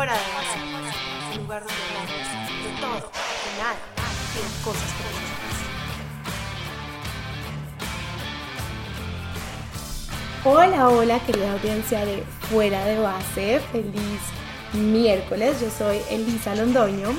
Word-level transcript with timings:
Fuera 0.00 0.14
de 0.14 0.32
base, 0.32 0.58
un 1.32 1.42
lugar 1.42 1.62
donde 1.62 1.82
hablamos 1.82 2.08
de 2.64 2.80
todo, 2.80 3.10
de 3.12 3.58
nada 3.58 3.76
de 4.32 4.64
cosas 4.64 4.94
Hola, 10.42 10.88
hola, 10.88 11.20
querida 11.26 11.52
audiencia 11.52 12.06
de 12.06 12.24
Fuera 12.48 12.82
de 12.86 12.98
Base. 12.98 13.60
Feliz 13.72 14.22
miércoles. 14.72 15.60
Yo 15.60 15.68
soy 15.68 16.00
Elisa 16.08 16.54
Londoño. 16.54 17.10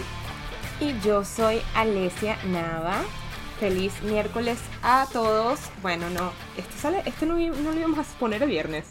Y 0.79 0.99
yo 1.01 1.23
soy 1.23 1.61
Alesia 1.75 2.39
Nava. 2.45 3.03
Feliz 3.59 4.01
miércoles 4.01 4.57
a 4.81 5.05
todos. 5.13 5.59
Bueno, 5.83 6.09
no, 6.09 6.33
este 6.57 6.75
sale, 6.79 7.03
este 7.05 7.27
no, 7.27 7.35
no 7.35 7.71
lo 7.73 7.77
íbamos 7.77 7.99
a 7.99 8.03
poner 8.17 8.41
el 8.41 8.49
viernes. 8.49 8.87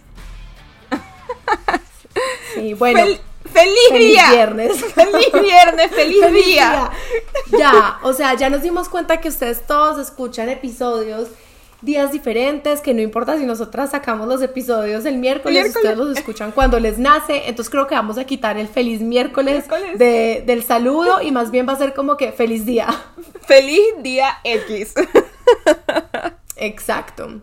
Sí, 2.54 2.74
bueno. 2.74 3.29
¡Feliz, 3.52 4.08
día! 4.12 4.30
viernes! 4.32 4.84
¡Feliz 4.94 5.32
viernes! 5.32 5.90
¡Feliz, 5.90 6.32
día! 6.32 6.90
Ya, 7.58 7.98
o 8.02 8.12
sea, 8.12 8.34
ya 8.34 8.50
nos 8.50 8.62
dimos 8.62 8.88
cuenta 8.88 9.20
que 9.20 9.28
ustedes 9.28 9.66
todos 9.66 9.98
escuchan 9.98 10.48
episodios 10.48 11.28
días 11.82 12.12
diferentes, 12.12 12.80
que 12.80 12.92
no 12.92 13.00
importa 13.00 13.38
si 13.38 13.46
nosotras 13.46 13.90
sacamos 13.90 14.28
los 14.28 14.42
episodios 14.42 15.06
el 15.06 15.16
miércoles, 15.16 15.74
ustedes 15.74 15.96
los 15.96 16.16
escuchan 16.18 16.52
cuando 16.52 16.78
les 16.78 16.98
nace, 16.98 17.48
entonces 17.48 17.70
creo 17.70 17.86
que 17.86 17.94
vamos 17.94 18.18
a 18.18 18.24
quitar 18.24 18.58
el 18.58 18.68
feliz 18.68 19.00
miércoles, 19.00 19.64
De, 19.94 20.42
del 20.46 20.62
saludo 20.62 21.22
y 21.22 21.30
más 21.30 21.50
bien 21.50 21.66
va 21.66 21.72
a 21.72 21.76
ser 21.76 21.94
como 21.94 22.16
que 22.16 22.32
feliz 22.32 22.66
día. 22.66 22.88
Feliz 23.46 23.80
día 24.02 24.38
X. 24.44 24.94
Exacto. 26.60 27.40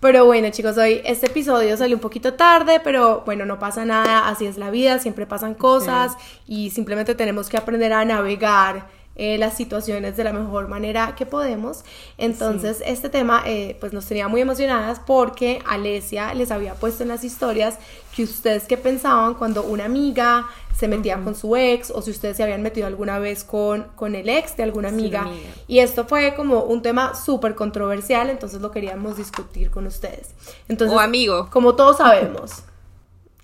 Pero 0.00 0.26
bueno, 0.26 0.50
chicos, 0.50 0.76
hoy 0.78 1.00
este 1.04 1.26
episodio 1.26 1.76
salió 1.76 1.96
un 1.96 2.00
poquito 2.00 2.34
tarde, 2.34 2.80
pero 2.82 3.22
bueno, 3.24 3.46
no 3.46 3.58
pasa 3.60 3.84
nada, 3.84 4.28
así 4.28 4.46
es 4.46 4.58
la 4.58 4.70
vida, 4.70 4.98
siempre 4.98 5.26
pasan 5.26 5.54
cosas 5.54 6.16
y 6.46 6.70
simplemente 6.70 7.14
tenemos 7.14 7.48
que 7.48 7.56
aprender 7.56 7.92
a 7.92 8.04
navegar 8.04 8.88
eh, 9.18 9.36
las 9.36 9.56
situaciones 9.56 10.16
de 10.16 10.22
la 10.22 10.32
mejor 10.32 10.68
manera 10.68 11.16
que 11.16 11.26
podemos. 11.26 11.84
Entonces, 12.18 12.80
este 12.86 13.08
tema 13.08 13.42
eh, 13.44 13.76
pues 13.80 13.92
nos 13.92 14.06
tenía 14.06 14.28
muy 14.28 14.40
emocionadas 14.40 15.00
porque 15.04 15.60
Alesia 15.66 16.32
les 16.34 16.52
había 16.52 16.74
puesto 16.74 17.02
en 17.02 17.08
las 17.08 17.24
historias 17.24 17.78
que 18.14 18.22
ustedes 18.22 18.64
que 18.68 18.76
pensaban 18.76 19.34
cuando 19.34 19.64
una 19.64 19.86
amiga 19.86 20.46
se 20.76 20.86
metía 20.86 21.18
con 21.18 21.34
su 21.34 21.56
ex 21.56 21.90
o 21.90 22.00
si 22.00 22.12
ustedes 22.12 22.36
se 22.36 22.44
habían 22.44 22.62
metido 22.62 22.86
alguna 22.86 23.18
vez 23.18 23.42
con, 23.42 23.88
con 23.96 24.14
el 24.14 24.28
ex 24.28 24.56
de 24.56 24.62
alguna 24.62 24.88
amiga. 24.88 25.26
Y 25.66 25.80
esto 25.80 26.04
fue 26.04 26.36
como 26.36 26.62
un 26.62 26.80
tema 26.82 27.16
súper 27.16 27.56
controversial, 27.56 28.30
entonces 28.30 28.60
lo 28.60 28.70
queríamos 28.70 29.16
discutir 29.16 29.72
con 29.72 29.88
ustedes. 29.88 30.28
Entonces, 30.68 30.96
o 30.96 31.00
amigo. 31.00 31.50
Como 31.50 31.74
todos 31.74 31.96
sabemos. 31.96 32.62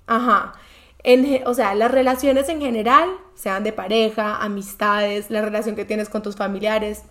Ajá 0.07 0.53
o 1.45 1.53
sea, 1.53 1.75
las 1.75 1.91
relaciones 1.91 2.49
en 2.49 2.61
general, 2.61 3.09
sean 3.35 3.63
de 3.63 3.73
pareja, 3.73 4.37
amistades, 4.37 5.29
la 5.29 5.41
relación 5.41 5.75
que 5.75 5.85
tienes 5.85 6.09
con 6.09 6.23
tus 6.23 6.35
familiares, 6.35 7.03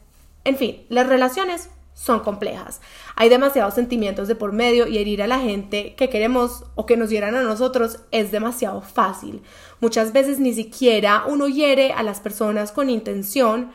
en 0.45 0.57
fin, 0.57 0.85
las 0.89 1.07
relaciones 1.07 1.71
son 1.95 2.21
complejas. 2.21 2.81
Hay 3.15 3.29
demasiados 3.29 3.75
sentimientos 3.75 4.27
de 4.27 4.35
por 4.35 4.53
medio 4.53 4.87
y 4.89 4.99
herir 4.99 5.23
a 5.23 5.29
la 5.29 5.39
gente 5.39 5.95
que 5.95 6.09
queremos 6.09 6.65
o 6.75 6.87
que 6.87 6.97
nos 6.97 7.09
hieran 7.09 7.37
a 7.37 7.43
nosotros 7.43 8.01
es 8.11 8.33
demasiado 8.33 8.83
fácil. 8.83 9.43
Muchas 9.81 10.13
veces 10.13 10.41
ni 10.41 10.53
siquiera 10.53 11.25
uno 11.27 11.47
hiere 11.47 11.93
a 11.93 12.03
las 12.03 12.21
personas 12.21 12.73
con 12.73 12.91
intención, 12.91 13.71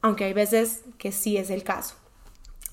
aunque 0.00 0.24
hay 0.24 0.32
veces 0.32 0.84
que 0.96 1.10
sí 1.10 1.36
es 1.36 1.50
el 1.50 1.64
caso. 1.64 1.96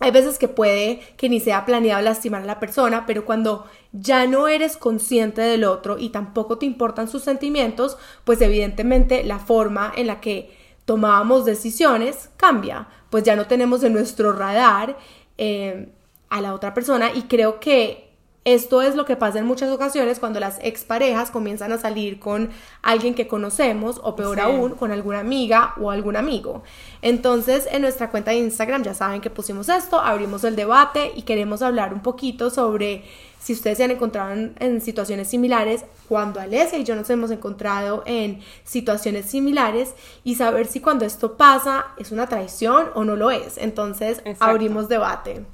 Hay 0.03 0.11
veces 0.11 0.37
que 0.37 0.49
puede 0.49 0.99
que 1.15 1.29
ni 1.29 1.39
sea 1.39 1.63
planeado 1.63 2.01
lastimar 2.01 2.41
a 2.41 2.45
la 2.45 2.59
persona, 2.59 3.05
pero 3.05 3.23
cuando 3.23 3.65
ya 3.93 4.27
no 4.27 4.49
eres 4.49 4.75
consciente 4.75 5.39
del 5.41 5.63
otro 5.63 5.97
y 5.97 6.09
tampoco 6.09 6.57
te 6.57 6.65
importan 6.65 7.07
sus 7.07 7.23
sentimientos, 7.23 7.97
pues 8.25 8.41
evidentemente 8.41 9.23
la 9.23 9.39
forma 9.39 9.93
en 9.95 10.07
la 10.07 10.19
que 10.19 10.57
tomábamos 10.83 11.45
decisiones 11.45 12.31
cambia, 12.35 12.89
pues 13.09 13.23
ya 13.23 13.37
no 13.37 13.47
tenemos 13.47 13.81
en 13.85 13.93
nuestro 13.93 14.33
radar 14.33 14.97
eh, 15.37 15.87
a 16.27 16.41
la 16.41 16.53
otra 16.53 16.73
persona 16.73 17.13
y 17.15 17.21
creo 17.21 17.61
que 17.61 18.02
esto 18.45 18.81
es 18.81 18.95
lo 18.95 19.05
que 19.05 19.15
pasa 19.15 19.39
en 19.39 19.45
muchas 19.45 19.71
ocasiones 19.71 20.19
cuando 20.19 20.39
las 20.39 20.59
exparejas 20.61 21.31
comienzan 21.31 21.71
a 21.71 21.77
salir 21.77 22.19
con 22.19 22.49
alguien 22.81 23.15
que 23.15 23.27
conocemos 23.27 24.01
o 24.03 24.15
peor 24.15 24.41
aún 24.41 24.71
con 24.71 24.91
alguna 24.91 25.19
amiga 25.19 25.73
o 25.79 25.91
algún 25.91 26.17
amigo. 26.17 26.63
Entonces 27.01 27.67
en 27.71 27.81
nuestra 27.83 28.11
cuenta 28.11 28.31
de 28.31 28.37
Instagram 28.37 28.83
ya 28.83 28.93
saben 28.93 29.21
que 29.21 29.29
pusimos 29.29 29.69
esto, 29.69 29.99
abrimos 29.99 30.43
el 30.43 30.57
debate 30.57 31.13
y 31.15 31.21
queremos 31.21 31.61
hablar 31.61 31.93
un 31.93 32.01
poquito 32.01 32.49
sobre 32.49 33.05
si 33.39 33.53
ustedes 33.53 33.77
se 33.77 33.83
han 33.83 33.91
encontrado 33.91 34.33
en, 34.33 34.81
situaciones 34.81 35.29
similares, 35.29 35.83
cuando 36.07 36.39
Alesia 36.39 36.79
y 36.79 36.85
yo 36.85 36.95
nos 36.95 37.09
hemos 37.09 37.29
encontrado 37.29 38.03
en 38.05 38.39
situaciones 38.63 39.25
similares 39.25 39.93
y 40.23 40.35
saber 40.35 40.65
si 40.65 40.79
cuando 40.79 41.03
esto 41.03 41.35
pasa 41.35 41.87
es 41.97 42.13
una 42.13 42.27
traición 42.27 42.87
o 42.95 43.03
no 43.03 43.17
lo 43.17 43.31
es. 43.31 43.57
Entonces 43.57 44.21
abrimos 44.39 44.87
debate. 44.87 45.45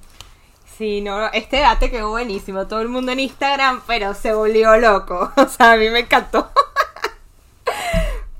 Sí, 0.79 1.01
no, 1.01 1.27
este 1.33 1.57
debate 1.57 1.91
quedó 1.91 2.11
buenísimo. 2.11 2.65
Todo 2.65 2.79
el 2.79 2.87
mundo 2.87 3.11
en 3.11 3.19
Instagram, 3.19 3.81
pero 3.85 4.13
se 4.13 4.33
volvió 4.33 4.77
loco. 4.77 5.29
O 5.35 5.45
sea, 5.45 5.73
a 5.73 5.75
mí 5.75 5.89
me 5.89 5.99
encantó. 5.99 6.49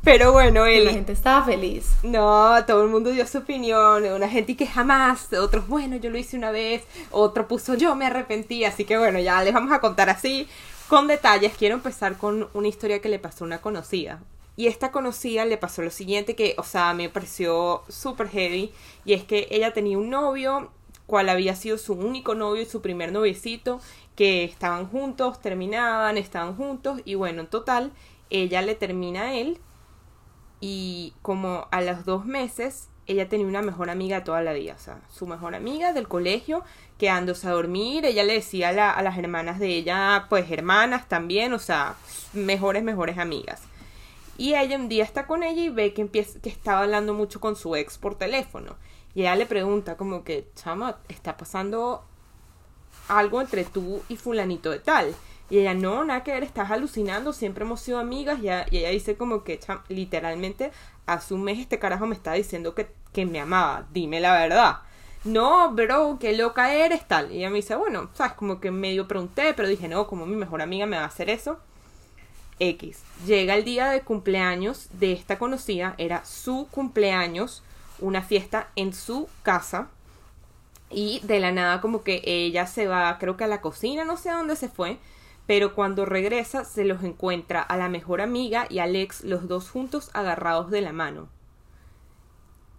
Pero 0.06 0.32
bueno, 0.32 0.66
él. 0.66 0.86
La 0.86 0.94
gente 0.94 1.12
estaba 1.12 1.44
feliz. 1.44 1.98
No, 2.02 2.56
todo 2.66 2.84
el 2.84 2.90
mundo 2.90 3.10
dio 3.10 3.28
su 3.28 3.40
opinión. 3.40 4.06
Una 4.06 4.30
gente 4.30 4.56
que 4.56 4.66
jamás, 4.66 5.34
otros, 5.34 5.68
bueno, 5.68 5.98
yo 5.98 6.10
lo 6.10 6.18
hice 6.18 6.38
una 6.38 6.52
vez. 6.52 6.86
Otro 7.12 7.46
puso, 7.46 7.74
yo 7.74 7.94
me 7.96 8.06
arrepentí. 8.06 8.64
Así 8.64 8.86
que 8.86 8.98
bueno, 8.98 9.20
ya 9.20 9.44
les 9.44 9.54
vamos 9.54 9.74
a 9.74 9.82
contar 9.82 10.10
así 10.10 10.48
con 10.88 11.08
detalles. 11.08 11.58
Quiero 11.58 11.76
empezar 11.76 12.18
con 12.18 12.48
una 12.54 12.70
historia 12.70 13.02
que 13.02 13.10
le 13.10 13.20
pasó 13.20 13.44
a 13.44 13.48
una 13.48 13.58
conocida. 13.58 14.22
Y 14.56 14.68
esta 14.68 14.94
conocida 14.94 15.44
le 15.44 15.58
pasó 15.58 15.82
lo 15.82 15.92
siguiente 15.92 16.38
que, 16.38 16.56
o 16.58 16.64
sea, 16.64 16.94
me 16.94 17.10
pareció 17.10 17.84
súper 17.90 18.30
heavy. 18.30 18.72
Y 19.04 19.12
es 19.12 19.26
que 19.26 19.50
ella 19.52 19.74
tenía 19.74 19.98
un 19.98 20.10
novio 20.10 20.72
cual 21.10 21.28
había 21.28 21.56
sido 21.56 21.80
su 21.80 21.94
único 21.94 22.36
novio 22.36 22.62
y 22.62 22.66
su 22.66 22.84
primer 22.84 23.12
noviecito, 23.12 23.82
que 24.16 24.44
estaban 24.44 24.88
juntos, 24.88 25.42
terminaban, 25.42 26.20
estaban 26.20 26.56
juntos 26.56 27.02
y 27.04 27.16
bueno, 27.16 27.42
en 27.42 27.48
total, 27.48 27.92
ella 28.30 28.62
le 28.62 28.76
termina 28.76 29.24
a 29.24 29.34
él 29.34 29.58
y 30.62 31.14
como 31.24 31.68
a 31.72 31.82
los 31.82 32.06
dos 32.06 32.28
meses, 32.28 32.90
ella 33.08 33.28
tenía 33.28 33.48
una 33.48 33.64
mejor 33.64 33.90
amiga 33.90 34.24
toda 34.24 34.44
la 34.44 34.54
vida, 34.54 34.76
o 34.76 34.80
sea, 34.80 35.02
su 35.12 35.26
mejor 35.26 35.56
amiga 35.56 35.94
del 35.94 36.08
colegio, 36.08 36.64
quedándose 37.00 37.48
a 37.48 37.52
dormir, 37.52 38.06
ella 38.06 38.24
le 38.24 38.34
decía 38.34 38.70
a, 38.70 39.02
las 39.02 39.18
hermanas 39.18 39.58
de 39.58 39.70
ella, 39.70 40.28
pues 40.30 40.52
hermanas 40.52 41.10
también, 41.10 41.54
o 41.54 41.60
sea, 41.60 41.96
mejores, 42.34 42.84
mejores 42.84 43.18
amigas. 43.18 43.64
Y 44.38 44.54
ella 44.54 44.76
un 44.76 44.90
día 44.90 45.06
está 45.06 45.26
con 45.26 45.42
ella 45.42 45.64
y 45.64 45.70
ve 45.70 45.92
que, 45.94 46.02
empieza, 46.02 46.40
que 46.40 46.50
estaba 46.50 46.84
hablando 46.84 47.16
mucho 47.16 47.40
con 47.40 47.56
su 47.56 47.76
ex 47.76 47.98
por 47.98 48.14
teléfono. 48.16 48.76
Y 49.16 49.22
ella 49.22 49.36
le 49.36 49.46
pregunta 49.46 49.98
como 49.98 50.24
que, 50.24 50.50
chama, 50.56 50.98
está 51.08 51.36
pasando 51.38 52.04
algo 53.08 53.42
entre 53.42 53.66
tú 53.66 54.02
y 54.08 54.18
fulanito 54.18 54.72
de 54.72 54.80
tal. 54.80 55.16
Y 55.50 55.60
ella, 55.60 55.74
no, 55.74 56.04
nada 56.04 56.24
que 56.24 56.32
ver, 56.32 56.44
estás 56.44 56.70
alucinando, 56.70 57.34
siempre 57.34 57.66
hemos 57.66 57.82
sido 57.82 58.00
amigas. 58.00 58.40
Y 58.42 58.50
ella, 58.50 58.90
dice 58.90 59.16
como 59.16 59.44
que, 59.44 59.60
chama, 59.60 59.84
literalmente, 59.90 60.72
hace 61.06 61.34
un 61.34 61.44
mes 61.44 61.60
este 61.60 61.80
carajo 61.80 62.06
me 62.06 62.16
está 62.16 62.34
diciendo 62.34 62.76
que, 62.76 62.92
que 63.12 63.26
me 63.26 63.40
amaba, 63.40 63.88
dime 63.92 64.20
la 64.20 64.34
verdad. 64.34 64.80
No, 65.26 65.72
bro, 65.74 66.18
qué 66.20 66.38
loca 66.38 66.74
eres, 66.74 67.08
tal. 67.08 67.32
Y 67.32 67.40
ella 67.40 67.50
me 67.50 67.58
dice, 67.58 67.76
bueno, 67.76 68.10
sabes, 68.14 68.34
como 68.34 68.62
que 68.62 68.72
medio 68.72 69.08
pregunté, 69.08 69.54
pero 69.56 69.68
dije, 69.68 69.88
no, 69.88 70.08
como 70.08 70.26
mi 70.26 70.36
mejor 70.36 70.62
amiga 70.62 70.86
me 70.86 70.98
va 70.98 71.04
a 71.04 71.08
hacer 71.08 71.30
eso. 71.30 71.60
X. 72.60 73.02
Llega 73.26 73.56
el 73.56 73.64
día 73.64 73.90
de 73.90 74.02
cumpleaños 74.02 74.88
de 74.94 75.14
esta 75.14 75.40
conocida, 75.40 75.96
era 75.98 76.24
su 76.26 76.68
cumpleaños 76.72 77.64
una 78.02 78.22
fiesta 78.22 78.70
en 78.76 78.94
su 78.94 79.28
casa 79.44 79.90
y 80.90 81.22
de 81.24 81.40
la 81.40 81.52
nada 81.52 81.82
como 81.82 82.04
que 82.04 82.22
ella 82.26 82.66
se 82.68 82.88
va, 82.88 83.18
creo 83.20 83.38
que 83.38 83.44
a 83.44 83.48
la 83.48 83.62
cocina, 83.62 84.06
no 84.06 84.18
sé 84.18 84.30
a 84.30 84.38
dónde 84.38 84.56
se 84.56 84.70
fue, 84.70 84.98
pero 85.46 85.74
cuando 85.76 86.06
regresa 86.06 86.66
se 86.66 86.86
los 86.86 87.04
encuentra 87.04 87.62
a 87.62 87.78
la 87.78 87.90
mejor 87.90 88.22
amiga 88.22 88.68
y 88.70 88.80
Alex 88.80 89.24
los 89.24 89.48
dos 89.48 89.70
juntos 89.70 90.10
agarrados 90.14 90.70
de 90.72 90.82
la 90.82 90.94
mano. 90.94 91.30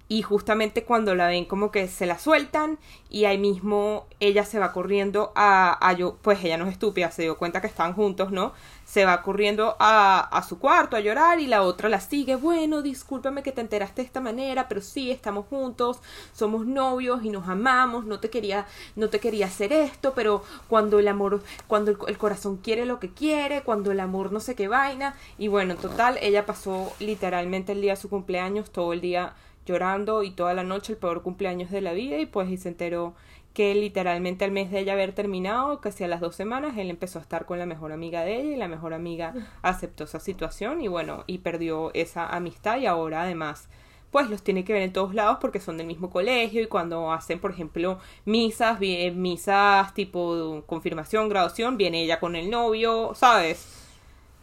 Y 0.08 0.22
justamente 0.22 0.82
cuando 0.82 1.14
la 1.14 1.28
ven 1.28 1.44
como 1.44 1.70
que 1.70 1.86
se 1.86 2.04
la 2.04 2.18
sueltan 2.18 2.78
y 3.08 3.26
ahí 3.26 3.38
mismo 3.38 4.06
ella 4.18 4.44
se 4.44 4.58
va 4.58 4.72
corriendo 4.72 5.32
a, 5.36 5.78
a 5.88 5.92
yo, 5.92 6.16
pues 6.20 6.42
ella 6.42 6.56
no 6.58 6.66
es 6.66 6.72
estúpida, 6.72 7.12
se 7.12 7.22
dio 7.22 7.38
cuenta 7.38 7.60
que 7.60 7.68
están 7.68 7.92
juntos, 7.92 8.32
¿no? 8.32 8.52
Se 8.90 9.04
va 9.04 9.22
corriendo 9.22 9.76
a, 9.78 10.44
su 10.48 10.58
cuarto 10.58 10.96
a 10.96 11.00
llorar 11.00 11.38
y 11.38 11.46
la 11.46 11.62
otra 11.62 11.88
la 11.88 12.00
sigue. 12.00 12.34
Bueno, 12.34 12.82
discúlpame 12.82 13.44
que 13.44 13.52
te 13.52 13.60
enteraste 13.60 14.02
de 14.02 14.06
esta 14.06 14.20
manera, 14.20 14.66
pero 14.66 14.80
sí, 14.80 15.12
estamos 15.12 15.46
juntos, 15.46 16.00
somos 16.32 16.66
novios 16.66 17.24
y 17.24 17.30
nos 17.30 17.46
amamos, 17.46 18.04
no 18.04 18.18
te 18.18 18.30
quería, 18.30 18.66
no 18.96 19.08
te 19.08 19.20
quería 19.20 19.46
hacer 19.46 19.72
esto, 19.72 20.12
pero 20.16 20.42
cuando 20.66 20.98
el 20.98 21.06
amor, 21.06 21.40
cuando 21.68 21.92
el, 21.92 22.18
corazón 22.18 22.56
quiere 22.56 22.84
lo 22.84 22.98
que 22.98 23.10
quiere, 23.10 23.62
cuando 23.62 23.92
el 23.92 24.00
amor 24.00 24.32
no 24.32 24.40
sé 24.40 24.56
qué 24.56 24.66
vaina. 24.66 25.14
Y 25.38 25.46
bueno, 25.46 25.74
en 25.74 25.78
total, 25.78 26.18
ella 26.20 26.44
pasó 26.44 26.92
literalmente 26.98 27.70
el 27.70 27.82
día 27.82 27.92
de 27.92 28.00
su 28.00 28.10
cumpleaños, 28.10 28.72
todo 28.72 28.92
el 28.92 29.00
día 29.00 29.34
llorando 29.66 30.24
y 30.24 30.32
toda 30.32 30.52
la 30.52 30.64
noche 30.64 30.94
el 30.94 30.98
peor 30.98 31.22
cumpleaños 31.22 31.70
de 31.70 31.80
la 31.80 31.92
vida 31.92 32.18
y 32.18 32.26
pues 32.26 32.50
y 32.50 32.56
se 32.56 32.70
enteró 32.70 33.14
que 33.52 33.74
literalmente 33.74 34.44
al 34.44 34.52
mes 34.52 34.70
de 34.70 34.80
ella 34.80 34.92
haber 34.92 35.12
terminado, 35.12 35.80
casi 35.80 36.04
a 36.04 36.08
las 36.08 36.20
dos 36.20 36.36
semanas, 36.36 36.76
él 36.76 36.90
empezó 36.90 37.18
a 37.18 37.22
estar 37.22 37.46
con 37.46 37.58
la 37.58 37.66
mejor 37.66 37.92
amiga 37.92 38.22
de 38.22 38.36
ella 38.36 38.52
y 38.52 38.56
la 38.56 38.68
mejor 38.68 38.94
amiga 38.94 39.34
aceptó 39.62 40.04
esa 40.04 40.20
situación 40.20 40.80
y 40.80 40.88
bueno, 40.88 41.24
y 41.26 41.38
perdió 41.38 41.90
esa 41.94 42.28
amistad 42.28 42.78
y 42.78 42.86
ahora 42.86 43.22
además 43.22 43.68
pues 44.10 44.28
los 44.28 44.42
tiene 44.42 44.64
que 44.64 44.72
ver 44.72 44.82
en 44.82 44.92
todos 44.92 45.14
lados 45.14 45.38
porque 45.40 45.60
son 45.60 45.76
del 45.76 45.86
mismo 45.86 46.10
colegio 46.10 46.62
y 46.62 46.66
cuando 46.66 47.12
hacen, 47.12 47.38
por 47.38 47.52
ejemplo, 47.52 48.00
misas, 48.24 48.80
misas 48.80 49.94
tipo 49.94 50.64
confirmación, 50.66 51.28
graduación, 51.28 51.76
viene 51.76 52.02
ella 52.02 52.18
con 52.18 52.34
el 52.34 52.50
novio, 52.50 53.12
¿sabes? 53.14 53.68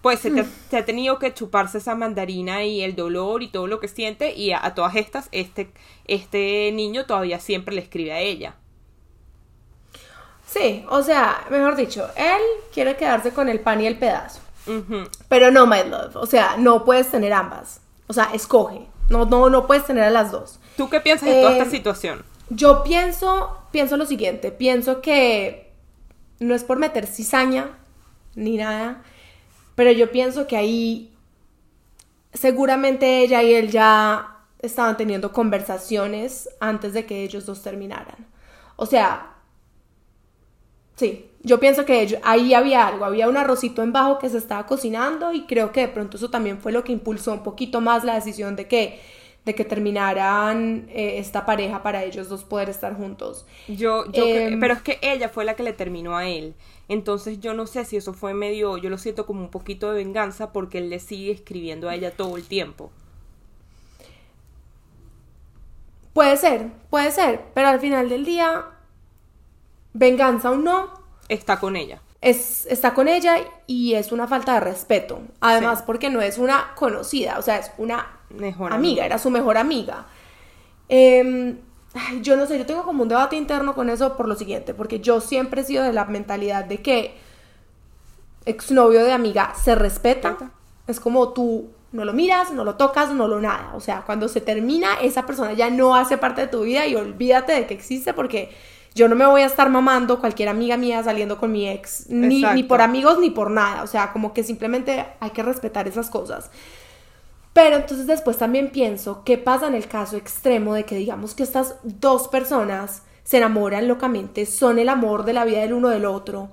Pues 0.01 0.19
se, 0.19 0.29
mm. 0.31 0.45
ha 0.73 0.85
tenido 0.85 1.19
que 1.19 1.33
chuparse 1.33 1.79
esa 1.79 1.95
mandarina 1.95 2.63
y 2.63 2.81
el 2.81 2.95
dolor 2.95 3.43
y 3.43 3.49
todo 3.49 3.67
lo 3.67 3.79
que 3.79 3.89
siente 3.89 4.33
y 4.33 4.53
a, 4.53 4.73
todas 4.73 4.95
estas, 4.95 5.27
este, 5.33 5.69
este 6.05 6.71
niño 6.73 7.05
todavía 7.05 7.39
siempre 7.39 7.75
le 7.75 7.81
escribe 7.81 8.13
a 8.13 8.21
ella. 8.21 8.55
Sí, 10.47 10.85
o 10.89 11.03
sea, 11.03 11.45
mejor 11.49 11.75
dicho, 11.75 12.09
él 12.15 12.41
quiere 12.73 12.95
quedarse 12.95 13.31
con 13.31 13.49
el 13.49 13.59
pan 13.59 13.81
y 13.81 13.87
el 13.87 13.97
pedazo. 13.97 14.39
Pero 15.29 15.51
no, 15.51 15.65
my 15.65 15.83
love. 15.83 16.15
O 16.15 16.25
sea, 16.25 16.55
no 16.57 16.83
puedes 16.83 17.09
tener 17.09 17.33
ambas. 17.33 17.81
O 18.07 18.13
sea, 18.13 18.29
escoge. 18.33 18.87
No, 19.09 19.25
no, 19.25 19.49
no 19.49 19.67
puedes 19.67 19.85
tener 19.85 20.03
a 20.03 20.09
las 20.09 20.31
dos. 20.31 20.59
¿Tú 20.75 20.89
qué 20.89 20.99
piensas 20.99 21.29
de 21.29 21.41
toda 21.41 21.53
esta 21.53 21.65
eh, 21.65 21.69
situación? 21.69 22.23
Yo 22.49 22.83
pienso, 22.83 23.57
pienso 23.71 23.97
lo 23.97 24.05
siguiente, 24.05 24.51
pienso 24.51 25.01
que 25.01 25.73
no 26.39 26.55
es 26.55 26.63
por 26.63 26.77
meter 26.77 27.07
cizaña 27.07 27.77
ni 28.35 28.57
nada, 28.57 29.03
pero 29.75 29.91
yo 29.91 30.11
pienso 30.11 30.47
que 30.47 30.55
ahí 30.55 31.13
seguramente 32.33 33.21
ella 33.21 33.41
y 33.43 33.53
él 33.53 33.71
ya 33.71 34.37
estaban 34.59 34.97
teniendo 34.97 35.31
conversaciones 35.31 36.49
antes 36.59 36.93
de 36.93 37.05
que 37.05 37.23
ellos 37.23 37.45
dos 37.45 37.63
terminaran. 37.63 38.27
O 38.75 38.85
sea, 38.85 39.36
sí, 40.97 41.29
yo 41.43 41.61
pienso 41.61 41.85
que 41.85 42.19
ahí 42.23 42.53
había 42.53 42.85
algo, 42.85 43.05
había 43.05 43.29
un 43.29 43.37
arrocito 43.37 43.81
en 43.83 43.93
bajo 43.93 44.19
que 44.19 44.27
se 44.29 44.37
estaba 44.37 44.65
cocinando 44.65 45.31
y 45.31 45.45
creo 45.45 45.71
que 45.71 45.81
de 45.81 45.87
pronto 45.87 46.17
eso 46.17 46.29
también 46.29 46.59
fue 46.59 46.73
lo 46.73 46.83
que 46.83 46.91
impulsó 46.91 47.31
un 47.31 47.43
poquito 47.43 47.79
más 47.79 48.03
la 48.03 48.15
decisión 48.15 48.57
de 48.57 48.67
que 48.67 48.99
de 49.45 49.55
que 49.55 49.63
terminaran 49.63 50.89
eh, 50.89 51.19
esta 51.19 51.45
pareja 51.45 51.81
para 51.81 52.03
ellos 52.03 52.27
dos 52.27 52.43
poder 52.43 52.69
estar 52.69 52.97
juntos. 52.97 53.45
Yo, 53.69 54.11
yo 54.11 54.25
em, 54.25 54.59
pero 54.59 54.73
es 54.73 54.81
que 54.81 54.99
ella 55.01 55.29
fue 55.29 55.45
la 55.45 55.55
que 55.55 55.63
le 55.63 55.71
terminó 55.71 56.17
a 56.17 56.27
él. 56.27 56.53
Entonces 56.89 57.39
yo 57.39 57.53
no 57.53 57.65
sé 57.65 57.85
si 57.85 57.95
eso 57.95 58.13
fue 58.13 58.33
medio, 58.33 58.77
yo 58.77 58.89
lo 58.89 58.97
siento 58.97 59.25
como 59.25 59.39
un 59.39 59.49
poquito 59.49 59.89
de 59.89 60.03
venganza 60.03 60.51
porque 60.51 60.79
él 60.79 60.89
le 60.89 60.99
sigue 60.99 61.31
escribiendo 61.31 61.87
a 61.87 61.95
ella 61.95 62.11
todo 62.11 62.35
el 62.35 62.43
tiempo. 62.43 62.91
Puede 66.11 66.35
ser, 66.35 66.71
puede 66.89 67.11
ser, 67.11 67.41
pero 67.53 67.69
al 67.69 67.79
final 67.79 68.09
del 68.09 68.25
día, 68.25 68.65
venganza 69.97 70.51
o 70.51 70.55
no, 70.55 70.89
está 71.27 71.59
con 71.59 71.75
ella. 71.75 72.01
Es, 72.21 72.65
está 72.67 72.93
con 72.93 73.07
ella 73.07 73.37
y 73.67 73.93
es 73.93 74.11
una 74.11 74.27
falta 74.27 74.55
de 74.55 74.59
respeto. 74.59 75.21
Además, 75.39 75.83
porque 75.83 76.09
no 76.09 76.21
es 76.21 76.37
una 76.37 76.73
conocida, 76.75 77.37
o 77.37 77.41
sea, 77.41 77.57
es 77.57 77.71
una 77.77 78.19
mejor 78.29 78.73
amiga, 78.73 79.05
era 79.05 79.17
su 79.17 79.29
mejor 79.29 79.57
amiga. 79.57 80.05
Em, 80.89 81.57
yo 82.21 82.35
no 82.35 82.45
sé, 82.45 82.57
yo 82.57 82.65
tengo 82.65 82.83
como 82.83 83.03
un 83.03 83.09
debate 83.09 83.35
interno 83.35 83.75
con 83.75 83.89
eso 83.89 84.15
por 84.15 84.27
lo 84.27 84.35
siguiente, 84.35 84.73
porque 84.73 84.99
yo 84.99 85.21
siempre 85.21 85.61
he 85.61 85.65
sido 85.65 85.83
de 85.83 85.93
la 85.93 86.05
mentalidad 86.05 86.65
de 86.65 86.81
que 86.81 87.17
exnovio 88.45 89.03
de 89.03 89.11
amiga 89.11 89.53
se 89.55 89.75
respeta. 89.75 90.51
Es 90.87 90.99
como 90.99 91.33
tú 91.33 91.69
no 91.91 92.05
lo 92.05 92.13
miras, 92.13 92.51
no 92.51 92.63
lo 92.63 92.75
tocas, 92.75 93.11
no 93.13 93.27
lo 93.27 93.39
nada. 93.41 93.71
O 93.75 93.79
sea, 93.79 94.03
cuando 94.05 94.27
se 94.27 94.41
termina, 94.41 94.95
esa 95.01 95.25
persona 95.25 95.53
ya 95.53 95.69
no 95.69 95.95
hace 95.95 96.17
parte 96.17 96.41
de 96.41 96.47
tu 96.47 96.61
vida 96.61 96.87
y 96.87 96.95
olvídate 96.95 97.53
de 97.53 97.67
que 97.67 97.73
existe 97.73 98.13
porque 98.13 98.51
yo 98.97 99.07
no 99.07 99.15
me 99.15 99.27
voy 99.27 99.43
a 99.43 99.45
estar 99.45 99.69
mamando 99.69 100.19
cualquier 100.19 100.49
amiga 100.49 100.75
mía 100.75 101.03
saliendo 101.03 101.37
con 101.37 101.51
mi 101.51 101.69
ex, 101.69 102.09
ni, 102.09 102.43
ni, 102.43 102.63
por 102.63 102.81
amigos 102.81 103.19
ni 103.19 103.29
por 103.29 103.51
nada. 103.51 103.83
O 103.83 103.87
sea, 103.87 104.11
como 104.11 104.33
que 104.33 104.43
simplemente 104.43 105.05
hay 105.19 105.29
que 105.29 105.43
respetar 105.43 105.87
esas 105.87 106.09
cosas. 106.09 106.49
Pero 107.53 107.75
entonces 107.75 108.07
después 108.07 108.37
también 108.37 108.71
pienso, 108.71 109.23
¿qué 109.23 109.37
pasa 109.37 109.67
en 109.67 109.75
el 109.75 109.87
caso 109.87 110.17
extremo 110.17 110.73
de 110.73 110.83
que 110.83 110.95
digamos 110.95 111.35
que 111.35 111.43
estas 111.43 111.75
dos 111.83 112.27
personas 112.27 113.03
se 113.23 113.37
enamoran 113.37 113.87
locamente, 113.87 114.45
son 114.45 114.79
el 114.79 114.89
amor 114.89 115.25
de 115.25 115.33
la 115.33 115.45
vida 115.45 115.59
del 115.59 115.73
uno 115.73 115.89
del 115.89 116.05
otro 116.05 116.49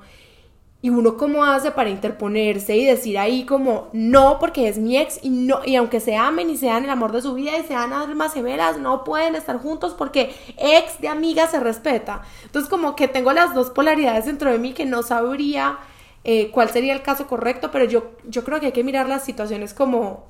y 0.85 0.91
uno 0.91 1.17
cómo 1.17 1.47
hace 1.47 1.71
para 1.71 1.89
interponerse 1.89 2.77
y 2.77 2.85
decir 2.85 3.17
ahí 3.17 3.47
como 3.47 3.89
no 3.95 4.39
porque 4.39 4.69
es 4.69 4.77
mi 4.77 4.99
ex 4.99 5.19
y 5.23 5.31
no 5.31 5.61
y 5.65 5.77
aunque 5.77 5.99
se 5.99 6.15
amen 6.15 6.51
y 6.51 6.59
sean 6.59 6.85
el 6.85 6.91
amor 6.91 7.11
de 7.11 7.23
su 7.23 7.33
vida 7.33 7.57
y 7.57 7.63
sean 7.63 7.95
almas 7.95 8.35
gemelas 8.35 8.77
no 8.77 9.03
pueden 9.03 9.35
estar 9.35 9.57
juntos 9.57 9.95
porque 9.97 10.35
ex 10.59 11.01
de 11.01 11.09
amiga 11.09 11.47
se 11.47 11.59
respeta. 11.59 12.21
Entonces 12.43 12.69
como 12.69 12.97
que 12.97 13.09
tengo 13.09 13.33
las 13.33 13.55
dos 13.55 13.71
polaridades 13.71 14.27
dentro 14.27 14.53
de 14.53 14.59
mí 14.59 14.75
que 14.75 14.85
no 14.85 15.03
sabría 15.03 15.79
eh, 16.23 16.51
cuál 16.51 16.69
sería 16.69 16.93
el 16.93 17.01
caso 17.01 17.27
correcto 17.27 17.71
pero 17.71 17.87
yo 17.87 18.11
yo 18.29 18.45
creo 18.45 18.61
que 18.61 18.67
hay 18.67 18.73
que 18.73 18.85
mirar 18.85 19.09
las 19.09 19.25
situaciones 19.25 19.73
como 19.73 20.27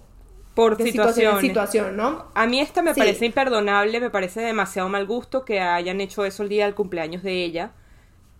por 0.54 0.80
situación 0.80 1.40
situación, 1.40 1.96
¿no? 1.96 2.26
A 2.32 2.46
mí 2.46 2.60
esta 2.60 2.80
me 2.80 2.94
parece 2.94 3.26
imperdonable, 3.26 3.98
me 3.98 4.10
parece 4.10 4.40
demasiado 4.40 4.88
mal 4.88 5.04
gusto 5.04 5.44
que 5.44 5.58
hayan 5.58 6.00
hecho 6.00 6.24
eso 6.24 6.44
el 6.44 6.48
día 6.48 6.66
del 6.66 6.76
cumpleaños 6.76 7.24
de 7.24 7.44
ella 7.44 7.72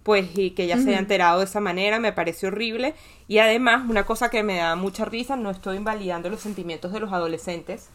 pues 0.04 0.38
y 0.38 0.50
que 0.50 0.64
ella 0.64 0.78
se 0.78 0.90
haya 0.90 0.98
enterado 1.00 1.40
de 1.40 1.46
esa 1.46 1.60
manera 1.60 1.98
me 1.98 2.12
parece 2.12 2.46
horrible. 2.46 2.94
Y 3.26 3.38
además 3.38 3.82
una 3.88 4.04
cosa 4.04 4.30
que 4.30 4.44
me 4.44 4.58
da 4.58 4.76
mucha 4.76 5.04
risa 5.04 5.34
no 5.34 5.50
estoy 5.50 5.78
invalidando 5.78 6.30
los 6.30 6.40
sentimientos 6.40 6.92
de 6.92 7.00
los 7.00 7.12
adolescentes 7.12 7.88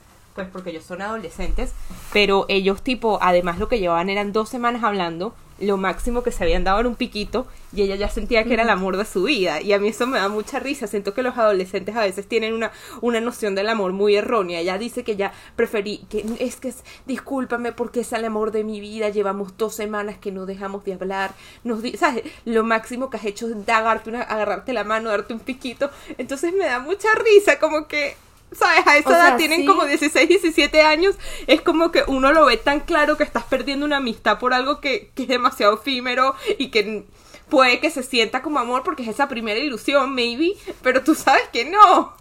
pues 0.45 0.51
porque 0.51 0.69
ellos 0.71 0.85
son 0.85 1.01
adolescentes 1.01 1.73
pero 2.13 2.45
ellos 2.47 2.81
tipo 2.81 3.19
además 3.21 3.59
lo 3.59 3.67
que 3.67 3.79
llevaban 3.79 4.09
eran 4.09 4.31
dos 4.31 4.49
semanas 4.49 4.83
hablando 4.83 5.33
lo 5.61 5.77
máximo 5.77 6.23
que 6.23 6.31
se 6.31 6.43
habían 6.43 6.63
dado 6.63 6.79
era 6.79 6.89
un 6.89 6.95
piquito 6.95 7.47
y 7.73 7.81
ella 7.81 7.95
ya 7.95 8.09
sentía 8.09 8.43
que 8.43 8.53
era 8.53 8.63
el 8.63 8.69
amor 8.69 8.97
de 8.97 9.05
su 9.05 9.23
vida. 9.23 9.61
Y 9.61 9.73
a 9.73 9.79
mí 9.79 9.89
eso 9.89 10.07
me 10.07 10.17
da 10.17 10.29
mucha 10.29 10.59
risa. 10.59 10.87
Siento 10.87 11.13
que 11.13 11.21
los 11.21 11.37
adolescentes 11.37 11.95
a 11.95 12.01
veces 12.01 12.27
tienen 12.27 12.53
una, 12.53 12.71
una 13.01 13.19
noción 13.19 13.55
del 13.55 13.69
amor 13.69 13.93
muy 13.93 14.15
errónea. 14.15 14.59
Ella 14.59 14.77
dice 14.77 15.03
que 15.03 15.15
ya 15.15 15.33
preferí 15.55 15.99
que 16.09 16.25
es 16.39 16.55
que 16.55 16.69
es, 16.69 16.83
discúlpame 17.05 17.71
porque 17.71 18.01
es 18.01 18.13
el 18.13 18.25
amor 18.25 18.51
de 18.51 18.63
mi 18.63 18.79
vida. 18.79 19.09
Llevamos 19.09 19.57
dos 19.57 19.75
semanas 19.75 20.17
que 20.17 20.31
no 20.31 20.45
dejamos 20.45 20.83
de 20.85 20.93
hablar. 20.93 21.33
Nos 21.63 21.81
¿sabes? 21.97 22.23
lo 22.45 22.63
máximo 22.63 23.09
que 23.09 23.17
has 23.17 23.25
hecho 23.25 23.47
es 23.47 23.65
dagarte 23.65 24.09
una, 24.09 24.21
agarrarte 24.21 24.73
la 24.73 24.83
mano 24.83 25.09
darte 25.09 25.33
un 25.33 25.39
piquito. 25.39 25.89
Entonces 26.17 26.53
me 26.53 26.65
da 26.65 26.79
mucha 26.79 27.09
risa 27.15 27.59
como 27.59 27.87
que 27.87 28.15
¿sabes? 28.51 28.85
A 28.87 28.97
esa 28.97 29.09
edad 29.09 29.37
tienen 29.37 29.65
como 29.65 29.85
16, 29.85 30.27
17 30.27 30.81
años, 30.81 31.17
es 31.47 31.61
como 31.61 31.91
que 31.91 32.03
uno 32.07 32.31
lo 32.31 32.45
ve 32.45 32.57
tan 32.57 32.81
claro 32.81 33.17
que 33.17 33.23
estás 33.23 33.43
perdiendo 33.43 33.85
una 33.85 33.97
amistad 33.97 34.39
por 34.39 34.53
algo 34.53 34.79
que, 34.79 35.11
que 35.15 35.23
es 35.23 35.29
demasiado 35.29 35.75
efímero 35.75 36.35
y 36.57 36.69
que 36.69 37.05
puede 37.49 37.79
que 37.79 37.89
se 37.89 38.03
sienta 38.03 38.41
como 38.41 38.59
amor 38.59 38.83
porque 38.83 39.03
es 39.03 39.09
esa 39.09 39.27
primera 39.27 39.59
ilusión, 39.59 40.13
maybe, 40.13 40.53
pero 40.81 41.03
tú 41.03 41.15
sabes 41.15 41.47
que 41.51 41.65
no. 41.65 42.13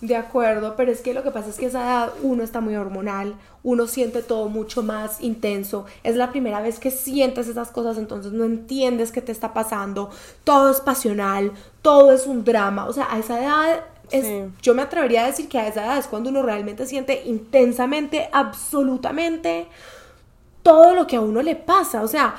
De 0.00 0.16
acuerdo, 0.16 0.74
pero 0.76 0.92
es 0.92 1.00
que 1.00 1.14
lo 1.14 1.22
que 1.22 1.30
pasa 1.30 1.48
es 1.48 1.56
que 1.56 1.66
a 1.66 1.68
esa 1.68 1.82
edad 1.82 2.12
uno 2.22 2.42
está 2.42 2.60
muy 2.60 2.76
hormonal, 2.76 3.34
uno 3.62 3.86
siente 3.86 4.22
todo 4.22 4.48
mucho 4.48 4.82
más 4.82 5.22
intenso, 5.22 5.86
es 6.04 6.16
la 6.16 6.30
primera 6.30 6.60
vez 6.60 6.78
que 6.78 6.90
sientes 6.90 7.48
esas 7.48 7.70
cosas, 7.70 7.96
entonces 7.96 8.32
no 8.32 8.44
entiendes 8.44 9.10
qué 9.10 9.22
te 9.22 9.32
está 9.32 9.54
pasando, 9.54 10.10
todo 10.44 10.70
es 10.70 10.80
pasional, 10.80 11.52
todo 11.80 12.12
es 12.12 12.26
un 12.26 12.44
drama, 12.44 12.86
o 12.86 12.92
sea, 12.92 13.06
a 13.10 13.18
esa 13.18 13.40
edad 13.40 13.84
yo 14.62 14.74
me 14.74 14.82
atrevería 14.82 15.24
a 15.24 15.26
decir 15.26 15.48
que 15.48 15.58
a 15.58 15.68
esa 15.68 15.84
edad 15.84 15.98
es 15.98 16.06
cuando 16.06 16.30
uno 16.30 16.42
realmente 16.42 16.86
siente 16.86 17.22
intensamente, 17.24 18.28
absolutamente 18.32 19.66
todo 20.62 20.94
lo 20.94 21.06
que 21.06 21.16
a 21.16 21.20
uno 21.20 21.42
le 21.42 21.56
pasa. 21.56 22.02
O 22.02 22.08
sea, 22.08 22.34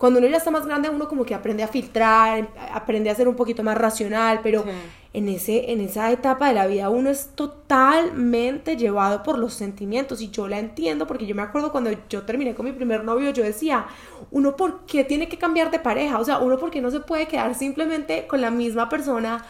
cuando 0.00 0.18
uno 0.18 0.28
ya 0.28 0.38
está 0.38 0.50
más 0.50 0.64
grande, 0.64 0.88
uno 0.88 1.08
como 1.08 1.24
que 1.24 1.34
aprende 1.34 1.62
a 1.62 1.68
filtrar, 1.68 2.48
aprende 2.72 3.10
a 3.10 3.14
ser 3.14 3.28
un 3.28 3.36
poquito 3.36 3.62
más 3.62 3.76
racional, 3.76 4.40
pero 4.42 4.64
en, 5.12 5.28
ese, 5.28 5.72
en 5.72 5.80
esa 5.82 6.10
etapa 6.10 6.48
de 6.48 6.54
la 6.54 6.66
vida 6.66 6.88
uno 6.88 7.10
es 7.10 7.30
totalmente 7.34 8.78
llevado 8.78 9.22
por 9.22 9.38
los 9.38 9.52
sentimientos 9.52 10.22
y 10.22 10.30
yo 10.30 10.48
la 10.48 10.58
entiendo 10.58 11.06
porque 11.06 11.26
yo 11.26 11.34
me 11.34 11.42
acuerdo 11.42 11.70
cuando 11.70 11.90
yo 12.08 12.22
terminé 12.22 12.54
con 12.54 12.64
mi 12.64 12.72
primer 12.72 13.04
novio, 13.04 13.30
yo 13.30 13.42
decía, 13.42 13.88
uno 14.30 14.56
por 14.56 14.86
qué 14.86 15.04
tiene 15.04 15.28
que 15.28 15.36
cambiar 15.36 15.70
de 15.70 15.80
pareja, 15.80 16.18
o 16.18 16.24
sea, 16.24 16.38
uno 16.38 16.58
por 16.58 16.70
qué 16.70 16.80
no 16.80 16.90
se 16.90 17.00
puede 17.00 17.28
quedar 17.28 17.54
simplemente 17.54 18.26
con 18.26 18.40
la 18.40 18.50
misma 18.50 18.88
persona 18.88 19.44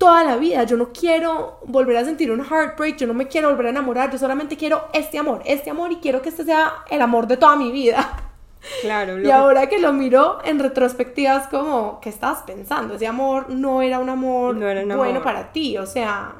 toda 0.00 0.24
la 0.24 0.36
vida. 0.38 0.64
Yo 0.64 0.78
no 0.78 0.94
quiero 0.94 1.58
volver 1.66 1.98
a 1.98 2.04
sentir 2.06 2.30
un 2.30 2.40
heartbreak, 2.40 2.96
yo 2.96 3.06
no 3.06 3.12
me 3.12 3.28
quiero 3.28 3.50
volver 3.50 3.66
a 3.66 3.68
enamorar, 3.68 4.10
yo 4.10 4.16
solamente 4.16 4.56
quiero 4.56 4.88
este 4.94 5.18
amor, 5.18 5.42
este 5.44 5.68
amor 5.68 5.92
y 5.92 5.96
quiero 5.96 6.22
que 6.22 6.30
este 6.30 6.42
sea 6.42 6.72
el 6.88 7.02
amor 7.02 7.26
de 7.26 7.36
toda 7.36 7.54
mi 7.54 7.70
vida. 7.70 8.32
Claro. 8.80 9.20
y 9.22 9.30
ahora 9.30 9.68
que 9.68 9.78
lo 9.78 9.92
miro 9.92 10.38
en 10.42 10.58
retrospectiva 10.58 11.36
es 11.36 11.48
como, 11.48 12.00
¿qué 12.00 12.08
estabas 12.08 12.42
pensando? 12.44 12.94
Ese 12.94 13.06
amor 13.06 13.50
no 13.50 13.82
era 13.82 13.98
un 13.98 14.08
amor 14.08 14.56
bueno 14.96 15.22
para 15.22 15.52
ti, 15.52 15.76
o 15.76 15.84
sea, 15.84 16.32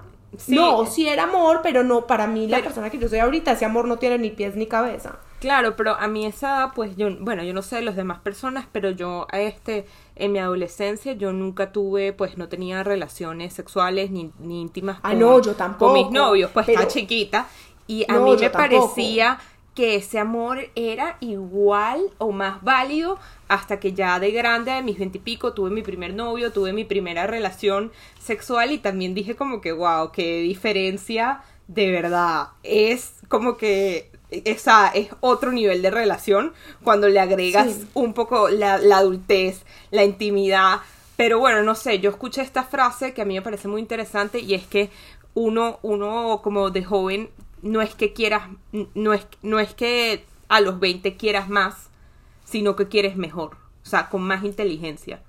no, 0.49 0.87
sí 0.87 1.07
era 1.07 1.25
amor, 1.25 1.61
pero 1.63 1.85
no 1.85 2.07
para 2.07 2.27
mí, 2.27 2.49
la 2.49 2.63
persona 2.63 2.89
que 2.89 2.99
yo 2.99 3.11
soy 3.11 3.19
ahorita, 3.19 3.53
ese 3.53 3.67
amor 3.67 3.87
no 3.87 3.99
tiene 3.99 4.17
ni 4.17 4.31
pies 4.31 4.57
ni 4.57 4.67
cabeza. 4.67 5.19
Claro, 5.41 5.75
pero 5.75 5.95
a 5.97 6.07
mí 6.07 6.27
esa, 6.27 6.71
pues 6.75 6.97
yo, 6.97 7.09
bueno, 7.19 7.43
yo 7.43 7.55
no 7.55 7.63
sé 7.63 7.77
de 7.77 7.83
las 7.83 7.97
demás 7.97 8.19
personas, 8.21 8.67
pero 8.71 8.91
yo 8.91 9.27
a 9.33 9.41
este, 9.41 9.87
en 10.15 10.33
mi 10.33 10.39
adolescencia, 10.39 11.15
yo 11.15 11.33
nunca 11.33 11.73
tuve, 11.73 12.13
pues 12.13 12.37
no 12.37 12.49
tenía 12.49 12.85
relaciones 12.85 13.55
sexuales 13.55 14.11
ni, 14.11 14.33
ni 14.39 14.61
íntimas 14.61 14.99
ah, 15.03 15.15
no, 15.15 15.41
yo 15.41 15.55
tampoco, 15.55 15.93
con 15.93 16.03
mis 16.03 16.13
novios, 16.13 16.51
pues 16.53 16.69
estaba 16.69 16.87
chiquita, 16.87 17.49
y 17.87 18.05
a 18.07 18.19
mí 18.19 18.37
me 18.39 18.51
parecía 18.51 19.41
que 19.75 19.95
ese 19.95 20.19
amor 20.19 20.59
era 20.75 21.17
igual 21.21 22.03
o 22.19 22.33
más 22.33 22.63
válido 22.63 23.19
hasta 23.49 23.81
que 23.81 23.95
ya 23.95 24.21
de 24.21 24.33
grande, 24.33 24.73
de 24.73 24.83
mis 24.83 24.99
veintipico, 24.99 25.55
tuve 25.55 25.71
mi 25.71 25.83
primer 25.83 26.13
novio, 26.13 26.53
tuve 26.53 26.75
mi 26.75 26.85
primera 26.85 27.27
relación 27.27 27.93
sexual 28.19 28.73
y 28.73 28.79
también 28.79 29.15
dije 29.15 29.37
como 29.37 29.61
que, 29.61 29.73
wow, 29.73 30.13
qué 30.13 30.41
diferencia 30.41 31.41
de 31.67 31.91
verdad. 31.91 32.49
Es 32.63 33.15
como 33.29 33.57
que 33.57 34.10
esa 34.31 34.89
es 34.89 35.09
otro 35.21 35.53
nivel 35.53 35.83
de 35.83 35.91
relación 35.91 36.53
cuando 36.83 37.09
le 37.09 37.21
agregas 37.21 37.81
un 37.95 38.15
poco 38.15 38.49
la, 38.49 38.79
la 38.79 38.99
adultez, 38.99 39.63
la 39.91 40.05
intimidad. 40.05 40.81
Pero 41.17 41.39
bueno, 41.39 41.63
no 41.63 41.75
sé, 41.75 41.99
yo 41.99 42.11
escuché 42.11 42.43
esta 42.43 42.65
frase 42.65 43.13
que 43.13 43.23
a 43.23 43.25
mí 43.25 43.35
me 43.35 43.43
parece 43.43 43.69
muy 43.69 43.81
interesante 43.81 44.41
y 44.41 44.55
es 44.55 44.67
que 44.67 44.91
uno, 45.35 45.79
uno 45.83 46.41
como 46.43 46.71
de 46.71 46.85
joven 46.85 47.31
no 47.63 47.83
es 47.83 47.95
que 47.95 48.13
quieras, 48.13 48.49
no 48.95 49.13
es, 49.13 49.27
no 49.43 49.61
es 49.61 49.75
que 49.75 50.25
a 50.49 50.61
los 50.61 50.81
20 50.81 51.17
quieras 51.17 51.49
más, 51.49 51.91
sino 52.45 52.75
que 52.75 52.89
quieres 52.89 53.17
mejor, 53.17 53.57
o 53.85 53.89
sea, 53.89 54.09
con 54.09 54.23
más 54.23 54.45
inteligencia. 54.45 55.21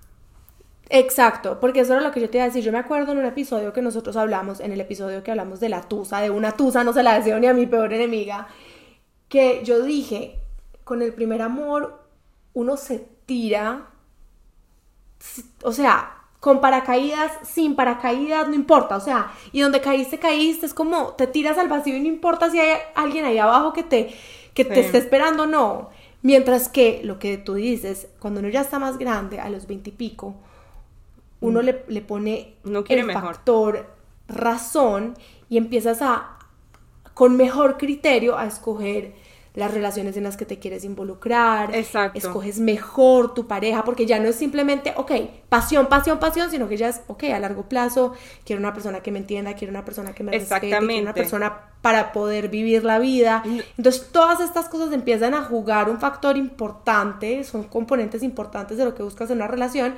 Exacto, 0.90 1.60
porque 1.62 1.82
eso 1.82 1.94
era 1.94 2.02
lo 2.02 2.12
que 2.12 2.20
yo 2.20 2.30
te 2.30 2.38
iba 2.38 2.44
a 2.44 2.48
decir. 2.48 2.64
Yo 2.64 2.72
me 2.74 2.78
acuerdo 2.78 3.14
en 3.14 3.20
un 3.20 3.26
episodio 3.26 3.72
que 3.72 3.82
nosotros 3.82 4.18
hablamos, 4.18 4.60
en 4.60 4.74
el 4.74 4.82
episodio 4.82 5.24
que 5.24 5.32
hablamos 5.32 5.62
de 5.62 5.70
la 5.70 5.82
tusa, 5.84 6.20
de 6.20 6.30
una 6.30 6.52
tusa, 6.52 6.84
no 6.84 6.92
se 6.92 7.02
la 7.02 7.18
deseo 7.18 7.40
ni 7.40 7.48
a 7.48 7.54
mi 7.54 7.66
peor 7.66 7.94
enemiga, 7.94 8.48
que 9.32 9.62
yo 9.64 9.82
dije, 9.82 10.38
con 10.84 11.02
el 11.02 11.14
primer 11.14 11.42
amor 11.42 12.04
uno 12.54 12.76
se 12.76 13.08
tira, 13.26 13.88
o 15.64 15.72
sea, 15.72 16.18
con 16.42 16.60
paracaídas, 16.60 17.32
sin 17.48 17.78
paracaídas, 17.78 18.50
no 18.50 18.56
importa, 18.56 18.98
o 18.98 19.00
sea, 19.00 19.32
y 19.54 19.62
donde 19.62 19.80
caíste, 19.80 20.20
caíste, 20.20 20.66
es 20.66 20.74
como 20.74 21.14
te 21.14 21.28
tiras 21.28 21.58
al 21.58 21.70
vacío 21.70 21.96
y 21.96 22.02
no 22.02 22.10
importa 22.10 22.52
si 22.52 22.60
hay 22.60 22.78
alguien 22.94 23.24
ahí 23.24 23.38
abajo 23.38 23.72
que 23.72 23.84
te, 23.84 24.14
que 24.54 24.66
te 24.66 24.82
esté 24.82 24.98
esperando, 24.98 25.48
no. 25.48 25.92
Mientras 26.24 26.68
que 26.68 27.00
lo 27.06 27.18
que 27.18 27.38
tú 27.38 27.54
dices, 27.54 28.10
cuando 28.20 28.42
uno 28.42 28.50
ya 28.50 28.62
está 28.62 28.80
más 28.80 28.98
grande, 28.98 29.40
a 29.40 29.50
los 29.50 29.66
veintipico, 29.66 30.36
uno 31.40 31.62
mm. 31.62 31.66
le, 31.66 31.86
le, 31.88 32.02
pone 32.02 32.56
no 32.66 32.84
quiere 32.84 33.04
el 33.04 33.14
factor 33.14 33.96
razón 34.28 35.16
y 35.48 35.56
empiezas 35.56 36.02
a, 36.02 36.38
con 37.14 37.38
mejor 37.38 37.78
criterio, 37.78 38.38
a 38.38 38.46
escoger 38.46 39.21
las 39.54 39.74
relaciones 39.74 40.16
en 40.16 40.24
las 40.24 40.38
que 40.38 40.46
te 40.46 40.60
quieres 40.60 40.86
involucrar, 40.86 41.76
Exacto. 41.76 42.18
escoges 42.18 42.60
mejor 42.60 43.34
tu 43.34 43.48
pareja, 43.48 43.84
porque 43.84 44.06
ya 44.06 44.20
no 44.20 44.30
es 44.30 44.36
simplemente, 44.36 44.94
ok, 44.96 45.12
pasión, 45.50 45.88
pasión, 45.88 46.20
pasión, 46.20 46.50
sino 46.50 46.70
que 46.70 46.78
ya 46.78 46.88
es, 46.88 47.02
ok, 47.08 47.26
a 47.26 47.40
largo 47.40 47.64
plazo, 47.64 48.14
quiero 48.46 48.62
una 48.62 48.74
persona 48.74 49.02
que 49.02 49.12
me 49.12 49.20
entienda, 49.20 49.54
quiero 49.56 49.72
una 49.72 49.84
persona 49.84 50.14
que 50.14 50.24
me 50.24 50.32
respete, 50.32 50.70
quiero 50.70 51.02
una 51.02 51.14
persona 51.14 51.72
para 51.82 52.14
poder 52.14 52.48
vivir 52.48 52.84
la 52.84 53.00
vida. 53.00 53.44
Entonces, 53.78 54.10
todas 54.12 54.40
estas 54.40 54.70
cosas 54.70 54.94
empiezan 54.94 55.34
a 55.34 55.44
jugar 55.44 55.90
un 55.90 56.00
factor 56.00 56.38
importante, 56.38 57.44
son 57.44 57.64
componentes 57.64 58.24
importantes 58.24 58.78
de 58.78 58.86
lo 58.86 58.96
que 58.96 59.04
buscas 59.04 59.30
en 59.32 59.38
una 59.38 59.48
relación 59.48 59.96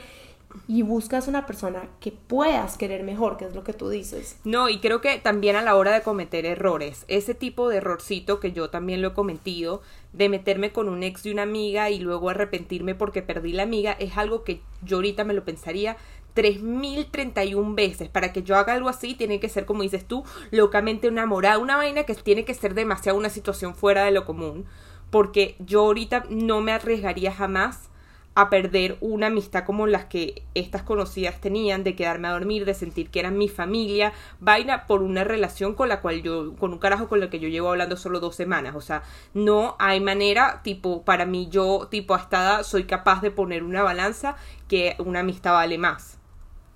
y 0.67 0.81
buscas 0.81 1.27
una 1.27 1.45
persona 1.45 1.89
que 1.99 2.11
puedas 2.11 2.77
querer 2.77 3.03
mejor, 3.03 3.37
que 3.37 3.45
es 3.45 3.55
lo 3.55 3.63
que 3.63 3.73
tú 3.73 3.89
dices. 3.89 4.39
No, 4.43 4.69
y 4.69 4.79
creo 4.79 5.01
que 5.01 5.17
también 5.19 5.55
a 5.55 5.61
la 5.61 5.75
hora 5.75 5.93
de 5.93 6.01
cometer 6.01 6.45
errores, 6.45 7.05
ese 7.07 7.33
tipo 7.33 7.69
de 7.69 7.77
errorcito 7.77 8.39
que 8.39 8.51
yo 8.51 8.69
también 8.69 9.01
lo 9.01 9.09
he 9.09 9.13
cometido, 9.13 9.81
de 10.13 10.29
meterme 10.29 10.71
con 10.71 10.89
un 10.89 11.03
ex 11.03 11.23
de 11.23 11.31
una 11.31 11.43
amiga 11.43 11.89
y 11.89 11.99
luego 11.99 12.29
arrepentirme 12.29 12.95
porque 12.95 13.21
perdí 13.21 13.51
la 13.53 13.63
amiga, 13.63 13.93
es 13.93 14.17
algo 14.17 14.43
que 14.43 14.61
yo 14.83 14.97
ahorita 14.97 15.23
me 15.23 15.33
lo 15.33 15.43
pensaría 15.43 15.97
3031 16.33 17.75
veces. 17.75 18.09
Para 18.09 18.33
que 18.33 18.43
yo 18.43 18.55
haga 18.55 18.73
algo 18.73 18.89
así, 18.89 19.15
tiene 19.15 19.39
que 19.39 19.49
ser, 19.49 19.65
como 19.65 19.83
dices 19.83 20.05
tú, 20.05 20.23
locamente 20.51 21.07
enamorada, 21.07 21.57
una 21.57 21.77
vaina 21.77 22.03
que 22.03 22.15
tiene 22.15 22.45
que 22.45 22.53
ser 22.53 22.73
demasiado 22.73 23.17
una 23.17 23.29
situación 23.29 23.75
fuera 23.75 24.05
de 24.05 24.11
lo 24.11 24.25
común. 24.25 24.65
Porque 25.09 25.55
yo 25.59 25.81
ahorita 25.81 26.25
no 26.29 26.61
me 26.61 26.71
arriesgaría 26.71 27.31
jamás 27.31 27.89
a 28.35 28.49
perder 28.49 28.97
una 29.01 29.27
amistad 29.27 29.63
como 29.63 29.85
las 29.85 30.05
que 30.05 30.43
estas 30.55 30.83
conocidas 30.83 31.39
tenían, 31.39 31.83
de 31.83 31.95
quedarme 31.95 32.27
a 32.27 32.31
dormir, 32.31 32.65
de 32.65 32.73
sentir 32.73 33.09
que 33.09 33.19
eran 33.19 33.37
mi 33.37 33.47
familia, 33.47 34.13
vaina 34.39 34.87
por 34.87 35.03
una 35.03 35.23
relación 35.23 35.75
con 35.75 35.89
la 35.89 36.01
cual 36.01 36.23
yo, 36.23 36.55
con 36.55 36.73
un 36.73 36.79
carajo 36.79 37.07
con 37.07 37.21
el 37.21 37.29
que 37.29 37.39
yo 37.39 37.47
llevo 37.47 37.69
hablando 37.69 37.95
solo 37.95 38.19
dos 38.19 38.35
semanas. 38.35 38.75
O 38.75 38.81
sea, 38.81 39.03
no 39.33 39.75
hay 39.79 39.99
manera, 39.99 40.61
tipo, 40.63 41.03
para 41.03 41.25
mí 41.25 41.47
yo, 41.49 41.87
tipo, 41.91 42.15
hasta 42.15 42.63
soy 42.63 42.85
capaz 42.85 43.21
de 43.21 43.31
poner 43.31 43.63
una 43.63 43.83
balanza 43.83 44.35
que 44.67 44.95
una 44.97 45.19
amistad 45.19 45.53
vale 45.53 45.77
más. 45.77 46.17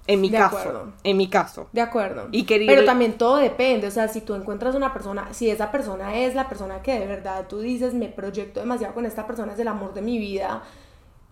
En 0.08 0.22
mi 0.22 0.32
caso. 0.32 0.94
En 1.04 1.18
mi 1.18 1.30
caso. 1.30 1.68
De 1.74 1.82
acuerdo. 1.82 2.30
Y 2.32 2.44
Pero 2.44 2.86
también 2.86 3.18
todo 3.18 3.38
depende. 3.38 3.88
O 3.88 3.92
sea, 3.92 4.08
si 4.08 4.22
tú 4.22 4.36
encuentras 4.36 4.74
una 4.74 4.94
persona, 4.94 5.34
si 5.34 5.50
esa 5.50 5.70
persona 5.70 6.16
es 6.16 6.34
la 6.34 6.48
persona 6.48 6.82
que 6.82 6.98
de 6.98 7.06
verdad 7.06 7.46
tú 7.50 7.60
dices, 7.60 7.94
me 7.94 8.08
proyecto 8.08 8.62
demasiado 8.62 8.94
con 8.94 9.06
esta 9.06 9.28
persona, 9.28 9.52
es 9.52 9.60
el 9.60 9.68
amor 9.68 9.94
de 9.94 10.02
mi 10.02 10.18
vida 10.18 10.64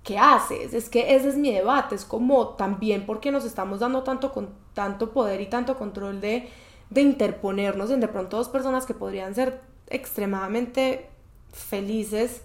¿qué 0.06 0.20
haces? 0.20 0.74
Es 0.74 0.88
que 0.88 1.16
ese 1.16 1.28
es 1.28 1.36
mi 1.36 1.52
debate, 1.52 1.96
es 1.96 2.06
como 2.06 2.50
también 2.50 3.06
porque 3.06 3.32
nos 3.32 3.44
estamos 3.44 3.80
dando 3.80 4.04
tanto, 4.04 4.32
con, 4.32 4.50
tanto 4.74 5.12
poder 5.12 5.42
y 5.42 5.48
tanto 5.48 5.78
control 5.78 6.22
de, 6.22 6.48
de 6.92 7.02
interponernos 7.02 7.90
en 7.90 8.00
de 8.00 8.08
pronto 8.08 8.38
dos 8.38 8.48
personas 8.48 8.86
que 8.86 8.94
podrían 8.94 9.36
ser 9.36 9.60
extremadamente 9.88 11.10
felices. 11.52 12.44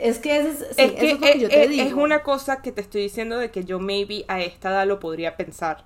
Es 0.00 0.18
que, 0.18 0.38
es, 0.38 0.62
es, 0.62 0.92
que 0.92 1.12
lo 1.12 1.20
que 1.20 1.38
yo 1.38 1.48
te 1.50 1.68
digo. 1.68 1.86
es 1.86 1.92
una 1.92 2.22
cosa 2.22 2.62
que 2.62 2.72
te 2.72 2.80
estoy 2.80 3.02
diciendo 3.02 3.36
de 3.36 3.50
que 3.50 3.64
yo 3.64 3.78
maybe 3.78 4.24
a 4.26 4.40
esta 4.40 4.70
edad 4.70 4.86
lo 4.86 4.98
podría 4.98 5.36
pensar. 5.36 5.84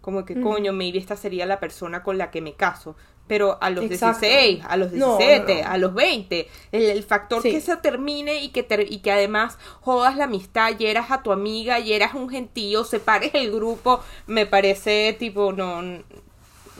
Como 0.00 0.24
que, 0.24 0.40
coño, 0.40 0.72
maybe 0.72 0.98
esta 0.98 1.16
sería 1.16 1.44
la 1.44 1.60
persona 1.60 2.02
con 2.02 2.16
la 2.16 2.30
que 2.30 2.40
me 2.40 2.54
caso 2.54 2.96
pero 3.26 3.58
a 3.60 3.70
los 3.70 3.88
16, 3.88 4.62
a 4.66 4.76
los 4.76 4.90
17, 4.92 5.62
a 5.62 5.78
los 5.78 5.94
20, 5.94 6.48
el, 6.72 7.02
factor 7.02 7.42
que 7.42 7.60
se 7.60 7.76
termine 7.78 8.42
y 8.42 8.48
que, 8.48 8.66
y 8.88 8.98
que 8.98 9.12
además 9.12 9.58
jodas 9.80 10.16
la 10.16 10.24
amistad, 10.24 10.72
y 10.78 10.86
eras 10.86 11.10
a 11.10 11.22
tu 11.22 11.32
amiga, 11.32 11.78
y 11.78 11.92
eras 11.92 12.14
un 12.14 12.28
gentío, 12.28 12.84
separes 12.84 13.30
el 13.34 13.50
grupo, 13.50 14.00
me 14.26 14.46
parece 14.46 15.16
tipo, 15.18 15.52
no, 15.52 15.82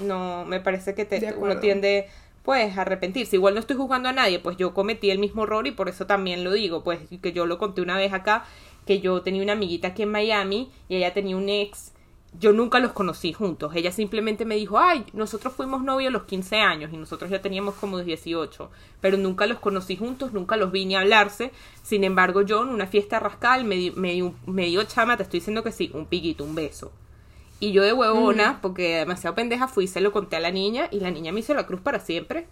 no, 0.03 0.45
me 0.45 0.61
parece 0.61 0.95
que 0.95 1.05
te, 1.05 1.35
uno 1.37 1.59
tiende 1.61 2.09
pues 2.43 2.77
a 2.77 2.83
arrepentirse. 2.83 3.37
Igual 3.37 3.55
no 3.55 3.61
estoy 3.61 3.77
juzgando 3.77 4.11
a 4.11 4.13
nadie, 4.13 4.39
pues 4.39 4.59
yo 4.59 4.75
cometí 4.75 5.11
el 5.11 5.19
mismo 5.19 5.45
error 5.45 5.67
y 5.67 5.71
por 5.71 5.89
eso 5.89 6.07
también 6.07 6.45
lo 6.45 6.53
digo, 6.53 6.85
pues 6.85 7.01
que 7.23 7.33
yo 7.33 7.47
lo 7.47 7.59
conté 7.59 7.81
una 7.81 7.97
vez 7.97 8.13
acá, 8.13 8.45
que 8.87 9.01
yo 9.01 9.23
tenía 9.23 9.43
una 9.43 9.55
amiguita 9.55 9.89
aquí 9.89 10.03
en 10.03 10.11
Miami 10.11 10.71
y 10.89 10.97
ella 10.97 11.15
tenía 11.15 11.37
un 11.37 11.49
ex 11.49 11.94
yo 12.39 12.53
nunca 12.53 12.81
los 12.81 12.93
conocí 12.93 13.33
juntos. 13.33 13.75
Ella 13.75 13.93
simplemente 13.93 14.45
me 14.45 14.57
dijo, 14.57 14.79
ay, 14.79 15.05
nosotros 15.13 15.55
fuimos 15.55 15.83
novios 15.83 16.09
a 16.09 16.13
los 16.13 16.25
15 16.25 16.57
años 16.57 16.93
y 16.93 16.97
nosotros 16.97 17.31
ya 17.31 17.41
teníamos 17.41 17.75
como 17.75 17.99
18, 17.99 18.71
pero 19.01 19.17
nunca 19.17 19.47
los 19.47 19.59
conocí 19.59 19.97
juntos, 19.97 20.33
nunca 20.33 20.57
los 20.57 20.73
vi 20.73 20.85
ni 20.85 20.97
hablarse. 20.97 21.53
Sin 21.83 22.03
embargo, 22.03 22.43
yo 22.43 22.63
en 22.63 22.71
una 22.71 22.87
fiesta 22.87 23.21
rascal 23.21 23.65
me, 23.65 23.93
me, 23.95 24.67
dio 24.67 24.85
chama, 24.85 25.17
te 25.17 25.23
estoy 25.23 25.41
diciendo 25.41 25.63
que 25.63 25.73
sí, 25.73 25.91
un 25.95 26.07
piquito, 26.07 26.45
un 26.45 26.55
beso. 26.55 26.93
Y 27.61 27.73
yo 27.73 27.83
de 27.83 27.93
huevona, 27.93 28.59
porque 28.61 28.97
demasiado 28.97 29.37
pendeja 29.37 29.69
fui, 29.69 29.87
se 29.87 30.01
lo 30.01 30.13
conté 30.13 30.37
a 30.37 30.41
la 30.41 30.51
niña 30.51 30.89
y 30.91 31.01
la 31.01 31.11
niña 31.11 31.33
me 31.33 31.41
hizo 31.41 31.55
la 31.55 31.67
cruz 31.67 31.81
para 31.81 32.01
siempre. 32.01 32.49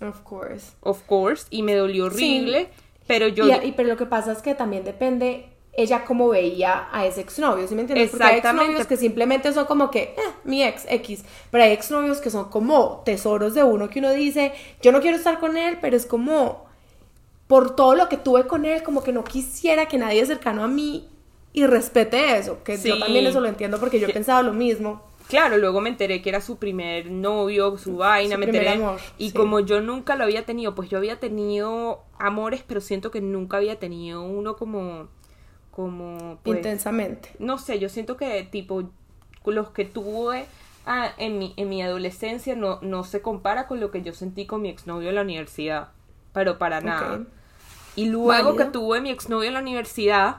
Of 0.00 0.20
course. 0.22 0.72
Of 0.80 1.02
course. 1.02 1.46
Y 1.50 1.62
me 1.62 1.74
dolió 1.74 2.06
horrible. 2.06 2.70
Pero 3.06 3.28
yo... 3.28 3.46
y, 3.62 3.72
pero 3.72 3.88
lo 3.88 3.96
que 3.96 4.06
pasa 4.06 4.32
es 4.32 4.42
que 4.42 4.54
también 4.54 4.84
depende 4.84 5.55
ella 5.76 6.04
como 6.04 6.28
veía 6.28 6.88
a 6.90 7.06
ese 7.06 7.20
exnovio, 7.20 7.68
¿sí 7.68 7.74
me 7.74 7.82
entiendes? 7.82 8.10
Porque 8.10 8.24
hay 8.24 8.38
exnovios 8.38 8.86
que 8.86 8.96
simplemente 8.96 9.52
son 9.52 9.66
como 9.66 9.90
que, 9.90 10.02
eh, 10.02 10.16
mi 10.44 10.62
ex, 10.62 10.86
X, 10.88 11.24
pero 11.50 11.64
hay 11.64 11.72
exnovios 11.72 12.20
que 12.20 12.30
son 12.30 12.48
como 12.48 13.02
tesoros 13.04 13.54
de 13.54 13.62
uno 13.62 13.90
que 13.90 13.98
uno 13.98 14.10
dice, 14.12 14.52
yo 14.80 14.90
no 14.92 15.00
quiero 15.00 15.16
estar 15.16 15.38
con 15.38 15.56
él, 15.56 15.78
pero 15.80 15.96
es 15.96 16.06
como, 16.06 16.66
por 17.46 17.76
todo 17.76 17.94
lo 17.94 18.08
que 18.08 18.16
tuve 18.16 18.46
con 18.46 18.64
él, 18.64 18.82
como 18.82 19.02
que 19.02 19.12
no 19.12 19.22
quisiera 19.22 19.86
que 19.86 19.98
nadie 19.98 20.24
cercano 20.24 20.64
a 20.64 20.68
mí 20.68 21.08
y 21.52 21.66
respete 21.66 22.36
eso, 22.38 22.62
que 22.64 22.78
yo 22.78 22.98
también 22.98 23.26
eso 23.26 23.40
lo 23.40 23.48
entiendo 23.48 23.78
porque 23.78 24.00
yo 24.00 24.08
he 24.08 24.12
pensado 24.12 24.42
lo 24.42 24.52
mismo. 24.52 25.02
Claro, 25.28 25.58
luego 25.58 25.80
me 25.80 25.88
enteré 25.88 26.22
que 26.22 26.28
era 26.28 26.40
su 26.40 26.56
primer 26.56 27.10
novio, 27.10 27.76
su 27.78 27.96
vaina, 27.96 28.36
me 28.36 28.46
enteré. 28.46 28.68
Amor, 28.68 29.00
y 29.18 29.32
como 29.32 29.58
yo 29.60 29.80
nunca 29.80 30.14
lo 30.14 30.24
había 30.24 30.44
tenido, 30.46 30.74
pues 30.74 30.88
yo 30.88 30.98
había 30.98 31.18
tenido 31.18 32.04
amores, 32.18 32.62
pero 32.66 32.80
siento 32.80 33.10
que 33.10 33.20
nunca 33.20 33.56
había 33.56 33.78
tenido 33.78 34.22
uno 34.22 34.56
como 34.56 35.08
como... 35.76 36.38
Pues, 36.42 36.56
Intensamente. 36.56 37.32
No 37.38 37.58
sé, 37.58 37.78
yo 37.78 37.90
siento 37.90 38.16
que 38.16 38.42
tipo 38.50 38.90
los 39.44 39.68
que 39.70 39.84
tuve 39.84 40.46
ah, 40.86 41.12
en, 41.18 41.38
mi, 41.38 41.52
en 41.58 41.68
mi 41.68 41.82
adolescencia 41.82 42.56
no, 42.56 42.80
no 42.80 43.04
se 43.04 43.20
compara 43.20 43.66
con 43.66 43.78
lo 43.78 43.90
que 43.90 44.00
yo 44.00 44.14
sentí 44.14 44.46
con 44.46 44.62
mi 44.62 44.70
exnovio 44.70 45.10
en 45.10 45.16
la 45.16 45.20
universidad, 45.20 45.90
pero 46.32 46.56
para 46.56 46.80
nada. 46.80 47.24
Y 47.94 48.06
luego 48.06 48.56
que 48.56 48.64
tuve 48.64 49.02
mi 49.02 49.10
exnovio 49.10 49.48
en 49.48 49.54
la 49.54 49.60
universidad, 49.60 50.38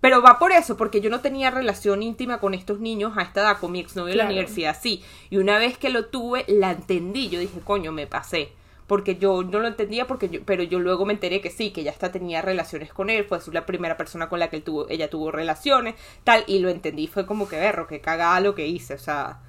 pero 0.00 0.20
va 0.20 0.40
por 0.40 0.50
eso, 0.50 0.76
porque 0.76 1.00
yo 1.00 1.10
no 1.10 1.20
tenía 1.20 1.52
relación 1.52 2.02
íntima 2.02 2.38
con 2.38 2.52
estos 2.52 2.80
niños 2.80 3.16
a 3.16 3.22
esta 3.22 3.42
edad, 3.42 3.60
con 3.60 3.70
mi 3.70 3.78
exnovio 3.78 4.12
en 4.12 4.18
la 4.18 4.26
universidad, 4.26 4.76
sí. 4.80 5.00
Y 5.30 5.36
una 5.36 5.58
vez 5.58 5.78
que 5.78 5.90
lo 5.90 6.06
tuve, 6.06 6.44
la 6.48 6.72
entendí. 6.72 7.28
Yo 7.28 7.38
dije, 7.38 7.60
coño, 7.64 7.92
me 7.92 8.08
pasé 8.08 8.50
porque 8.86 9.16
yo 9.16 9.42
no 9.42 9.58
lo 9.58 9.68
entendía, 9.68 10.06
porque 10.06 10.28
yo, 10.28 10.40
pero 10.44 10.62
yo 10.62 10.78
luego 10.78 11.04
me 11.04 11.12
enteré 11.12 11.40
que 11.40 11.50
sí, 11.50 11.72
que 11.72 11.82
ya 11.82 11.90
hasta 11.90 12.12
tenía 12.12 12.42
relaciones 12.42 12.92
con 12.92 13.10
él, 13.10 13.24
fue 13.24 13.40
la 13.52 13.66
primera 13.66 13.96
persona 13.96 14.28
con 14.28 14.38
la 14.38 14.48
que 14.48 14.56
él 14.56 14.62
tuvo, 14.62 14.88
ella 14.88 15.10
tuvo 15.10 15.30
relaciones, 15.32 15.94
tal, 16.24 16.44
y 16.46 16.60
lo 16.60 16.68
entendí, 16.68 17.06
fue 17.06 17.26
como 17.26 17.48
que 17.48 17.58
berro, 17.58 17.86
que 17.86 18.00
cagada 18.00 18.40
lo 18.40 18.54
que 18.54 18.66
hice, 18.66 18.94
o 18.94 18.98
sea, 18.98 19.40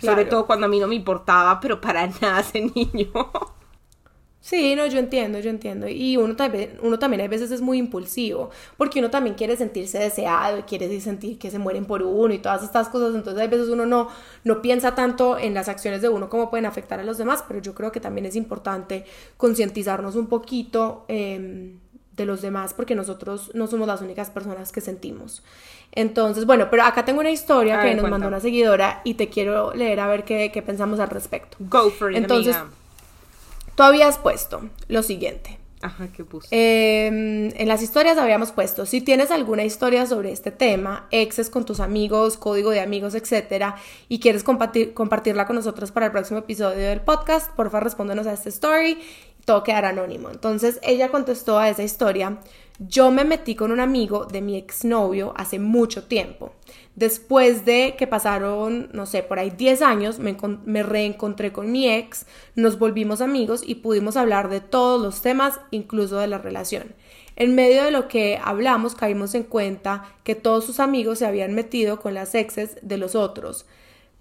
sobre 0.00 0.24
todo 0.24 0.46
cuando 0.46 0.66
a 0.66 0.68
mí 0.68 0.80
no 0.80 0.88
me 0.88 0.94
importaba, 0.94 1.60
pero 1.60 1.80
para 1.80 2.06
nada 2.20 2.40
ese 2.40 2.60
niño. 2.60 3.10
Sí, 4.46 4.76
no, 4.76 4.86
yo 4.86 5.00
entiendo, 5.00 5.40
yo 5.40 5.50
entiendo. 5.50 5.88
Y 5.88 6.16
uno 6.16 6.36
también, 6.36 6.78
uno 6.80 7.00
también 7.00 7.20
a 7.20 7.26
veces 7.26 7.50
es 7.50 7.60
muy 7.60 7.78
impulsivo, 7.78 8.50
porque 8.76 9.00
uno 9.00 9.10
también 9.10 9.34
quiere 9.34 9.56
sentirse 9.56 9.98
deseado 9.98 10.60
y 10.60 10.62
quiere 10.62 11.00
sentir 11.00 11.36
que 11.36 11.50
se 11.50 11.58
mueren 11.58 11.84
por 11.84 12.04
uno 12.04 12.32
y 12.32 12.38
todas 12.38 12.62
estas 12.62 12.88
cosas. 12.88 13.16
Entonces 13.16 13.42
a 13.42 13.48
veces 13.48 13.68
uno 13.68 13.86
no, 13.86 14.06
no 14.44 14.62
piensa 14.62 14.94
tanto 14.94 15.36
en 15.36 15.52
las 15.52 15.68
acciones 15.68 16.00
de 16.00 16.10
uno 16.10 16.28
como 16.28 16.48
pueden 16.48 16.64
afectar 16.64 17.00
a 17.00 17.02
los 17.02 17.18
demás, 17.18 17.42
pero 17.48 17.60
yo 17.60 17.74
creo 17.74 17.90
que 17.90 17.98
también 17.98 18.24
es 18.24 18.36
importante 18.36 19.04
concientizarnos 19.36 20.14
un 20.14 20.28
poquito 20.28 21.06
em, 21.08 21.80
de 22.12 22.24
los 22.24 22.40
demás, 22.40 22.72
porque 22.72 22.94
nosotros 22.94 23.50
no 23.52 23.66
somos 23.66 23.88
las 23.88 24.00
únicas 24.00 24.30
personas 24.30 24.70
que 24.70 24.80
sentimos. 24.80 25.42
Entonces, 25.90 26.46
bueno, 26.46 26.68
pero 26.70 26.84
acá 26.84 27.04
tengo 27.04 27.18
una 27.18 27.32
historia 27.32 27.82
que 27.82 27.96
nos 27.96 28.08
mandó 28.08 28.28
una 28.28 28.38
seguidora 28.38 29.00
y 29.02 29.14
te 29.14 29.28
quiero 29.28 29.74
leer 29.74 29.98
a 29.98 30.06
ver 30.06 30.22
qué, 30.22 30.52
qué 30.54 30.62
pensamos 30.62 31.00
al 31.00 31.10
respecto. 31.10 31.56
Go 31.58 31.90
for 31.90 32.12
it, 32.12 32.18
Entonces, 32.18 32.56
Tú 33.76 33.82
habías 33.82 34.18
puesto 34.18 34.70
lo 34.88 35.02
siguiente. 35.02 35.58
Ajá, 35.82 36.08
¿qué 36.08 36.24
puse? 36.24 36.48
Em, 36.50 37.52
en 37.54 37.68
las 37.68 37.82
historias 37.82 38.16
habíamos 38.16 38.50
puesto, 38.50 38.86
si 38.86 39.02
tienes 39.02 39.30
alguna 39.30 39.62
historia 39.64 40.06
sobre 40.06 40.32
este 40.32 40.50
tema, 40.50 41.06
exes 41.10 41.50
con 41.50 41.66
tus 41.66 41.80
amigos, 41.80 42.38
código 42.38 42.70
de 42.70 42.80
amigos, 42.80 43.14
etcétera, 43.14 43.76
y 44.08 44.18
quieres 44.18 44.42
compartir, 44.42 44.94
compartirla 44.94 45.46
con 45.46 45.56
nosotros 45.56 45.92
para 45.92 46.06
el 46.06 46.12
próximo 46.12 46.40
episodio 46.40 46.88
del 46.88 47.02
podcast, 47.02 47.52
porfa 47.52 47.80
respóndenos 47.80 48.26
a 48.26 48.32
esta 48.32 48.48
story, 48.48 48.98
todo 49.46 49.62
quedará 49.62 49.88
anónimo. 49.88 50.28
Entonces 50.28 50.78
ella 50.82 51.08
contestó 51.08 51.58
a 51.58 51.70
esa 51.70 51.82
historia, 51.82 52.38
yo 52.78 53.10
me 53.10 53.24
metí 53.24 53.54
con 53.54 53.72
un 53.72 53.80
amigo 53.80 54.26
de 54.26 54.42
mi 54.42 54.58
exnovio 54.58 55.32
hace 55.36 55.58
mucho 55.58 56.04
tiempo. 56.04 56.52
Después 56.94 57.64
de 57.64 57.94
que 57.96 58.06
pasaron, 58.06 58.90
no 58.92 59.06
sé, 59.06 59.22
por 59.22 59.38
ahí 59.38 59.50
10 59.50 59.80
años, 59.82 60.18
me, 60.18 60.82
reencontré 60.82 61.52
con 61.52 61.72
mi 61.72 61.88
ex, 61.88 62.26
nos 62.54 62.78
volvimos 62.78 63.22
amigos 63.22 63.62
y 63.64 63.76
pudimos 63.76 64.16
hablar 64.16 64.50
de 64.50 64.60
todos 64.60 65.00
los 65.00 65.22
temas, 65.22 65.60
incluso 65.70 66.18
de 66.18 66.26
la 66.26 66.38
relación. 66.38 66.94
En 67.36 67.54
medio 67.54 67.84
de 67.84 67.90
lo 67.90 68.08
que 68.08 68.38
hablamos, 68.42 68.94
caímos 68.94 69.34
en 69.34 69.44
cuenta 69.44 70.04
que 70.24 70.34
todos 70.34 70.64
sus 70.64 70.80
amigos 70.80 71.18
se 71.18 71.26
habían 71.26 71.54
metido 71.54 72.00
con 72.00 72.14
las 72.14 72.34
exes 72.34 72.78
de 72.82 72.96
los 72.98 73.14
otros, 73.14 73.66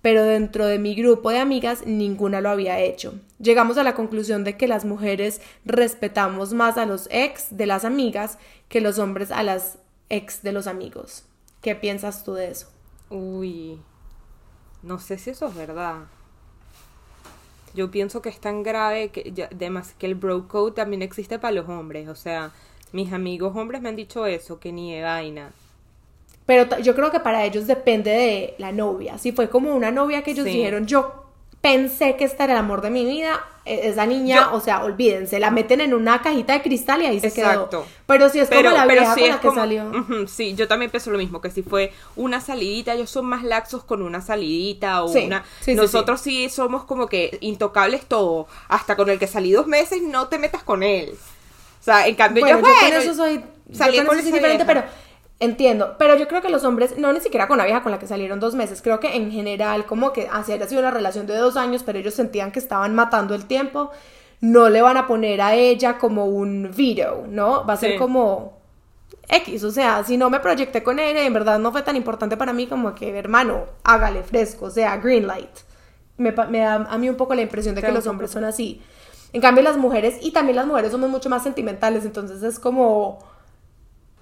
pero 0.05 0.23
dentro 0.23 0.67
de 0.67 0.77
mi 0.77 0.93
grupo 0.93 1.31
de 1.31 1.39
amigas 1.39 1.83
ninguna 1.87 2.39
lo 2.39 2.49
había 2.49 2.79
hecho. 2.79 3.15
Llegamos 3.39 3.79
a 3.79 3.83
la 3.83 3.95
conclusión 3.95 4.43
de 4.43 4.55
que 4.55 4.67
las 4.67 4.85
mujeres 4.85 5.41
respetamos 5.65 6.53
más 6.53 6.77
a 6.77 6.85
los 6.85 7.07
ex 7.09 7.47
de 7.57 7.65
las 7.65 7.85
amigas 7.85 8.37
que 8.69 8.81
los 8.81 8.99
hombres 8.99 9.31
a 9.31 9.41
las 9.41 9.79
ex 10.09 10.43
de 10.43 10.51
los 10.51 10.67
amigos. 10.67 11.23
¿Qué 11.63 11.73
piensas 11.73 12.23
tú 12.23 12.35
de 12.35 12.51
eso? 12.51 12.67
Uy, 13.09 13.79
no 14.83 14.99
sé 14.99 15.17
si 15.17 15.31
eso 15.31 15.47
es 15.47 15.55
verdad. 15.55 16.03
Yo 17.73 17.89
pienso 17.89 18.21
que 18.21 18.29
es 18.29 18.39
tan 18.39 18.61
grave 18.61 19.09
que, 19.09 19.49
además, 19.51 19.95
que 19.97 20.05
el 20.05 20.13
bro 20.13 20.47
code 20.47 20.73
también 20.73 21.01
existe 21.01 21.39
para 21.39 21.55
los 21.55 21.67
hombres. 21.67 22.09
O 22.09 22.15
sea, 22.15 22.51
mis 22.91 23.11
amigos 23.11 23.55
hombres 23.55 23.81
me 23.81 23.89
han 23.89 23.95
dicho 23.95 24.27
eso, 24.27 24.59
que 24.59 24.71
ni 24.71 24.93
de 24.93 25.01
vaina. 25.01 25.51
Pero 26.45 26.77
yo 26.79 26.95
creo 26.95 27.11
que 27.11 27.19
para 27.19 27.43
ellos 27.43 27.65
depende 27.67 28.11
de 28.11 28.55
la 28.59 28.71
novia. 28.71 29.17
Si 29.17 29.31
fue 29.31 29.49
como 29.49 29.73
una 29.73 29.91
novia 29.91 30.23
que 30.23 30.31
ellos 30.31 30.45
dijeron, 30.45 30.85
yo 30.85 31.25
pensé 31.65 32.15
que 32.15 32.25
este 32.25 32.43
era 32.43 32.53
el 32.53 32.59
amor 32.59 32.81
de 32.81 32.91
mi 32.91 33.03
vida, 33.05 33.43
e, 33.65 33.89
esa 33.89 34.05
niña, 34.05 34.53
o 34.53 34.61
sea, 34.61 34.83
olvídense, 34.83 35.39
la 35.39 35.49
meten 35.49 35.81
en 35.81 35.95
una 35.95 36.21
cajita 36.21 36.53
de 36.53 36.61
cristal 36.61 37.01
y 37.01 37.07
ahí 37.07 37.19
se 37.19 37.29
Exacto. 37.29 37.69
quedó. 37.69 37.85
Pero 38.05 38.29
si 38.29 38.37
es 38.37 38.47
como 38.47 38.69
la 38.69 38.85
vieja 38.85 39.15
con 39.15 39.27
la 39.27 39.39
que 39.39 39.51
salió. 39.51 40.27
sí, 40.27 40.53
yo 40.53 40.67
también 40.67 40.91
pienso 40.91 41.09
lo 41.09 41.17
mismo, 41.17 41.41
que 41.41 41.49
si 41.49 41.63
fue 41.63 41.91
una 42.15 42.39
salidita, 42.39 42.93
ellos 42.93 43.09
son 43.09 43.25
más 43.25 43.43
laxos 43.43 43.83
con 43.83 44.03
una 44.03 44.21
salidita 44.21 45.03
o 45.03 45.11
una... 45.11 45.43
Nosotros 45.65 46.21
sí, 46.21 46.49
somos 46.49 46.83
como 46.83 47.07
que 47.07 47.39
intocables 47.41 48.05
todo, 48.05 48.47
hasta 48.67 48.95
con 48.95 49.09
el 49.09 49.17
que 49.17 49.25
salí 49.25 49.51
dos 49.51 49.65
meses 49.65 50.03
no 50.03 50.27
te 50.27 50.37
metas 50.37 50.61
con 50.61 50.83
él. 50.83 51.15
O 51.81 51.83
sea, 51.83 52.07
en 52.07 52.13
cambio 52.13 52.45
yo, 52.45 52.59
bueno, 52.59 52.75
con 52.79 52.93
eso 52.93 53.15
soy... 53.15 53.43
Salí 53.73 53.97
con, 54.05 54.19
eso 54.19 54.27
diferente, 54.27 54.63
pero 54.65 54.83
Entiendo, 55.39 55.95
pero 55.99 56.15
yo 56.15 56.29
creo 56.29 56.41
que 56.41 56.49
los 56.49 56.63
hombres, 56.63 56.97
no 56.97 57.11
ni 57.11 57.19
siquiera 57.19 57.47
con 57.47 57.57
la 57.57 57.65
vieja 57.65 57.83
con 57.83 57.91
la 57.91 57.99
que 57.99 58.07
salieron 58.07 58.39
dos 58.39 58.55
meses, 58.55 58.81
creo 58.81 59.01
que 59.01 59.15
en 59.15 59.31
general, 59.31 59.85
como 59.85 60.13
que 60.13 60.29
así 60.31 60.53
haya 60.53 60.65
sido 60.67 60.79
una 60.79 60.91
relación 60.91 61.27
de 61.27 61.35
dos 61.35 61.57
años, 61.57 61.83
pero 61.83 61.99
ellos 61.99 62.13
sentían 62.13 62.51
que 62.51 62.59
estaban 62.59 62.95
matando 62.95 63.35
el 63.35 63.45
tiempo, 63.45 63.91
no 64.39 64.69
le 64.69 64.81
van 64.81 64.95
a 64.95 65.07
poner 65.07 65.41
a 65.41 65.53
ella 65.55 65.97
como 65.97 66.25
un 66.25 66.71
video, 66.75 67.25
¿no? 67.27 67.65
Va 67.65 67.73
a 67.73 67.77
ser 67.77 67.97
como 67.97 68.59
X, 69.27 69.63
o 69.65 69.71
sea, 69.71 70.05
si 70.05 70.15
no 70.15 70.29
me 70.29 70.39
proyecté 70.39 70.83
con 70.83 70.99
ella 70.99 71.21
y 71.21 71.25
en 71.25 71.33
verdad 71.33 71.59
no 71.59 71.73
fue 71.73 71.81
tan 71.81 71.97
importante 71.97 72.37
para 72.37 72.53
mí 72.53 72.67
como 72.67 72.95
que, 72.95 73.17
hermano, 73.17 73.65
hágale 73.83 74.23
fresco, 74.23 74.65
o 74.65 74.69
sea, 74.69 74.95
green 74.97 75.27
light. 75.27 75.49
Me, 76.17 76.31
da 76.31 76.75
a 76.75 76.97
mí 76.97 77.09
un 77.09 77.17
poco 77.17 77.35
la 77.35 77.41
impresión 77.41 77.75
de 77.75 77.81
que 77.81 77.91
los 77.91 78.07
hombres 78.07 78.31
son 78.31 78.45
así. 78.45 78.81
En 79.33 79.41
cambio, 79.41 79.63
las 79.65 79.75
mujeres, 79.75 80.15
y 80.21 80.31
también 80.31 80.55
las 80.55 80.65
mujeres 80.65 80.91
somos 80.91 81.09
mucho 81.09 81.29
más 81.29 81.43
sentimentales, 81.43 82.05
entonces 82.05 82.41
es 82.41 82.57
como 82.57 83.19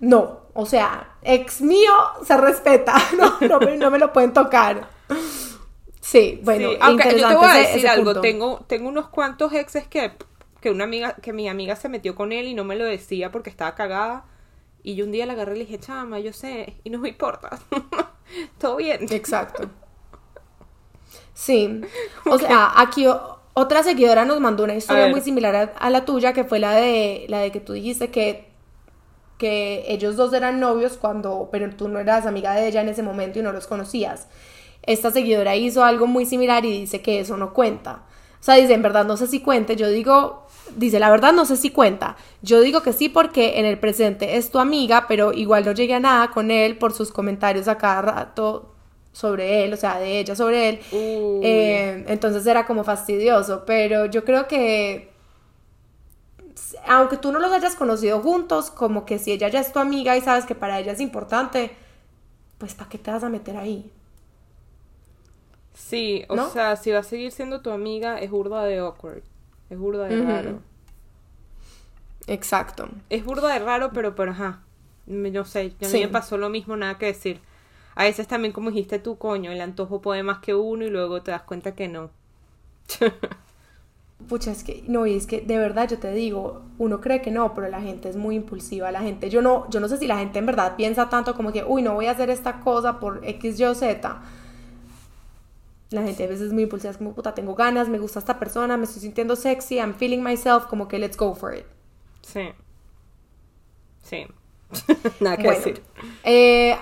no, 0.03 0.41
o 0.53 0.65
sea, 0.65 1.15
ex 1.21 1.61
mío 1.61 1.93
se 2.25 2.35
respeta, 2.35 2.93
no, 3.17 3.39
no, 3.47 3.89
me, 3.89 3.97
lo 3.97 4.11
pueden 4.11 4.33
tocar. 4.33 4.89
Sí, 6.01 6.41
bueno, 6.43 6.71
aunque 6.81 7.17
yo 7.17 7.29
te 7.29 7.35
voy 7.35 7.45
a 7.45 7.53
decir 7.53 7.87
algo, 7.87 8.19
tengo, 8.19 8.65
tengo 8.67 8.89
unos 8.89 9.07
cuantos 9.07 9.53
exes 9.53 9.87
que, 9.87 10.11
que 10.59 10.71
una 10.71 10.83
amiga, 10.83 11.15
que 11.21 11.31
mi 11.31 11.47
amiga 11.47 11.77
se 11.77 11.87
metió 11.87 12.15
con 12.15 12.33
él 12.33 12.47
y 12.47 12.53
no 12.53 12.65
me 12.65 12.75
lo 12.75 12.83
decía 12.83 13.31
porque 13.31 13.49
estaba 13.49 13.75
cagada. 13.75 14.25
Y 14.85 14.95
yo 14.95 15.05
un 15.05 15.13
día 15.13 15.25
la 15.25 15.33
agarré 15.33 15.55
y 15.55 15.59
le 15.59 15.65
dije, 15.65 15.79
chama, 15.79 16.19
yo 16.19 16.33
sé, 16.33 16.75
y 16.83 16.89
no 16.89 16.99
me 16.99 17.07
importa. 17.07 17.57
Todo 18.59 18.75
bien. 18.75 19.07
Exacto. 19.09 19.69
Sí. 21.35 21.81
O 22.25 22.37
sea, 22.37 22.73
aquí 22.75 23.07
otra 23.53 23.81
seguidora 23.81 24.23
nos 24.23 24.39
mandó 24.39 24.65
una 24.65 24.75
historia 24.75 25.07
muy 25.07 25.19
similar 25.19 25.55
a, 25.55 25.61
a, 25.79 25.89
la 25.89 26.05
tuya, 26.05 26.31
que 26.31 26.43
fue 26.43 26.59
la 26.59 26.75
de 26.75 27.25
la 27.27 27.39
de 27.39 27.51
que 27.51 27.59
tú 27.59 27.73
dijiste 27.73 28.11
que 28.11 28.52
que 29.38 29.86
ellos 29.88 30.15
dos 30.15 30.34
eran 30.34 30.60
novios 30.60 30.98
cuando, 30.98 31.50
pero 31.52 31.69
tú 31.76 31.88
no 31.88 32.00
eras 32.00 32.26
amiga 32.26 32.54
de 32.54 32.67
ella 32.67 32.82
en 32.82 32.89
ese 32.89 33.04
momento 33.04 33.39
y 33.39 33.41
no 33.41 33.52
los 33.52 33.67
conocías. 33.67 34.28
Esta 34.84 35.12
seguidora 35.12 35.56
hizo 35.56 35.84
algo 35.84 36.08
muy 36.08 36.26
similar 36.26 36.65
y 36.65 36.80
dice 36.80 37.02
que 37.02 37.19
eso 37.19 37.38
no 37.38 37.54
cuenta. 37.54 38.04
O 38.39 38.43
sea, 38.46 38.56
dice, 38.56 38.74
en 38.74 38.82
verdad 38.82 39.06
no 39.06 39.15
sé 39.15 39.28
si 39.28 39.39
cuente. 39.39 39.78
Yo 39.78 39.88
digo, 39.88 40.48
dice, 40.76 41.00
la 41.00 41.10
verdad 41.10 41.32
no 41.32 41.46
sé 41.46 41.56
si 41.56 41.69
cuenta. 41.69 42.17
Yo 42.41 42.60
digo 42.60 42.84
que 42.84 42.91
sí 42.91 43.08
porque 43.08 43.60
en 43.60 43.65
el 43.65 43.80
presente 43.80 44.36
es 44.36 44.52
tu 44.52 44.60
amiga, 44.60 45.06
pero 45.08 45.32
igual 45.32 45.63
no 45.63 45.72
llegué 45.72 45.93
a 45.93 46.02
nada 46.02 46.30
con 46.32 46.52
él 46.52 46.78
por 46.78 46.91
sus 46.91 47.12
comentarios 47.12 47.69
a 47.69 47.78
cada 47.78 48.02
rato 48.02 48.74
sobre 49.13 49.63
él, 49.63 49.72
o 49.72 49.78
sea, 49.78 50.00
de 50.00 50.19
ella 50.19 50.36
sobre 50.36 50.69
él. 50.69 50.80
Eh, 50.91 52.04
entonces 52.08 52.46
era 52.46 52.65
como 52.65 52.84
fastidioso, 52.84 53.63
pero 53.65 54.08
yo 54.08 54.26
creo 54.26 54.48
que 54.48 55.12
aunque 56.87 57.17
tú 57.17 57.31
no 57.31 57.39
los 57.39 57.51
hayas 57.51 57.75
conocido 57.75 58.21
juntos, 58.21 58.71
como 58.71 59.05
que 59.05 59.19
si 59.19 59.31
ella 59.31 59.49
ya 59.49 59.59
es 59.59 59.71
tu 59.71 59.79
amiga 59.79 60.15
y 60.17 60.21
sabes 60.21 60.45
que 60.45 60.55
para 60.55 60.79
ella 60.79 60.91
es 60.91 60.99
importante, 60.99 61.75
pues 62.57 62.73
¿para 62.73 62.89
qué 62.89 62.97
te 62.97 63.11
vas 63.11 63.23
a 63.23 63.29
meter 63.29 63.57
ahí? 63.57 63.91
Sí, 65.73 66.25
o 66.29 66.49
sea, 66.49 66.75
si 66.75 66.91
va 66.91 66.99
a 66.99 67.03
seguir 67.03 67.31
siendo 67.31 67.61
tu 67.61 67.71
amiga, 67.71 68.19
es 68.19 68.29
burda 68.29 68.63
de 68.63 68.77
awkward. 68.79 69.23
Es 69.69 69.77
burda 69.77 70.05
de 70.05 70.23
raro. 70.23 70.59
Exacto. 72.27 72.89
Es 73.09 73.25
burda 73.25 73.51
de 73.51 73.59
raro, 73.59 73.91
pero, 73.91 74.15
pero 74.15 74.31
ajá. 74.31 74.61
No 75.07 75.43
sé, 75.45 75.73
a 75.81 75.87
mí 75.89 75.99
me 75.99 76.07
pasó 76.07 76.37
lo 76.37 76.49
mismo, 76.49 76.77
nada 76.77 76.97
que 76.97 77.07
decir. 77.07 77.41
A 77.95 78.03
veces 78.03 78.27
también, 78.27 78.53
como 78.53 78.69
dijiste 78.69 78.99
tú, 78.99 79.17
coño, 79.17 79.51
el 79.51 79.61
antojo 79.61 80.01
puede 80.01 80.23
más 80.23 80.39
que 80.39 80.55
uno 80.55 80.85
y 80.85 80.89
luego 80.89 81.21
te 81.21 81.31
das 81.31 81.41
cuenta 81.41 81.75
que 81.75 81.87
no. 81.87 82.11
Pucha, 84.27 84.51
es 84.51 84.63
que, 84.63 84.83
no, 84.88 85.05
y 85.05 85.15
es 85.15 85.27
que 85.27 85.41
de 85.41 85.57
verdad 85.57 85.89
yo 85.89 85.99
te 85.99 86.12
digo, 86.12 86.62
uno 86.77 87.01
cree 87.01 87.21
que 87.21 87.31
no, 87.31 87.53
pero 87.53 87.67
la 87.69 87.81
gente 87.81 88.09
es 88.09 88.15
muy 88.15 88.36
impulsiva, 88.36 88.91
la 88.91 89.01
gente, 89.01 89.29
yo 89.29 89.41
no, 89.41 89.69
yo 89.69 89.79
no 89.79 89.88
sé 89.88 89.97
si 89.97 90.07
la 90.07 90.17
gente 90.17 90.39
en 90.39 90.45
verdad 90.45 90.75
piensa 90.75 91.09
tanto 91.09 91.36
como 91.36 91.51
que, 91.51 91.63
uy, 91.63 91.81
no 91.81 91.93
voy 91.93 92.05
a 92.05 92.12
hacer 92.12 92.29
esta 92.29 92.59
cosa 92.59 92.99
por 92.99 93.21
X, 93.23 93.59
Y 93.59 93.63
o 93.65 93.75
Z. 93.75 94.21
La 95.89 96.03
gente 96.03 96.23
a 96.23 96.27
veces 96.27 96.47
es 96.47 96.53
muy 96.53 96.63
impulsiva, 96.63 96.91
es 96.91 96.97
como, 96.97 97.13
puta, 97.13 97.33
tengo 97.33 97.53
ganas, 97.55 97.89
me 97.89 97.99
gusta 97.99 98.19
esta 98.19 98.39
persona, 98.39 98.77
me 98.77 98.86
estoy 98.86 99.01
sintiendo 99.01 99.36
sexy, 99.36 99.75
I'm 99.75 99.93
feeling 99.93 100.21
myself, 100.21 100.65
como 100.65 100.88
que 100.88 100.97
let's 100.99 101.17
go 101.17 101.36
for 101.36 101.55
it. 101.55 101.65
Sí. 102.21 102.49
Sí. 104.03 104.25
Nada 105.19 105.38
que 105.38 105.49
decir. 105.49 105.83
Eh, 106.23 106.77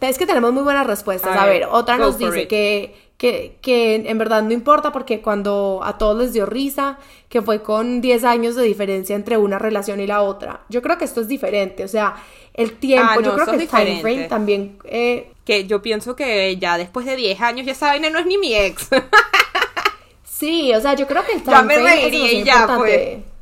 es 0.00 0.18
que 0.18 0.26
tenemos 0.26 0.52
muy 0.52 0.62
buenas 0.62 0.86
respuestas. 0.86 1.36
A, 1.36 1.46
ver, 1.46 1.66
otra 1.70 1.98
nos 1.98 2.18
dice 2.18 2.48
que 2.48 3.03
que, 3.16 3.58
que, 3.62 3.94
en 3.94 4.18
verdad 4.18 4.42
no 4.42 4.52
importa 4.52 4.92
porque 4.92 5.22
cuando 5.22 5.80
a 5.84 5.98
todos 5.98 6.18
les 6.18 6.32
dio 6.32 6.46
risa, 6.46 6.98
que 7.28 7.42
fue 7.42 7.62
con 7.62 8.00
10 8.00 8.24
años 8.24 8.56
de 8.56 8.64
diferencia 8.64 9.14
entre 9.14 9.36
una 9.36 9.58
relación 9.58 10.00
y 10.00 10.06
la 10.06 10.22
otra. 10.22 10.62
Yo 10.68 10.82
creo 10.82 10.98
que 10.98 11.04
esto 11.04 11.20
es 11.20 11.28
diferente, 11.28 11.84
o 11.84 11.88
sea, 11.88 12.16
el 12.52 12.72
tiempo, 12.78 13.12
ah, 13.18 13.22
yo 13.22 13.34
creo 13.34 13.46
que 13.46 13.62
el 13.62 13.68
time 13.68 14.00
frame 14.00 14.28
también... 14.28 14.78
Eh, 14.84 15.30
que 15.44 15.66
yo 15.66 15.82
pienso 15.82 16.16
que 16.16 16.56
ya 16.56 16.78
después 16.78 17.06
de 17.06 17.16
10 17.16 17.40
años 17.40 17.66
ya 17.66 17.74
saben, 17.74 18.10
no 18.10 18.18
es 18.18 18.26
ni 18.26 18.38
mi 18.38 18.54
ex. 18.54 18.88
sí, 20.24 20.72
o 20.74 20.80
sea, 20.80 20.94
yo 20.94 21.06
creo 21.06 21.24
que 21.24 21.32
el 21.32 21.42
time 21.42 21.74
frame 21.74 22.06
es 22.06 22.44
ya, 22.44 22.54
importante. 22.54 22.76
Pues. 22.78 23.34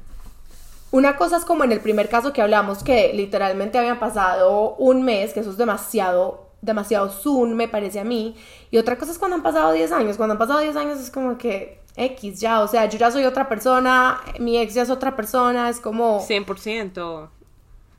Una 0.91 1.17
cosa 1.17 1.39
es 1.39 1.45
como 1.45 1.65
en 1.65 1.73
el 1.73 1.81
primer 1.81 2.09
caso 2.09 2.33
que 2.33 2.43
hablamos, 2.43 2.83
que 2.83 3.13
literalmente 3.15 3.79
habían 3.79 3.99
pasado 3.99 4.75
un 4.75 5.03
mes, 5.05 5.33
que 5.33 5.41
eso 5.41 5.51
es 5.51 5.57
demasiado 5.57 6.52
demasiado 6.63 7.11
soon, 7.11 7.55
me 7.57 7.69
parece 7.69 8.01
a 8.01 8.05
mí. 8.05 8.35
Y 8.71 8.79
otra 8.79 8.97
cosa 8.97 9.13
es 9.13 9.19
cuando 9.19 9.37
han 9.37 9.43
pasado 9.43 9.73
10 9.73 9.93
años. 9.93 10.17
Cuando 10.17 10.33
han 10.33 10.39
pasado 10.39 10.61
10 10.61 10.75
años 10.77 10.99
es 10.99 11.11
como 11.11 11.37
que 11.37 11.81
X 11.97 12.41
ya, 12.41 12.61
o 12.61 12.69
sea, 12.69 12.87
yo 12.87 12.99
ya 12.99 13.11
soy 13.11 13.25
otra 13.25 13.49
persona, 13.49 14.19
mi 14.39 14.57
ex 14.59 14.73
ya 14.73 14.83
es 14.83 14.89
otra 14.91 15.15
persona, 15.15 15.69
es 15.69 15.79
como... 15.81 16.27
100%. 16.27 17.29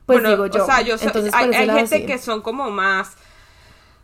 Pues 0.06 0.20
Bueno, 0.20 0.30
digo 0.30 0.46
yo. 0.46 0.64
O 0.64 0.66
sea, 0.66 0.80
yo 0.80 0.98
soy- 0.98 1.06
entonces 1.06 1.32
hay, 1.32 1.50
hay 1.54 1.68
gente 1.70 1.98
sí. 2.00 2.06
que 2.06 2.18
son 2.18 2.42
como 2.42 2.70
más, 2.70 3.12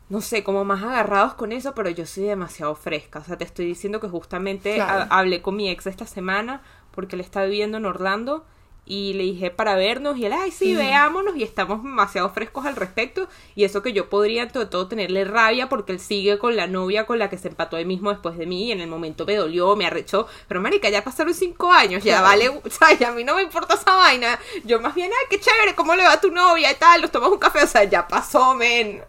no 0.09 0.21
sé, 0.21 0.45
como 0.45 0.65
más 0.65 0.83
agarrados 0.83 1.35
con 1.35 1.53
eso, 1.53 1.75
pero 1.75 1.91
yo 1.91 2.07
soy 2.07 2.25
demasiado 2.25 2.75
fresca. 2.75 3.19
O 3.19 3.25
sea, 3.25 3.37
te 3.37 3.45
estoy 3.45 3.67
diciendo 3.67 4.01
que 4.01 4.09
justamente 4.09 4.77
Claro. 4.77 5.07
hablé 5.11 5.43
con 5.43 5.57
mi 5.57 5.69
ex 5.69 5.87
esta 5.87 6.07
semana 6.07 6.63
porque 6.93 7.17
él 7.17 7.21
está 7.21 7.45
viviendo 7.45 7.77
en 7.79 7.87
Orlando 7.87 8.45
y 8.91 9.13
le 9.13 9.23
dije 9.23 9.53
para 9.53 9.77
vernos 9.77 10.19
y 10.19 10.27
él, 10.27 10.33
ay, 10.33 10.51
sí, 10.51 10.75
veámonos 10.75 11.37
y 11.37 11.45
estamos 11.45 11.81
demasiado 11.81 12.29
frescos 12.31 12.67
al 12.67 12.75
respecto. 12.75 13.29
Y 13.55 13.63
eso 13.63 13.83
que 13.83 13.93
yo 13.93 14.11
podría, 14.11 14.43
ante 14.43 14.67
todo, 14.67 14.89
tenerle 14.89 15.25
rabia 15.25 15.69
porque 15.69 15.93
él 15.93 16.01
sigue 16.01 16.41
con 16.41 16.57
la 16.57 16.67
novia 16.67 17.07
con 17.07 17.21
la 17.21 17.31
que 17.31 17.39
se 17.39 17.47
empató 17.47 17.77
él 17.77 17.87
mismo 17.87 18.11
después 18.11 18.37
de 18.37 18.47
mí 18.47 18.67
y 18.67 18.73
en 18.73 18.81
el 18.81 18.89
momento 18.89 19.25
me 19.25 19.37
dolió, 19.37 19.77
me 19.77 19.87
arrechó. 19.87 20.27
Pero, 20.49 20.61
marica, 20.61 20.89
ya 20.89 21.05
pasaron 21.05 21.35
cinco 21.35 21.71
años, 21.71 22.03
ya 22.03 22.21
vale, 22.21 22.49
o 22.49 22.63
sea, 22.69 22.93
ya 22.99 23.11
a 23.11 23.13
mí 23.13 23.23
no 23.23 23.37
me 23.37 23.43
importa 23.43 23.75
esa 23.75 23.95
vaina. 23.95 24.37
Yo 24.65 24.81
más 24.81 24.97
bien, 24.97 25.13
ay, 25.13 25.27
qué 25.31 25.39
chévere, 25.39 25.77
¿cómo 25.77 25.95
le 25.95 26.03
va 26.03 26.15
a 26.15 26.21
tu 26.21 26.33
novia 26.33 26.73
y 26.73 26.75
tal? 26.75 27.01
Nos 27.01 27.13
tomamos 27.13 27.35
un 27.35 27.41
café, 27.41 27.63
o 27.63 27.69
sea, 27.69 27.85
ya 27.85 28.09
pasó, 28.09 28.57
men. 28.57 29.05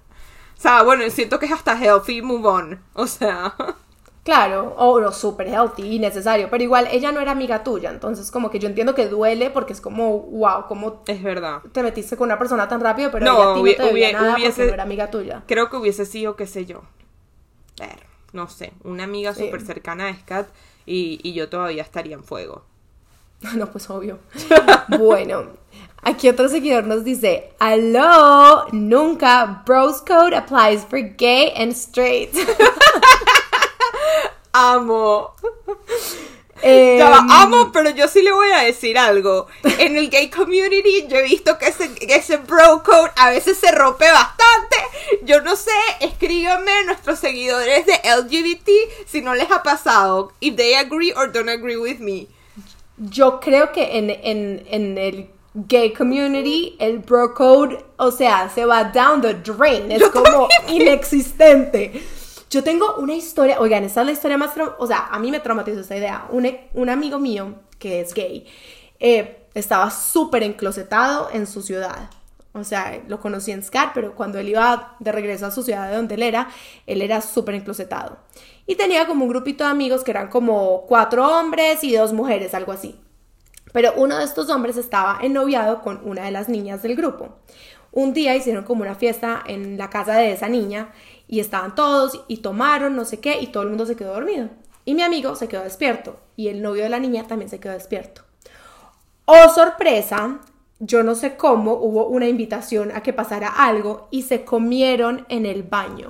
O 0.55 0.61
sea, 0.61 0.83
bueno, 0.83 1.09
siento 1.09 1.39
que 1.39 1.47
es 1.47 1.51
hasta 1.51 1.75
healthy 1.75 2.21
move 2.21 2.47
on. 2.47 2.83
O 2.93 3.07
sea, 3.07 3.55
Claro, 4.23 4.75
o 4.77 4.99
no, 4.99 5.11
súper 5.11 5.47
healthy 5.47 5.95
y 5.95 5.99
necesario, 5.99 6.47
pero 6.51 6.63
igual 6.63 6.87
ella 6.91 7.11
no 7.11 7.19
era 7.21 7.31
amiga 7.31 7.63
tuya, 7.63 7.89
entonces 7.89 8.29
como 8.29 8.51
que 8.51 8.59
yo 8.59 8.67
entiendo 8.67 8.93
que 8.93 9.07
duele 9.07 9.49
porque 9.49 9.73
es 9.73 9.81
como, 9.81 10.19
wow, 10.19 10.65
¿cómo 10.67 11.01
es 11.07 11.23
verdad. 11.23 11.61
te 11.71 11.81
metiste 11.81 12.15
con 12.15 12.27
una 12.27 12.37
persona 12.37 12.67
tan 12.67 12.81
rápido? 12.81 13.09
Pero 13.09 13.25
No, 13.25 13.31
ella 13.33 13.51
a 13.51 13.55
ti 13.55 13.61
no 13.63 13.75
te 13.77 13.83
debía 13.83 14.11
nada 14.11 14.35
hubiese- 14.35 14.49
porque 14.57 14.67
no 14.67 14.73
era 14.75 14.83
amiga 14.83 15.09
tuya. 15.09 15.43
Creo 15.47 15.71
que 15.71 15.77
hubiese 15.77 16.05
sido, 16.05 16.35
qué 16.35 16.45
sé 16.45 16.67
yo. 16.67 16.83
Ver, 17.79 18.03
no 18.31 18.47
sé, 18.47 18.73
una 18.83 19.05
amiga 19.05 19.33
Sí. 19.33 19.45
súper 19.45 19.61
cercana 19.65 20.07
a 20.09 20.13
Scat 20.13 20.47
y, 20.85 21.19
y 21.23 21.33
yo 21.33 21.49
todavía 21.49 21.81
estaría 21.81 22.13
en 22.15 22.23
fuego. 22.23 22.63
No, 23.55 23.65
pues 23.71 23.89
obvio. 23.89 24.19
bueno, 24.99 25.45
aquí 26.03 26.29
otro 26.29 26.47
seguidor 26.47 26.83
nos 26.85 27.03
dice, 27.03 27.53
aló, 27.59 28.67
nunca, 28.71 29.63
bros 29.65 29.99
code 30.03 30.35
applies 30.35 30.85
for 30.85 30.99
gay 31.17 31.51
and 31.57 31.71
straight. 31.71 32.29
Amo. 34.53 35.33
Eh, 36.63 36.97
Ya 36.99 37.09
va, 37.09 37.25
amo, 37.41 37.71
pero 37.71 37.89
yo 37.89 38.07
sí 38.07 38.21
le 38.21 38.31
voy 38.31 38.51
a 38.51 38.59
decir 38.59 38.97
algo. 38.97 39.47
En 39.79 39.97
el 39.97 40.09
gay 40.11 40.29
community 40.29 41.07
yo 41.07 41.17
he 41.17 41.23
visto 41.23 41.57
que 41.57 41.67
ese, 41.67 41.91
que 41.95 42.13
ese 42.15 42.37
bro 42.37 42.83
code 42.83 43.09
a 43.15 43.31
veces 43.31 43.57
se 43.57 43.71
rompe 43.71 44.05
bastante. 44.11 44.75
Yo 45.23 45.41
no 45.41 45.55
sé, 45.55 45.71
escríbanme 46.01 46.83
nuestros 46.85 47.17
seguidores 47.19 47.85
de 47.87 47.93
LGBT 47.93 48.69
si 49.07 49.21
no 49.21 49.33
les 49.33 49.49
ha 49.49 49.63
pasado. 49.63 50.33
If 50.39 50.55
they 50.55 50.75
agree 50.75 51.11
or 51.13 51.31
don't 51.31 51.49
agree 51.49 51.77
with 51.77 51.97
me. 51.99 52.27
Yo 52.97 53.39
creo 53.39 53.71
que 53.71 53.97
en, 53.97 54.11
en, 54.11 54.63
en 54.69 54.97
el 54.99 55.29
gay 55.55 55.91
community 55.93 56.75
el 56.79 56.99
bro 56.99 57.33
code, 57.33 57.83
o 57.97 58.11
sea, 58.11 58.49
se 58.53 58.65
va 58.65 58.83
down 58.83 59.21
the 59.21 59.33
drain, 59.33 59.91
es 59.91 59.99
Yo 59.99 60.11
como 60.11 60.47
también. 60.47 60.83
inexistente. 60.83 62.03
Yo 62.51 62.65
tengo 62.65 62.95
una 62.97 63.13
historia, 63.13 63.61
oigan, 63.61 63.85
esta 63.85 64.01
es 64.01 64.05
la 64.07 64.11
historia 64.11 64.37
más, 64.37 64.51
o 64.77 64.85
sea, 64.85 65.07
a 65.09 65.17
mí 65.19 65.31
me 65.31 65.39
traumatizó 65.39 65.79
esta 65.79 65.95
idea. 65.95 66.27
Un, 66.31 66.45
e- 66.45 66.69
un 66.73 66.89
amigo 66.89 67.17
mío 67.17 67.55
que 67.79 68.01
es 68.01 68.13
gay 68.13 68.45
eh, 68.99 69.47
estaba 69.53 69.89
súper 69.89 70.43
enclosetado 70.43 71.29
en 71.31 71.47
su 71.47 71.61
ciudad. 71.61 72.09
O 72.51 72.65
sea, 72.65 73.01
lo 73.07 73.21
conocí 73.21 73.53
en 73.53 73.63
SCAR, 73.63 73.91
pero 73.93 74.15
cuando 74.15 74.37
él 74.37 74.49
iba 74.49 74.97
de 74.99 75.13
regreso 75.13 75.45
a 75.45 75.51
su 75.51 75.63
ciudad 75.63 75.89
de 75.89 75.95
donde 75.95 76.15
él 76.15 76.23
era, 76.23 76.49
él 76.87 77.01
era 77.01 77.21
súper 77.21 77.55
enclosetado. 77.55 78.17
Y 78.67 78.75
tenía 78.75 79.07
como 79.07 79.23
un 79.23 79.29
grupito 79.29 79.63
de 79.63 79.69
amigos 79.69 80.03
que 80.03 80.11
eran 80.11 80.27
como 80.27 80.81
cuatro 80.87 81.25
hombres 81.25 81.81
y 81.85 81.95
dos 81.95 82.11
mujeres, 82.11 82.53
algo 82.53 82.73
así. 82.73 82.99
Pero 83.71 83.93
uno 83.95 84.17
de 84.17 84.25
estos 84.25 84.49
hombres 84.49 84.75
estaba 84.75 85.19
ennoviado 85.21 85.81
con 85.81 86.01
una 86.03 86.25
de 86.25 86.31
las 86.31 86.49
niñas 86.49 86.83
del 86.83 86.97
grupo. 86.97 87.29
Un 87.93 88.13
día 88.13 88.35
hicieron 88.35 88.63
como 88.63 88.83
una 88.83 88.95
fiesta 88.95 89.41
en 89.45 89.77
la 89.77 89.89
casa 89.89 90.15
de 90.15 90.31
esa 90.31 90.47
niña 90.47 90.91
y 91.31 91.39
estaban 91.39 91.73
todos 91.73 92.25
y 92.27 92.37
tomaron 92.37 92.95
no 92.95 93.05
sé 93.05 93.21
qué 93.21 93.39
y 93.39 93.47
todo 93.47 93.63
el 93.63 93.69
mundo 93.69 93.87
se 93.87 93.95
quedó 93.95 94.13
dormido. 94.13 94.49
Y 94.83 94.93
mi 94.93 95.01
amigo 95.01 95.35
se 95.35 95.47
quedó 95.47 95.63
despierto 95.63 96.19
y 96.35 96.49
el 96.49 96.61
novio 96.61 96.83
de 96.83 96.89
la 96.89 96.99
niña 96.99 97.25
también 97.25 97.49
se 97.49 97.59
quedó 97.59 97.73
despierto. 97.73 98.21
Oh, 99.25 99.47
sorpresa, 99.55 100.39
yo 100.79 101.03
no 101.03 101.15
sé 101.15 101.37
cómo 101.37 101.75
hubo 101.75 102.07
una 102.07 102.27
invitación 102.27 102.91
a 102.91 103.01
que 103.01 103.13
pasara 103.13 103.47
algo 103.47 104.09
y 104.11 104.23
se 104.23 104.43
comieron 104.43 105.25
en 105.29 105.45
el 105.45 105.63
baño. 105.63 106.09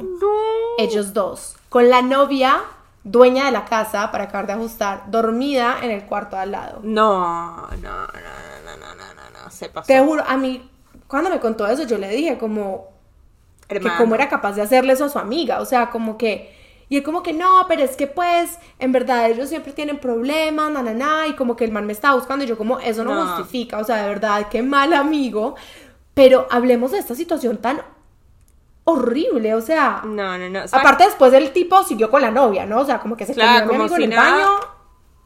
Ellos 0.79 1.13
dos, 1.13 1.55
con 1.69 1.89
la 1.89 2.01
novia, 2.01 2.59
dueña 3.03 3.45
de 3.45 3.51
la 3.51 3.65
casa, 3.65 4.09
para 4.11 4.23
acabar 4.23 4.47
de 4.47 4.53
ajustar, 4.53 5.03
dormida 5.11 5.77
en 5.83 5.91
el 5.91 6.05
cuarto 6.05 6.35
de 6.35 6.41
al 6.41 6.51
lado. 6.51 6.79
No, 6.81 7.67
no, 7.67 7.77
no, 7.77 8.07
no, 8.07 8.77
no, 8.79 8.95
no, 8.95 9.13
no, 9.13 9.43
no, 9.43 9.51
se 9.51 9.69
pasó. 9.69 9.85
Te 9.85 9.99
juro, 9.99 10.23
a 10.25 10.35
mí, 10.35 10.67
cuando 11.05 11.29
me 11.29 11.39
contó 11.39 11.67
eso, 11.67 11.83
yo 11.83 11.99
le 11.99 12.09
dije 12.09 12.39
como 12.39 12.90
que 13.79 13.87
Hermano. 13.87 13.97
cómo 13.97 14.15
era 14.15 14.29
capaz 14.29 14.53
de 14.53 14.61
hacerle 14.61 14.93
eso 14.93 15.05
a 15.05 15.09
su 15.09 15.19
amiga, 15.19 15.59
o 15.61 15.65
sea, 15.65 15.89
como 15.89 16.17
que, 16.17 16.53
y 16.89 16.97
él 16.97 17.03
como 17.03 17.23
que 17.23 17.33
no, 17.33 17.65
pero 17.67 17.83
es 17.83 17.95
que 17.95 18.07
pues, 18.07 18.57
en 18.79 18.91
verdad 18.91 19.29
ellos 19.29 19.49
siempre 19.49 19.71
tienen 19.73 19.99
problemas, 19.99 20.71
na, 20.71 20.81
na, 20.83 20.93
na, 20.93 21.27
y 21.27 21.33
como 21.33 21.55
que 21.55 21.63
el 21.65 21.71
man 21.71 21.85
me 21.85 21.93
estaba 21.93 22.15
buscando, 22.15 22.43
y 22.43 22.47
yo 22.47 22.57
como, 22.57 22.79
eso 22.79 23.03
no, 23.03 23.13
No. 23.15 23.27
justifica, 23.27 23.77
o 23.77 23.83
sea, 23.83 23.97
de 24.03 24.07
verdad, 24.09 24.47
qué 24.49 24.61
mal 24.63 24.93
amigo, 24.93 25.55
pero 26.13 26.47
hablemos 26.51 26.91
de 26.91 26.99
esta 26.99 27.15
situación 27.15 27.57
tan 27.57 27.81
horrible, 28.83 29.53
o 29.55 29.61
sea, 29.61 30.01
No, 30.03 30.37
no, 30.37 30.49
no. 30.49 30.67
¿sabes? 30.67 30.73
aparte 30.73 31.05
después 31.05 31.31
el 31.33 31.51
tipo 31.51 31.83
siguió 31.83 32.09
con 32.09 32.21
la 32.21 32.31
novia, 32.31 32.65
¿no? 32.65 32.79
O 32.81 32.85
sea, 32.85 32.99
como 32.99 33.15
que 33.15 33.25
se 33.25 33.33
Claro, 33.33 33.67
comió 33.67 33.83
a 33.85 33.87
mi 33.87 33.93
amigo 33.93 33.95
en 33.97 34.11
el 34.11 34.17
baño. 34.17 34.47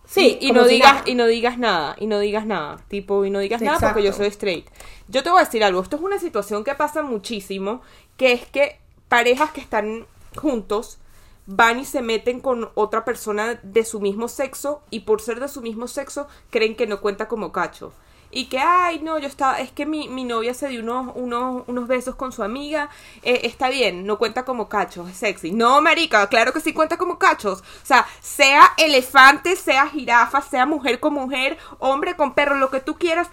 Sí, 0.05 0.37
y 0.41 0.51
no 0.51 0.65
si 0.65 0.75
digas 0.75 0.93
nada. 0.93 1.03
y 1.05 1.15
no 1.15 1.27
digas 1.27 1.57
nada 1.57 1.95
y 1.99 2.07
no 2.07 2.19
digas 2.19 2.45
nada 2.45 2.77
tipo 2.87 3.25
y 3.25 3.29
no 3.29 3.39
digas 3.39 3.61
nada 3.61 3.79
porque 3.79 4.03
yo 4.03 4.13
soy 4.13 4.27
straight. 4.27 4.67
Yo 5.07 5.23
te 5.23 5.29
voy 5.29 5.41
a 5.41 5.45
decir 5.45 5.63
algo 5.63 5.81
esto 5.81 5.95
es 5.95 6.01
una 6.01 6.19
situación 6.19 6.63
que 6.63 6.75
pasa 6.75 7.01
muchísimo 7.01 7.81
que 8.17 8.33
es 8.33 8.45
que 8.45 8.79
parejas 9.07 9.51
que 9.51 9.61
están 9.61 10.05
juntos 10.35 10.99
van 11.47 11.79
y 11.79 11.85
se 11.85 12.01
meten 12.01 12.39
con 12.39 12.69
otra 12.75 13.05
persona 13.05 13.59
de 13.61 13.85
su 13.85 13.99
mismo 13.99 14.27
sexo 14.27 14.81
y 14.89 15.01
por 15.01 15.21
ser 15.21 15.39
de 15.39 15.47
su 15.47 15.61
mismo 15.61 15.87
sexo 15.87 16.27
creen 16.49 16.75
que 16.75 16.87
no 16.87 17.01
cuenta 17.01 17.27
como 17.27 17.51
cacho 17.51 17.93
y 18.31 18.45
que, 18.45 18.59
ay, 18.59 18.99
no, 18.99 19.17
yo 19.19 19.27
estaba, 19.27 19.59
es 19.59 19.71
que 19.71 19.85
mi, 19.85 20.07
mi 20.09 20.23
novia 20.23 20.53
se 20.53 20.67
dio 20.67 20.81
unos, 20.81 21.13
unos, 21.15 21.63
unos 21.67 21.87
besos 21.87 22.15
con 22.15 22.31
su 22.31 22.43
amiga, 22.43 22.89
eh, 23.23 23.41
está 23.43 23.69
bien, 23.69 24.05
no 24.05 24.17
cuenta 24.17 24.43
como 24.43 24.67
cachos, 24.67 25.09
es 25.09 25.17
sexy. 25.17 25.51
No, 25.51 25.81
marica, 25.81 26.27
claro 26.27 26.51
que 26.53 26.59
sí 26.59 26.73
cuenta 26.73 26.97
como 26.97 27.17
cachos. 27.17 27.61
O 27.61 27.85
sea, 27.85 28.05
sea 28.21 28.71
elefante, 28.77 29.55
sea 29.55 29.87
jirafa, 29.87 30.41
sea 30.41 30.65
mujer 30.65 30.99
con 30.99 31.13
mujer, 31.13 31.57
hombre 31.79 32.15
con 32.15 32.33
perro, 32.33 32.55
lo 32.55 32.69
que 32.69 32.79
tú 32.79 32.97
quieras, 32.97 33.29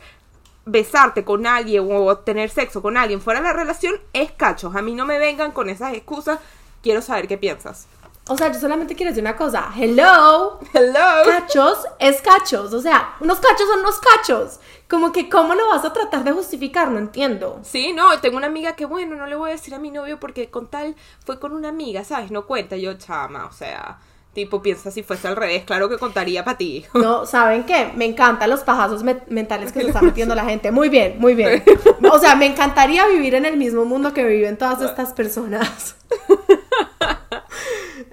besarte 0.64 1.24
con 1.24 1.46
alguien 1.46 1.88
o 1.90 2.16
tener 2.18 2.50
sexo 2.50 2.82
con 2.82 2.96
alguien 2.96 3.20
fuera 3.20 3.40
de 3.40 3.46
la 3.46 3.52
relación 3.52 3.94
es 4.12 4.32
cachos. 4.32 4.76
A 4.76 4.82
mí 4.82 4.94
no 4.94 5.06
me 5.06 5.18
vengan 5.18 5.52
con 5.52 5.68
esas 5.68 5.94
excusas, 5.94 6.38
quiero 6.82 7.02
saber 7.02 7.28
qué 7.28 7.38
piensas. 7.38 7.86
O 8.28 8.36
sea, 8.38 8.52
yo 8.52 8.60
solamente 8.60 8.94
quiero 8.94 9.10
decir 9.10 9.22
una 9.24 9.36
cosa. 9.36 9.68
Hello. 9.76 10.60
Hello. 10.72 11.24
Cachos 11.26 11.78
es 11.98 12.22
cachos. 12.22 12.72
O 12.72 12.80
sea, 12.80 13.14
unos 13.20 13.40
cachos 13.40 13.66
son 13.68 13.80
unos 13.80 13.98
cachos. 14.00 14.60
Como 14.88 15.10
que, 15.10 15.28
¿cómo 15.28 15.54
lo 15.54 15.68
vas 15.68 15.84
a 15.84 15.92
tratar 15.92 16.22
de 16.22 16.32
justificar? 16.32 16.88
No 16.90 16.98
entiendo. 16.98 17.58
Sí, 17.64 17.92
no, 17.92 18.16
tengo 18.20 18.36
una 18.36 18.46
amiga 18.46 18.76
que, 18.76 18.84
bueno, 18.84 19.16
no 19.16 19.26
le 19.26 19.34
voy 19.34 19.50
a 19.50 19.52
decir 19.54 19.74
a 19.74 19.78
mi 19.78 19.90
novio 19.90 20.20
porque 20.20 20.50
con 20.50 20.68
tal 20.68 20.94
fue 21.24 21.40
con 21.40 21.52
una 21.52 21.68
amiga, 21.70 22.04
¿sabes? 22.04 22.30
No 22.30 22.46
cuenta, 22.46 22.76
yo 22.76 22.94
chama, 22.94 23.46
o 23.46 23.52
sea, 23.52 23.98
tipo, 24.34 24.62
piensa 24.62 24.90
si 24.90 25.02
fuese 25.02 25.26
al 25.28 25.34
revés, 25.36 25.64
claro 25.64 25.88
que 25.88 25.98
contaría 25.98 26.44
para 26.44 26.58
ti. 26.58 26.84
No, 26.94 27.26
¿saben 27.26 27.64
qué? 27.64 27.90
Me 27.96 28.04
encantan 28.04 28.50
los 28.50 28.60
pajazos 28.60 29.02
me- 29.02 29.22
mentales 29.28 29.72
que 29.72 29.80
se 29.80 29.86
está 29.88 30.00
metiendo 30.02 30.34
la 30.34 30.44
gente. 30.44 30.70
Muy 30.70 30.90
bien, 30.90 31.16
muy 31.18 31.34
bien. 31.34 31.64
O 32.10 32.18
sea, 32.20 32.36
me 32.36 32.46
encantaría 32.46 33.06
vivir 33.08 33.34
en 33.34 33.46
el 33.46 33.56
mismo 33.56 33.84
mundo 33.84 34.12
que 34.12 34.22
viven 34.24 34.56
todas 34.58 34.80
estas 34.82 35.12
personas. 35.12 35.96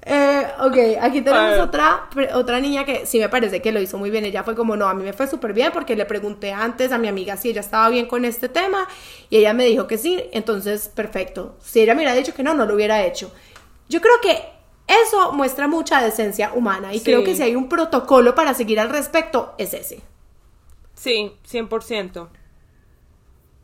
Eh, 0.06 0.48
ok, 0.60 0.78
aquí 1.02 1.22
tenemos 1.22 1.60
otra, 1.60 2.10
otra 2.34 2.60
niña 2.60 2.86
que 2.86 3.06
sí 3.06 3.20
me 3.20 3.30
parece 3.30 3.62
que 3.62 3.72
lo 3.72 3.80
hizo 3.82 3.98
muy 3.98 4.10
bien. 4.10 4.26
Ella 4.26 4.44
fue 4.44 4.56
como, 4.56 4.76
no, 4.76 4.88
a 4.88 4.94
mí 4.94 5.04
me 5.04 5.14
fue 5.14 5.28
súper 5.28 5.54
bien 5.54 5.72
porque 5.74 5.96
le 5.96 6.06
pregunté 6.06 6.52
antes 6.52 6.92
a 6.92 6.98
mi 6.98 7.08
amiga 7.08 7.38
si 7.38 7.50
ella 7.50 7.62
estaba 7.62 7.90
bien 7.90 8.06
con 8.08 8.26
este 8.26 8.50
tema 8.50 8.88
y 9.30 9.38
ella 9.38 9.54
me 9.54 9.66
dijo 9.66 9.88
que 9.88 9.98
sí, 9.98 10.24
entonces 10.32 10.90
perfecto. 10.90 11.58
Si 11.62 11.82
ella 11.82 11.94
me 11.94 12.02
hubiera 12.02 12.16
dicho 12.16 12.34
que 12.34 12.44
no, 12.44 12.54
no 12.54 12.66
lo 12.66 12.76
hubiera 12.76 13.04
hecho. 13.06 13.32
Yo 13.90 14.02
creo 14.02 14.20
que 14.22 14.42
eso 14.88 15.32
muestra 15.34 15.68
mucha 15.68 16.02
decencia 16.04 16.52
humana 16.54 16.94
y 16.94 17.00
Sí. 17.00 17.06
creo 17.06 17.24
que 17.24 17.36
si 17.36 17.44
hay 17.44 17.56
un 17.56 17.70
protocolo 17.70 18.36
para 18.36 18.54
seguir 18.54 18.80
al 18.80 18.90
respecto, 18.90 19.54
es 19.58 19.74
ese. 19.74 20.02
Sí, 20.96 21.34
100%. 21.50 22.28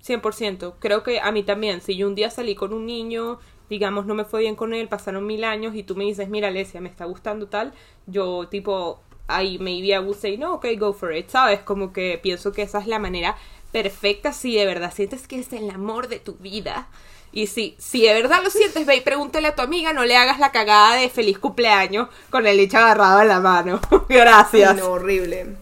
100%. 0.05 0.75
Creo 0.79 1.03
que 1.03 1.19
a 1.19 1.31
mí 1.31 1.43
también, 1.43 1.81
si 1.81 1.95
yo 1.97 2.07
un 2.07 2.15
día 2.15 2.29
salí 2.29 2.55
con 2.55 2.73
un 2.73 2.85
niño, 2.85 3.39
digamos, 3.69 4.06
no 4.06 4.13
me 4.13 4.25
fue 4.25 4.41
bien 4.41 4.56
con 4.56 4.73
él, 4.73 4.88
pasaron 4.88 5.25
mil 5.25 5.43
años 5.43 5.75
y 5.75 5.84
tú 5.84 5.95
me 5.95 6.04
dices, 6.04 6.30
mira, 6.30 6.49
Alesia, 6.49 6.82
me 6.82 6.89
está 6.89 7.06
gustando 7.06 7.47
tal, 7.47 7.73
yo 8.08 8.47
tipo, 8.47 9.01
ahí 9.28 9.58
maybe 9.60 9.88
I 9.88 9.99
would 9.99 10.17
say, 10.17 10.38
no, 10.38 10.56
ok, 10.56 10.67
go 10.78 10.93
for 10.93 11.13
it, 11.15 11.30
¿sabes? 11.30 11.62
Como 11.62 11.93
que 11.93 12.19
pienso 12.21 12.51
que 12.51 12.62
esa 12.62 12.80
es 12.80 12.88
la 12.88 12.99
manera 12.99 13.36
perfecta 13.71 14.32
si 14.32 14.56
de 14.56 14.65
verdad 14.65 14.93
sientes 14.93 15.28
que 15.28 15.39
es 15.39 15.51
el 15.54 15.69
amor 15.69 16.08
de 16.08 16.19
tu 16.19 16.36
vida. 16.36 16.88
Y 17.32 17.47
si, 17.47 17.75
si 17.78 18.04
de 18.04 18.13
verdad 18.13 18.41
lo 18.41 18.49
sientes, 18.49 18.86
ve 18.86 18.95
y 18.95 19.01
pregúntale 19.01 19.49
a 19.49 19.56
tu 19.56 19.62
amiga, 19.62 19.91
no 19.91 20.06
le 20.06 20.15
hagas 20.15 20.39
la 20.39 20.54
cagada 20.54 20.95
de 20.95 21.10
feliz 21.10 21.38
cumpleaños 21.38 22.08
con 22.30 22.47
el 22.47 22.56
leche 22.56 22.78
agarrado 22.78 23.21
en 23.21 23.28
la 23.28 23.41
mano. 23.41 23.82
Gracias. 24.10 24.78
No, 24.78 24.91
horrible. 24.91 25.58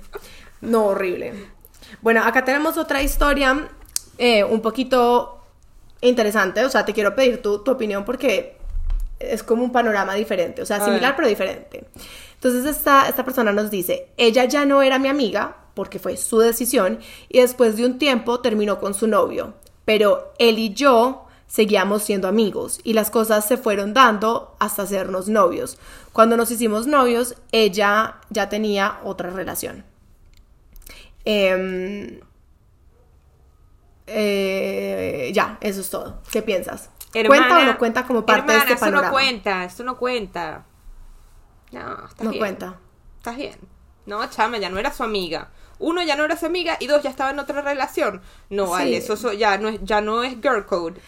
No, 0.61 0.85
horrible. 0.85 1.33
Bueno, 2.03 2.23
acá 2.23 2.45
tenemos 2.45 2.77
otra 2.77 3.01
historia 3.01 3.67
eh, 4.19 4.43
un 4.43 4.61
poquito 4.61 5.32
interesante. 6.09 6.63
O 6.63 6.69
sea, 6.69 6.85
te 6.85 6.93
quiero 6.93 7.15
pedir 7.15 7.41
tu, 7.41 7.59
tu 7.59 7.71
opinión 7.71 8.05
porque 8.05 8.57
es 9.19 9.43
como 9.43 9.63
un 9.63 9.71
panorama 9.71 10.13
diferente. 10.13 10.61
O 10.61 10.65
sea, 10.65 10.83
similar 10.83 11.15
pero 11.15 11.27
diferente. 11.27 11.85
Entonces 12.35 12.65
esta, 12.65 13.07
esta 13.07 13.23
persona 13.23 13.51
nos 13.51 13.71
dice, 13.71 14.09
ella 14.17 14.45
ya 14.45 14.65
no 14.65 14.81
era 14.81 14.99
mi 14.99 15.07
amiga 15.07 15.57
porque 15.73 15.99
fue 15.99 16.17
su 16.17 16.39
decisión 16.39 16.99
y 17.29 17.39
después 17.39 17.77
de 17.77 17.85
un 17.85 17.97
tiempo 17.97 18.39
terminó 18.41 18.79
con 18.79 18.93
su 18.93 19.07
novio. 19.07 19.53
Pero 19.85 20.33
él 20.39 20.59
y 20.59 20.73
yo 20.73 21.27
seguíamos 21.47 22.03
siendo 22.03 22.27
amigos 22.27 22.79
y 22.83 22.93
las 22.93 23.11
cosas 23.11 23.45
se 23.45 23.57
fueron 23.57 23.93
dando 23.93 24.55
hasta 24.59 24.83
hacernos 24.83 25.27
novios. 25.27 25.77
Cuando 26.11 26.37
nos 26.37 26.51
hicimos 26.51 26.87
novios, 26.87 27.35
ella 27.51 28.15
ya 28.29 28.49
tenía 28.49 28.99
otra 29.03 29.29
relación. 29.29 29.83
Em, 31.25 32.19
eh, 34.07 35.31
ya, 35.33 35.57
eso 35.61 35.81
es 35.81 35.89
todo. 35.89 36.21
¿Qué 36.31 36.41
piensas? 36.41 36.89
¿Cuenta 37.27 37.59
o 37.59 37.63
no 37.63 37.77
cuenta 37.77 38.05
como 38.05 38.25
parte 38.25 38.51
hermana, 38.51 38.65
de 38.65 38.73
este 38.73 38.79
panorama? 38.85 39.07
Eso 39.07 39.11
no 39.11 39.13
cuenta, 39.13 39.63
eso 39.65 39.83
no 39.83 39.97
cuenta. 39.97 40.65
No, 41.71 42.05
está 42.07 42.23
No 42.23 42.29
bien. 42.31 42.41
cuenta. 42.41 42.75
Estás 43.17 43.37
bien. 43.37 43.57
No, 44.05 44.25
chama, 44.29 44.57
ya 44.57 44.69
no 44.69 44.79
era 44.79 44.91
su 44.91 45.03
amiga. 45.03 45.49
Uno, 45.79 46.01
ya 46.01 46.15
no 46.15 46.23
era 46.25 46.37
su 46.37 46.45
amiga 46.45 46.77
y 46.79 46.87
dos, 46.87 47.01
ya 47.03 47.09
estaba 47.09 47.31
en 47.31 47.39
otra 47.39 47.61
relación. 47.61 48.21
No, 48.49 48.69
vale, 48.71 48.91
Sí. 48.91 48.95
eso, 48.95 49.13
eso 49.13 49.33
ya 49.33 49.57
no 49.57 49.69
es, 49.69 49.79
ya 49.83 50.01
no 50.01 50.23
es 50.23 50.35
girl 50.41 50.65
code. 50.65 50.99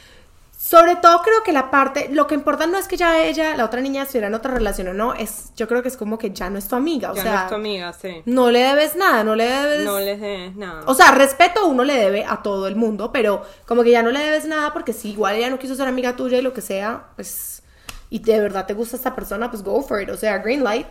Sobre 0.67 0.95
todo 0.95 1.21
creo 1.21 1.43
que 1.43 1.54
la 1.54 1.69
parte, 1.69 2.10
lo 2.12 2.25
que 2.25 2.34
importa 2.34 2.65
no 2.65 2.80
es 2.80 2.88
que 2.88 2.97
ya 2.97 3.23
ella, 3.23 3.56
la 3.56 3.65
otra 3.65 3.82
niña, 3.82 4.01
estuviera 4.01 4.30
en 4.30 4.34
otra 4.34 4.51
relación 4.51 4.88
o 4.88 4.93
no, 4.95 5.13
es, 5.13 5.51
yo 5.56 5.67
creo 5.67 5.84
que 5.84 5.89
es 5.89 5.95
como 5.95 6.17
que 6.17 6.32
ya 6.32 6.49
no 6.49 6.58
es 6.58 6.67
tu 6.67 6.75
amiga, 6.75 7.12
o 7.12 7.15
Ya 7.15 7.21
sea, 7.21 7.34
no 7.34 7.41
es 7.43 7.47
tu 7.49 7.54
amiga, 7.54 7.93
sí. 7.93 8.23
no 8.25 8.49
le 8.49 8.62
debes 8.62 8.95
nada, 8.95 9.23
no 9.23 9.36
le 9.36 9.43
debes... 9.45 9.86
No 9.86 9.99
les 9.99 10.19
des 10.19 10.56
nada. 10.56 10.82
O 10.88 10.95
sea, 10.95 11.12
respeto 11.12 11.67
uno 11.67 11.84
le 11.84 11.93
debe 11.93 12.25
a 12.25 12.41
todo 12.41 12.65
el 12.65 12.75
mundo, 12.75 13.12
pero 13.12 13.43
como 13.67 13.84
que 13.84 13.91
ya 13.91 14.01
no 14.01 14.10
le 14.10 14.17
debes 14.17 14.45
nada 14.45 14.73
porque 14.73 14.91
si 14.91 15.12
igual 15.12 15.36
ella 15.36 15.51
no 15.51 15.60
quiso 15.60 15.75
ser 15.75 15.88
amiga 15.88 16.15
tuya 16.15 16.39
y 16.39 16.41
lo 16.41 16.54
que 16.54 16.62
sea, 16.62 17.10
pues, 17.15 17.62
y 18.10 18.17
de 18.17 18.39
verdad 18.39 18.65
te 18.65 18.73
gusta 18.73 18.95
esta 18.95 19.13
persona, 19.13 19.51
pues 19.51 19.62
go 19.62 19.84
for 19.84 20.01
it, 20.01 20.10
o 20.10 20.17
sea, 20.17 20.39
green 20.39 20.63
light. 20.63 20.88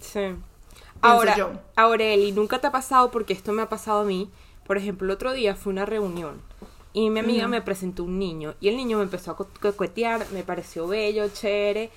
Sí. 0.00 0.36
Ahora, 1.02 1.36
yo. 1.36 1.50
Aureli, 1.76 2.32
¿nunca 2.32 2.60
te 2.60 2.68
ha 2.68 2.72
pasado? 2.72 3.10
Porque 3.10 3.34
esto 3.34 3.52
me 3.52 3.60
ha 3.60 3.68
pasado 3.68 4.00
a 4.00 4.04
mí. 4.04 4.30
Por 4.66 4.78
ejemplo, 4.78 5.04
el 5.04 5.10
otro 5.10 5.34
día 5.34 5.54
fue 5.54 5.70
una 5.70 5.84
reunión 5.84 6.40
y 6.92 7.10
mi 7.10 7.20
amiga 7.20 7.48
me 7.48 7.62
presentó 7.62 8.04
un 8.04 8.18
niño 8.18 8.54
y 8.60 8.68
el 8.68 8.76
niño 8.76 8.98
me 8.98 9.04
empezó 9.04 9.32
a 9.32 9.36
co- 9.36 9.48
coquetear, 9.60 10.26
me 10.32 10.42
pareció 10.44 10.86
bello, 10.88 11.28
chévere. 11.28 11.90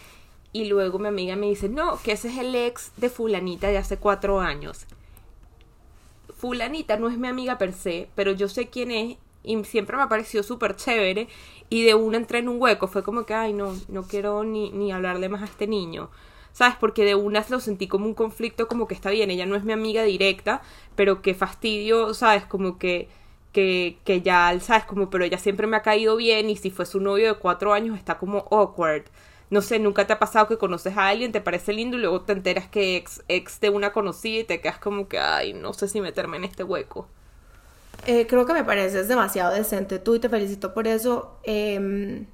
Y 0.54 0.66
luego 0.66 1.00
mi 1.00 1.08
amiga 1.08 1.36
me 1.38 1.48
dice, 1.48 1.70
no, 1.70 1.98
que 2.04 2.12
ese 2.14 2.30
es 2.30 2.38
el 2.38 2.54
ex 2.56 2.92
de 2.98 3.10
fulanita 3.10 3.70
de 3.70 3.78
hace 3.78 3.98
cuatro 3.98 4.42
años. 4.42 4.86
Fulanita 6.38 6.98
no 6.98 7.10
es 7.10 7.18
mi 7.18 7.28
amiga 7.28 7.58
per 7.58 7.74
se, 7.74 8.10
pero 8.16 8.32
yo 8.32 8.48
sé 8.48 8.70
quién 8.70 8.92
es 8.92 9.18
y 9.44 9.64
siempre 9.64 9.98
me 9.98 10.04
ha 10.04 10.10
parecido 10.10 10.44
súper 10.44 10.76
chévere 10.76 11.28
y 11.70 11.84
de 11.84 11.96
una 11.96 12.18
entré 12.18 12.40
en 12.40 12.50
un 12.50 12.62
hueco, 12.62 12.88
fue 12.88 13.04
como 13.04 13.26
que, 13.26 13.34
ay, 13.34 13.54
no, 13.54 13.76
no 13.88 14.04
quiero 14.04 14.44
ni, 14.44 14.72
ni 14.72 14.92
hablarle 14.92 15.30
más 15.30 15.42
a 15.42 15.46
este 15.46 15.68
niño. 15.68 16.10
¿Sabes? 16.54 16.76
Porque 16.80 17.06
de 17.06 17.16
una 17.16 17.46
lo 17.50 17.62
sentí 17.62 17.88
como 17.88 18.06
un 18.06 18.14
conflicto, 18.14 18.68
como 18.68 18.86
que 18.88 18.94
está 18.94 19.10
bien, 19.10 19.32
ella 19.32 19.46
no 19.46 19.56
es 19.56 19.64
mi 19.64 19.72
amiga 19.72 20.04
directa, 20.04 20.62
pero 20.96 21.22
qué 21.22 21.34
fastidio, 21.34 22.14
¿sabes? 22.14 22.46
Como 22.46 22.78
que, 22.78 23.08
que, 23.54 23.98
que 24.06 24.22
ya, 24.22 24.58
¿sabes? 24.62 24.86
Como, 24.86 25.10
pero 25.10 25.24
ella 25.26 25.38
siempre 25.38 25.68
me 25.68 25.78
ha 25.78 25.82
caído 25.82 26.16
bien 26.16 26.50
y 26.50 26.58
si 26.58 26.70
fue 26.72 26.86
su 26.86 27.00
novio 27.00 27.34
de 27.34 27.40
cuatro 27.40 27.74
años 27.74 27.98
está 27.98 28.18
como 28.18 28.48
awkward. 28.52 29.04
No 29.50 29.62
sé, 29.62 29.80
nunca 29.80 30.08
te 30.08 30.14
ha 30.14 30.20
pasado 30.20 30.48
que 30.48 30.58
conoces 30.58 30.96
a 30.98 31.08
alguien, 31.10 31.32
te 31.34 31.42
parece 31.42 31.74
lindo 31.74 31.98
y 31.98 32.02
luego 32.02 32.22
te 32.22 32.34
enteras 32.34 32.68
que 32.70 32.96
ex, 32.96 33.22
ex 33.28 33.60
de 33.60 33.70
una 33.70 33.92
conocida 33.92 34.40
y 34.40 34.44
te 34.46 34.62
quedas 34.62 34.80
como 34.80 35.08
que, 35.10 35.20
ay, 35.20 35.54
no 35.54 35.74
sé 35.74 35.88
si 35.90 36.00
meterme 36.02 36.38
en 36.38 36.46
este 36.46 36.64
hueco. 36.64 37.08
Eh, 38.08 38.26
creo 38.28 38.46
que 38.46 38.54
me 38.54 38.64
pareces 38.64 39.08
demasiado 39.08 39.54
decente 39.54 40.00
tú 40.00 40.16
y 40.16 40.20
te 40.20 40.30
felicito 40.30 40.74
por 40.74 40.88
eso. 40.88 41.38
Em, 41.44 42.26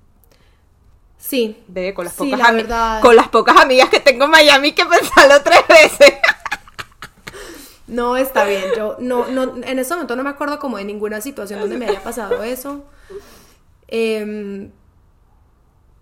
sí. 1.17 1.57
Ve, 1.67 1.93
con 1.93 2.05
las, 2.05 2.13
Sí, 2.13 2.19
pocas 2.31 2.39
la 2.39 2.51
verdad. 2.51 3.01
con 3.01 3.15
las 3.15 3.27
pocas 3.29 3.57
amigas 3.57 3.89
que 3.89 3.99
tengo 3.99 4.25
en 4.25 4.31
Miami 4.31 4.73
que 4.73 4.85
pensarlo 4.85 5.41
tres 5.43 5.61
veces. 5.67 6.13
No, 7.87 8.17
está 8.17 8.45
bien. 8.45 8.63
Yo 8.75 8.97
no, 8.99 9.27
no, 9.27 9.55
en 9.63 9.79
este 9.79 9.93
momento 9.93 10.15
no 10.15 10.23
me 10.23 10.29
acuerdo 10.29 10.59
como 10.59 10.77
de 10.77 10.83
ninguna 10.83 11.21
situación 11.21 11.59
donde 11.59 11.77
me 11.77 11.87
haya 11.87 12.03
pasado 12.03 12.43
eso. 12.43 12.83
Em, 13.87 14.71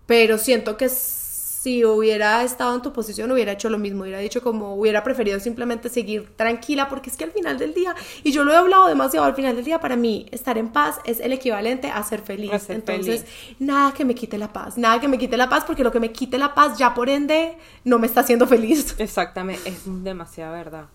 pero 0.06 0.38
siento 0.38 0.76
que 0.76 0.88
si 0.88 1.84
hubiera 1.84 2.44
estado 2.44 2.76
en 2.76 2.82
tu 2.82 2.92
posición 2.92 3.30
hubiera 3.32 3.52
hecho 3.52 3.68
lo 3.68 3.78
mismo. 3.78 4.02
Hubiera 4.02 4.20
dicho 4.20 4.40
como 4.40 4.76
hubiera 4.76 5.02
preferido 5.02 5.40
simplemente 5.40 5.88
seguir 5.88 6.36
tranquila 6.36 6.88
porque 6.88 7.10
es 7.10 7.16
que 7.16 7.24
al 7.24 7.32
final 7.32 7.58
del 7.58 7.74
día, 7.74 7.94
y 8.22 8.30
yo 8.30 8.44
lo 8.44 8.52
he 8.52 8.56
hablado 8.56 8.86
demasiado, 8.86 9.26
al 9.26 9.34
final 9.34 9.56
del 9.56 9.64
día 9.64 9.80
para 9.80 9.96
mí 9.96 10.26
estar 10.30 10.58
en 10.58 10.68
paz 10.68 11.00
es 11.04 11.18
el 11.18 11.32
equivalente 11.32 11.90
a 11.90 12.02
ser 12.04 12.20
feliz. 12.22 12.52
A 12.52 12.58
ser 12.60 12.76
Entonces, 12.76 13.22
feliz. 13.22 13.56
nada 13.58 13.92
que 13.92 14.04
me 14.04 14.14
quite 14.14 14.38
la 14.38 14.52
paz. 14.52 14.78
Nada 14.78 15.00
que 15.00 15.08
me 15.08 15.18
quite 15.18 15.36
la 15.36 15.48
paz 15.48 15.64
porque 15.64 15.82
lo 15.82 15.90
que 15.90 15.98
me 15.98 16.12
quite 16.12 16.38
la 16.38 16.54
paz 16.54 16.78
ya 16.78 16.94
por 16.94 17.08
ende 17.08 17.56
no 17.84 17.98
me 17.98 18.06
está 18.06 18.20
haciendo 18.20 18.46
feliz. 18.46 18.94
Exactamente, 18.98 19.68
es 19.68 19.82
demasiada 20.04 20.52
verdad. 20.52 20.86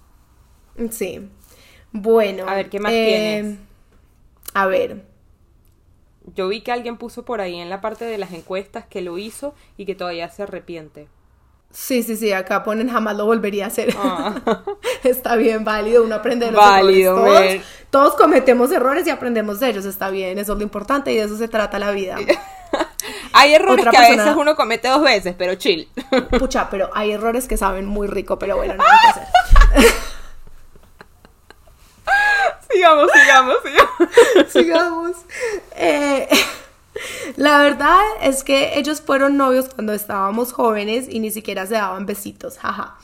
Sí. 0.89 1.29
Bueno. 1.91 2.45
A 2.47 2.55
ver, 2.55 2.69
¿qué 2.69 2.79
más 2.79 2.91
eh, 2.91 3.05
tienes? 3.05 3.59
A 4.53 4.67
ver. 4.67 5.05
Yo 6.35 6.47
vi 6.47 6.61
que 6.61 6.71
alguien 6.71 6.97
puso 6.97 7.25
por 7.25 7.41
ahí 7.41 7.59
en 7.59 7.69
la 7.69 7.81
parte 7.81 8.05
de 8.05 8.17
las 8.17 8.31
encuestas 8.31 8.85
que 8.85 9.01
lo 9.01 9.17
hizo 9.17 9.53
y 9.77 9.85
que 9.85 9.95
todavía 9.95 10.29
se 10.29 10.43
arrepiente. 10.43 11.07
Sí, 11.71 12.03
sí, 12.03 12.17
sí, 12.17 12.31
acá 12.33 12.63
ponen 12.63 12.89
jamás 12.89 13.15
lo 13.15 13.25
volvería 13.25 13.65
a 13.65 13.67
hacer. 13.67 13.95
Ah. 13.97 14.35
está 15.03 15.35
bien, 15.35 15.63
válido, 15.63 16.03
uno 16.03 16.15
aprende 16.15 16.47
de 16.47 16.51
los 16.51 16.61
Válido, 16.61 17.25
errores. 17.25 17.61
Todos, 17.89 18.11
todos 18.11 18.21
cometemos 18.21 18.71
errores 18.71 19.07
y 19.07 19.09
aprendemos 19.09 19.59
de 19.59 19.69
ellos, 19.69 19.85
está 19.85 20.09
bien, 20.09 20.37
eso 20.37 20.53
es 20.53 20.57
lo 20.57 20.63
importante 20.63 21.13
y 21.13 21.15
de 21.15 21.23
eso 21.23 21.37
se 21.37 21.47
trata 21.47 21.79
la 21.79 21.91
vida. 21.91 22.17
Hay 23.33 23.53
errores 23.53 23.79
Otra 23.79 23.91
que 23.91 23.97
a 23.97 24.09
veces 24.09 24.35
uno 24.35 24.55
comete 24.55 24.87
dos 24.87 25.01
veces, 25.01 25.35
pero 25.37 25.55
chill. 25.55 25.87
Pucha, 26.37 26.69
pero 26.69 26.89
hay 26.93 27.11
errores 27.11 27.47
que 27.47 27.57
saben 27.57 27.85
muy 27.85 28.07
rico, 28.07 28.37
pero 28.37 28.57
bueno, 28.57 28.75
nada 28.75 28.91
que 29.01 29.07
hacer. 29.07 29.93
Sigamos, 32.81 33.11
sigamos, 33.13 33.55
sigamos. 33.63 34.51
Sigamos. 34.51 35.17
Eh, 35.75 36.27
la 37.37 37.61
verdad 37.61 37.99
es 38.21 38.43
que 38.43 38.77
ellos 38.77 39.01
fueron 39.01 39.37
novios 39.37 39.69
cuando 39.73 39.93
estábamos 39.93 40.51
jóvenes 40.53 41.07
y 41.09 41.19
ni 41.19 41.31
siquiera 41.31 41.65
se 41.65 41.75
daban 41.75 42.05
besitos, 42.05 42.57
jaja. 42.57 42.97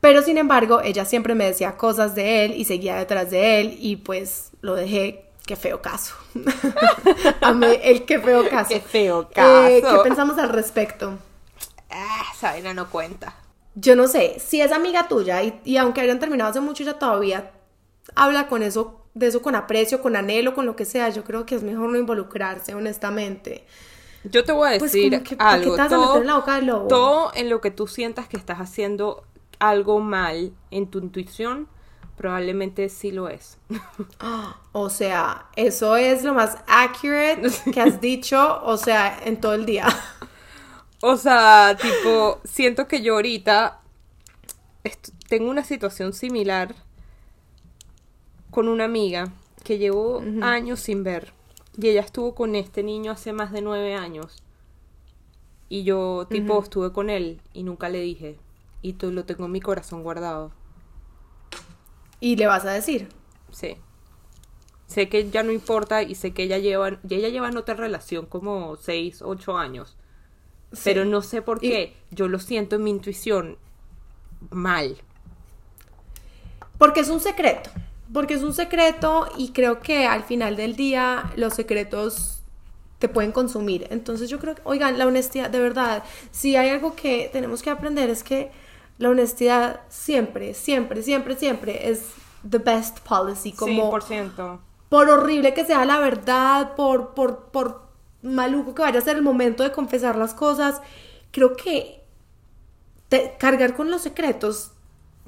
Pero 0.00 0.22
sin 0.22 0.36
embargo, 0.38 0.80
ella 0.82 1.04
siempre 1.04 1.34
me 1.34 1.44
decía 1.46 1.76
cosas 1.76 2.14
de 2.14 2.44
él 2.44 2.54
y 2.56 2.64
seguía 2.64 2.96
detrás 2.96 3.30
de 3.30 3.60
él 3.60 3.76
y 3.78 3.96
pues 3.96 4.50
lo 4.60 4.74
dejé. 4.74 5.26
Qué 5.46 5.56
feo 5.56 5.82
caso. 5.82 6.14
Amé 7.40 7.80
el 7.82 8.04
qué 8.04 8.20
feo 8.20 8.48
caso. 8.48 8.68
Qué 8.68 8.80
feo 8.80 9.28
Eh, 9.34 9.80
caso. 9.82 9.96
¿Qué 10.02 10.08
pensamos 10.08 10.38
al 10.38 10.50
respecto? 10.50 11.18
Ah, 11.90 12.22
esa 12.32 12.52
vaina 12.52 12.72
no 12.74 12.88
cuenta. 12.90 13.34
Yo 13.74 13.96
no 13.96 14.06
sé, 14.06 14.38
si 14.38 14.60
es 14.60 14.70
amiga 14.70 15.08
tuya 15.08 15.42
y, 15.42 15.60
y 15.64 15.78
aunque 15.78 16.00
hayan 16.00 16.20
terminado 16.20 16.50
hace 16.50 16.60
mucho, 16.60 16.82
ella 16.84 16.98
todavía 16.98 17.50
habla 18.14 18.46
con 18.46 18.62
eso, 18.62 19.01
de 19.14 19.26
eso 19.26 19.42
con 19.42 19.54
aprecio, 19.54 20.00
con 20.02 20.16
anhelo, 20.16 20.54
con 20.54 20.66
lo 20.66 20.76
que 20.76 20.84
sea, 20.84 21.08
yo 21.10 21.24
creo 21.24 21.44
que 21.46 21.54
es 21.54 21.62
mejor 21.62 21.90
no 21.90 21.98
involucrarse, 21.98 22.74
honestamente. 22.74 23.66
Yo 24.24 24.44
te 24.44 24.52
voy 24.52 24.74
a 24.74 24.78
Pues 24.78 24.92
decir 24.92 25.12
como 25.12 25.24
que, 25.24 25.36
¿para 25.36 25.60
qué 25.60 25.70
algo. 25.70 25.76
todo, 25.88 26.00
meter 26.08 26.20
en 26.22 26.26
la 26.28 26.36
boca 26.36 26.56
del 26.56 26.66
lobo? 26.66 26.88
todo 26.88 27.32
en 27.34 27.50
lo 27.50 27.60
que 27.60 27.70
tú 27.70 27.86
sientas 27.86 28.28
que 28.28 28.36
estás 28.36 28.58
haciendo 28.58 29.24
algo 29.58 30.00
mal 30.00 30.52
en 30.70 30.88
tu 30.90 30.98
intuición, 30.98 31.68
probablemente 32.16 32.88
sí 32.88 33.10
lo 33.12 33.28
es. 33.28 33.58
O 34.74 34.88
sea, 34.88 35.46
eso 35.56 35.96
es 35.96 36.22
lo 36.24 36.32
más 36.34 36.56
accurate 36.66 37.42
que 37.72 37.80
has 37.80 38.00
dicho, 38.00 38.62
o 38.64 38.76
sea, 38.78 39.18
en 39.24 39.40
todo 39.40 39.54
el 39.54 39.66
día. 39.66 39.86
O 41.02 41.16
sea, 41.16 41.76
tipo, 41.80 42.40
siento 42.44 42.86
que 42.88 43.02
yo 43.02 43.14
ahorita 43.14 43.80
tengo 45.28 45.50
una 45.50 45.64
situación 45.64 46.12
similar 46.12 46.74
con 48.52 48.68
una 48.68 48.84
amiga 48.84 49.32
que 49.64 49.78
llevo 49.78 50.22
años 50.42 50.78
sin 50.78 51.02
ver. 51.02 51.32
Y 51.76 51.88
ella 51.88 52.02
estuvo 52.02 52.34
con 52.36 52.54
este 52.54 52.84
niño 52.84 53.10
hace 53.10 53.32
más 53.32 53.50
de 53.50 53.62
nueve 53.62 53.94
años. 53.96 54.42
Y 55.68 55.82
yo, 55.84 56.26
tipo, 56.30 56.62
estuve 56.62 56.92
con 56.92 57.08
él 57.10 57.40
y 57.54 57.62
nunca 57.64 57.88
le 57.88 58.00
dije. 58.00 58.38
Y 58.82 58.92
tú 58.92 59.10
lo 59.10 59.24
tengo 59.24 59.46
en 59.46 59.52
mi 59.52 59.60
corazón 59.60 60.02
guardado. 60.02 60.52
Y 62.20 62.36
le 62.36 62.46
vas 62.46 62.64
a 62.66 62.72
decir. 62.72 63.08
Sí. 63.50 63.76
Sé 64.86 65.08
que 65.08 65.30
ya 65.30 65.42
no 65.42 65.50
importa 65.50 66.02
y 66.02 66.14
sé 66.14 66.34
que 66.34 66.42
ella 66.42 66.58
lleva, 66.58 66.98
y 67.08 67.14
ella 67.14 67.30
lleva 67.30 67.48
en 67.48 67.56
otra 67.56 67.74
relación 67.74 68.26
como 68.26 68.76
seis, 68.76 69.22
ocho 69.22 69.56
años. 69.56 69.96
Pero 70.84 71.04
no 71.06 71.22
sé 71.22 71.40
por 71.40 71.64
Y- 71.64 71.70
qué. 71.70 71.96
Yo 72.10 72.28
lo 72.28 72.38
siento 72.38 72.76
en 72.76 72.84
mi 72.84 72.90
intuición 72.90 73.56
mal. 74.50 74.98
Porque 76.76 77.00
es 77.00 77.08
un 77.08 77.20
secreto. 77.20 77.70
Porque 78.12 78.34
es 78.34 78.42
un 78.42 78.52
secreto 78.52 79.26
y 79.36 79.52
creo 79.52 79.80
que 79.80 80.06
al 80.06 80.22
final 80.24 80.56
del 80.56 80.76
día 80.76 81.32
los 81.36 81.54
secretos 81.54 82.42
te 82.98 83.08
pueden 83.08 83.32
consumir. 83.32 83.86
Entonces 83.90 84.28
yo 84.28 84.38
creo 84.38 84.54
que, 84.54 84.62
oigan, 84.64 84.98
la 84.98 85.06
honestidad, 85.06 85.50
de 85.50 85.58
verdad, 85.58 86.04
si 86.30 86.56
hay 86.56 86.70
algo 86.70 86.94
que 86.94 87.30
tenemos 87.32 87.62
que 87.62 87.70
aprender 87.70 88.10
es 88.10 88.22
que 88.22 88.52
la 88.98 89.10
honestidad 89.10 89.80
siempre, 89.88 90.54
siempre, 90.54 91.02
siempre, 91.02 91.36
siempre 91.36 91.88
es 91.90 92.10
the 92.48 92.58
best 92.58 93.00
policy. 93.00 93.52
Como, 93.52 93.90
100%. 93.92 94.60
Por 94.88 95.08
horrible 95.08 95.54
que 95.54 95.64
sea 95.64 95.84
la 95.84 95.98
verdad, 95.98 96.74
por, 96.76 97.14
por, 97.14 97.46
por 97.46 97.88
maluco 98.22 98.74
que 98.74 98.82
vaya 98.82 98.98
a 98.98 99.02
ser 99.02 99.16
el 99.16 99.22
momento 99.22 99.62
de 99.62 99.72
confesar 99.72 100.16
las 100.16 100.34
cosas, 100.34 100.80
creo 101.30 101.56
que 101.56 102.02
cargar 103.38 103.74
con 103.74 103.90
los 103.90 104.02
secretos 104.02 104.72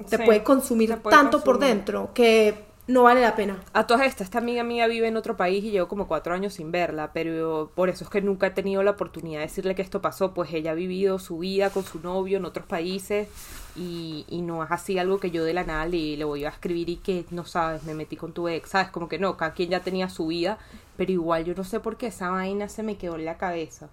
te 0.09 0.19
puede 0.19 0.43
consumir 0.43 0.95
tanto 1.09 1.43
por 1.43 1.59
dentro 1.59 2.11
que 2.13 2.64
no 2.87 3.03
vale 3.03 3.21
la 3.21 3.35
pena. 3.35 3.57
A 3.73 3.87
todas 3.87 4.05
estas, 4.05 4.25
esta 4.27 4.37
amiga 4.37 4.63
mía 4.63 4.85
vive 4.87 5.07
en 5.07 5.17
otro 5.17 5.35
país 5.35 5.63
y 5.63 5.71
llevo 5.71 5.87
como 5.87 6.07
cuatro 6.07 6.33
años 6.35 6.53
sin 6.53 6.71
verla, 6.71 7.11
pero 7.13 7.71
por 7.73 7.89
eso 7.89 8.03
es 8.03 8.09
que 8.09 8.21
nunca 8.21 8.47
he 8.47 8.51
tenido 8.51 8.83
la 8.83 8.91
oportunidad 8.91 9.39
de 9.39 9.47
decirle 9.47 9.73
que 9.73 9.81
esto 9.81 10.01
pasó, 10.01 10.33
pues 10.33 10.53
ella 10.53 10.71
ha 10.71 10.75
vivido 10.75 11.17
su 11.17 11.39
vida 11.39 11.71
con 11.71 11.83
su 11.83 11.99
novio 11.99 12.37
en 12.37 12.45
otros 12.45 12.65
países 12.67 13.27
y, 13.75 14.25
y 14.29 14.41
no 14.41 14.63
es 14.63 14.71
así 14.71 14.99
algo 14.99 15.19
que 15.19 15.31
yo 15.31 15.43
de 15.43 15.53
la 15.53 15.63
nada 15.63 15.85
le, 15.87 16.15
le 16.15 16.23
voy 16.23 16.45
a 16.45 16.49
escribir 16.49 16.89
y 16.89 16.97
que 16.97 17.25
no 17.31 17.45
sabes, 17.45 17.83
me 17.83 17.95
metí 17.95 18.15
con 18.17 18.33
tu 18.33 18.47
ex, 18.47 18.69
sabes, 18.69 18.89
como 18.89 19.09
que 19.09 19.17
no, 19.17 19.35
cada 19.35 19.53
quien 19.53 19.69
ya 19.69 19.79
tenía 19.79 20.09
su 20.09 20.27
vida, 20.27 20.59
pero 20.95 21.11
igual 21.11 21.43
yo 21.43 21.55
no 21.55 21.63
sé 21.63 21.79
por 21.79 21.97
qué 21.97 22.07
esa 22.07 22.29
vaina 22.29 22.69
se 22.69 22.83
me 22.83 22.97
quedó 22.97 23.15
en 23.15 23.25
la 23.25 23.37
cabeza. 23.37 23.89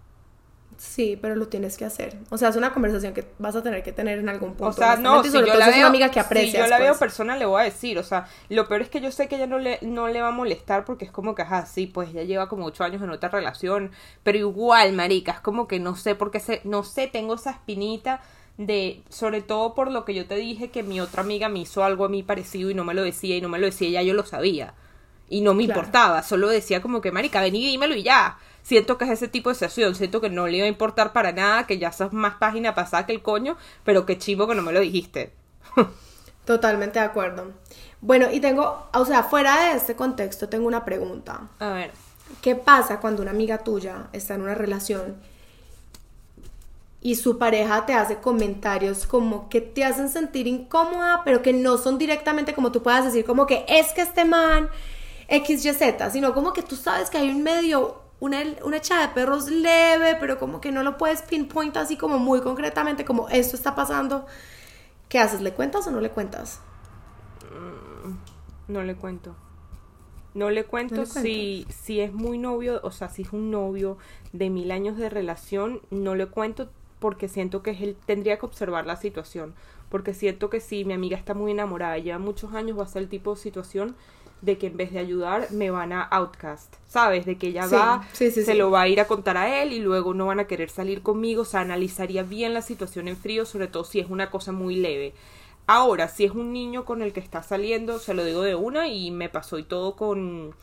Sí, 0.83 1.16
pero 1.23 1.37
lo 1.37 1.47
tienes 1.47 1.77
que 1.77 1.85
hacer. 1.85 2.18
O 2.31 2.37
sea, 2.37 2.49
es 2.49 2.57
una 2.57 2.73
conversación 2.73 3.14
que 3.14 3.25
vas 3.38 3.55
a 3.55 3.62
tener 3.62 3.85
que 3.85 3.92
tener 3.92 4.18
en 4.18 4.29
algún 4.29 4.55
punto. 4.55 4.66
O 4.66 4.73
sea, 4.73 4.97
no, 4.97 5.23
si 5.23 5.31
yo 5.31 5.40
la 5.40 5.68
veo, 5.68 5.77
una 5.77 5.87
amiga 5.87 6.11
que 6.11 6.18
aprecias, 6.18 6.51
si 6.51 6.59
yo 6.59 6.66
la 6.66 6.81
veo 6.81 6.99
persona, 6.99 7.37
le 7.37 7.47
voy 7.47 7.61
a 7.61 7.64
decir. 7.64 7.99
O 7.99 8.03
sea, 8.03 8.27
lo 8.49 8.66
peor 8.66 8.83
es 8.83 8.88
que 8.88 9.01
yo 9.01 9.12
sé 9.12 9.29
que 9.29 9.37
ella 9.37 9.47
no 9.47 9.61
le, 9.61 9.79
no 9.83 10.09
le 10.09 10.21
va 10.21 10.29
a 10.29 10.33
molestar 10.33 10.85
porque 10.85 11.05
es 11.05 11.12
como 11.12 11.37
que, 11.37 11.42
ajá, 11.42 11.66
sí, 11.66 11.87
pues 11.87 12.12
ya 12.12 12.25
lleva 12.25 12.49
como 12.49 12.66
ocho 12.66 12.83
años 12.83 13.01
en 13.01 13.11
otra 13.11 13.29
relación. 13.29 13.92
Pero 14.25 14.38
igual, 14.38 14.92
marica, 14.92 15.33
es 15.33 15.40
como 15.40 15.68
que 15.68 15.79
no 15.79 15.95
sé 15.95 16.16
por 16.16 16.33
qué, 16.33 16.40
se, 16.40 16.61
no 16.64 16.83
sé, 16.83 17.07
tengo 17.07 17.35
esa 17.35 17.53
espinita 17.53 18.21
de, 18.59 19.03
sobre 19.09 19.40
todo 19.40 19.75
por 19.75 19.88
lo 19.88 20.05
que 20.05 20.14
yo 20.14 20.27
te 20.27 20.35
dije, 20.35 20.71
que 20.71 20.83
mi 20.83 21.01
otra 21.01 21.23
amiga 21.23 21.49
me 21.49 21.61
hizo 21.61 21.85
algo 21.85 22.07
a 22.07 22.09
mí 22.09 22.25
parecido 22.25 22.71
y 22.71 22.75
no 22.75 22.83
me 22.83 22.95
lo 22.95 23.05
decía 23.05 23.37
y 23.37 23.40
no 23.40 23.49
me 23.49 23.61
lo 23.61 23.66
decía, 23.66 23.88
ya 23.88 24.03
yo 24.03 24.14
lo 24.14 24.27
sabía. 24.27 24.75
Y 25.29 25.42
no 25.42 25.55
me 25.55 25.62
importaba, 25.62 26.25
solo 26.25 26.49
decía 26.49 26.83
como 26.83 27.01
que, 27.01 27.12
marica, 27.12 27.40
vení 27.40 27.62
y 27.62 27.71
dímelo 27.71 27.95
y 27.95 28.03
ya 28.03 28.37
siento 28.62 28.98
que 28.98 29.05
es 29.05 29.11
ese 29.11 29.29
tipo 29.29 29.48
de 29.48 29.55
sesión, 29.55 29.94
siento 29.94 30.20
que 30.20 30.31
no 30.31 30.46
le 30.46 30.59
iba 30.59 30.66
a 30.66 30.68
importar 30.68 31.12
para 31.12 31.33
nada, 31.33 31.66
que 31.66 31.79
ya 31.79 31.92
sos 31.92 32.12
más 32.12 32.35
página 32.37 32.75
pasada 32.75 33.07
que 33.07 33.12
el 33.12 33.22
coño, 33.22 33.57
pero 33.85 34.07
qué 34.07 34.18
chivo 34.18 34.46
que 34.46 34.55
no 34.55 34.62
me 34.62 34.72
lo 34.72 34.81
dijiste. 34.81 35.33
Totalmente 36.44 36.98
de 36.98 37.05
acuerdo. 37.05 37.53
Bueno, 38.01 38.29
y 38.33 38.40
tengo, 38.40 38.88
o 38.92 39.05
sea, 39.05 39.22
fuera 39.22 39.66
de 39.66 39.77
este 39.77 39.94
contexto, 39.94 40.48
tengo 40.48 40.66
una 40.66 40.85
pregunta. 40.85 41.48
A 41.61 41.70
ver. 41.70 41.92
¿Qué 42.40 42.57
pasa 42.57 42.98
cuando 42.98 43.22
una 43.22 43.31
amiga 43.31 43.59
tuya 43.59 44.09
está 44.12 44.35
en 44.35 44.42
una 44.42 44.55
relación 44.55 45.16
y 47.03 47.16
su 47.16 47.37
pareja 47.37 47.85
te 47.85 47.94
hace 47.94 48.18
comentarios 48.18 49.07
como 49.07 49.48
que 49.48 49.61
te 49.61 49.85
hacen 49.85 50.09
sentir 50.09 50.46
incómoda, 50.46 51.22
pero 51.25 51.42
que 51.42 51.53
no 51.53 51.77
son 51.77 51.98
directamente 51.98 52.55
como 52.55 52.72
tú 52.72 52.83
puedas 52.83 53.05
decir, 53.05 53.25
como 53.25 53.46
que 53.46 53.64
es 53.68 53.92
que 53.92 54.03
este 54.03 54.25
man 54.25 54.68
XYZ, 55.29 56.12
sino 56.12 56.33
como 56.33 56.53
que 56.53 56.62
tú 56.62 56.77
sabes 56.77 57.11
que 57.11 57.18
hay 57.18 57.31
un 57.31 57.42
medio 57.42 58.02
una, 58.22 58.40
una 58.62 58.76
echada 58.76 59.08
de 59.08 59.14
perros 59.14 59.48
leve, 59.50 60.16
pero 60.20 60.38
como 60.38 60.61
que 60.61 60.70
no 60.70 60.85
lo 60.85 60.96
puedes 60.96 61.22
pinpoint 61.22 61.76
así 61.76 61.96
como 61.96 62.20
muy 62.20 62.40
concretamente, 62.40 63.04
como 63.04 63.28
esto 63.28 63.56
está 63.56 63.74
pasando. 63.74 64.26
¿Qué 65.08 65.18
haces? 65.18 65.40
¿Le 65.40 65.52
cuentas 65.52 65.88
o 65.88 65.90
no 65.90 66.00
le 66.00 66.11
cuentas? 66.11 66.61
Mm, 67.50 68.72
no 68.72 68.85
le 68.85 68.94
cuento. 68.94 69.35
No 70.35 70.50
le 70.50 70.64
cuento 70.64 71.04
si, 71.04 71.66
si 71.68 71.98
es 71.98 72.12
muy 72.12 72.38
novio, 72.38 72.78
o 72.85 72.92
sea, 72.92 73.08
si 73.08 73.22
es 73.22 73.32
un 73.32 73.50
novio 73.50 73.98
de 74.32 74.50
mil 74.50 74.70
años 74.70 74.96
de 74.96 75.11
relación, 75.11 75.80
no 75.90 76.14
le 76.14 76.26
cuento 76.26 76.70
porque 77.00 77.26
siento 77.26 77.64
que 77.64 77.72
él 77.72 77.96
tendría 78.06 78.38
que 78.38 78.46
observar 78.46 78.87
la 78.87 78.94
situación. 78.94 79.52
Porque 79.88 80.14
siento 80.14 80.48
que 80.48 80.61
si 80.61 80.85
mi 80.85 80.94
amiga 80.94 81.16
está 81.16 81.35
muy 81.35 81.50
enamorada, 81.50 81.98
lleva 81.98 82.20
muchos 82.20 82.54
años, 82.54 82.78
va 82.78 82.85
a 82.85 82.87
ser 82.87 83.02
el 83.02 83.08
tipo 83.08 83.35
de 83.35 83.40
situación 83.40 83.96
de 84.42 84.59
que 84.59 84.66
en 84.66 84.76
vez 84.76 84.92
de 84.92 84.98
ayudar 84.98 85.50
me 85.52 85.70
van 85.70 85.92
a 85.92 86.02
outcast, 86.02 86.74
¿sabes? 86.87 87.24
De 87.24 87.38
que 87.38 87.48
ella 87.48 87.66
va, 87.66 88.07
se 88.12 88.55
lo 88.55 88.70
va 88.70 88.83
a 88.83 88.88
ir 88.88 89.00
a 89.00 89.07
contar 89.07 89.37
a 89.37 89.62
él 89.62 89.72
y 89.72 89.78
luego 89.78 90.12
no 90.12 90.26
van 90.26 90.40
a 90.40 90.46
querer 90.46 90.68
salir 90.68 91.02
conmigo, 91.02 91.42
o 91.42 91.44
sea, 91.46 91.61
analizaría 91.61 92.24
bien 92.24 92.52
la 92.52 92.61
situación 92.61 93.09
en 93.09 93.16
frío, 93.16 93.46
sobre 93.46 93.68
todo 93.68 93.85
si 93.85 94.00
es 94.00 94.11
una 94.11 94.31
cosa 94.31 94.52
muy 94.52 94.76
leve. 94.76 95.14
Ahora, 95.66 96.09
si 96.09 96.24
es 96.24 96.33
un 96.33 96.52
niño 96.52 96.85
con 96.85 97.02
el 97.02 97.12
que 97.12 97.20
está 97.20 97.42
saliendo, 97.42 98.00
se 98.00 98.14
lo 98.14 98.24
digo 98.24 98.42
de 98.42 98.57
una 98.57 98.88
y 98.88 99.12
me 99.12 99.28
pasó 99.28 99.59
y 99.59 99.62
todo 99.62 99.94
con, 99.94 100.55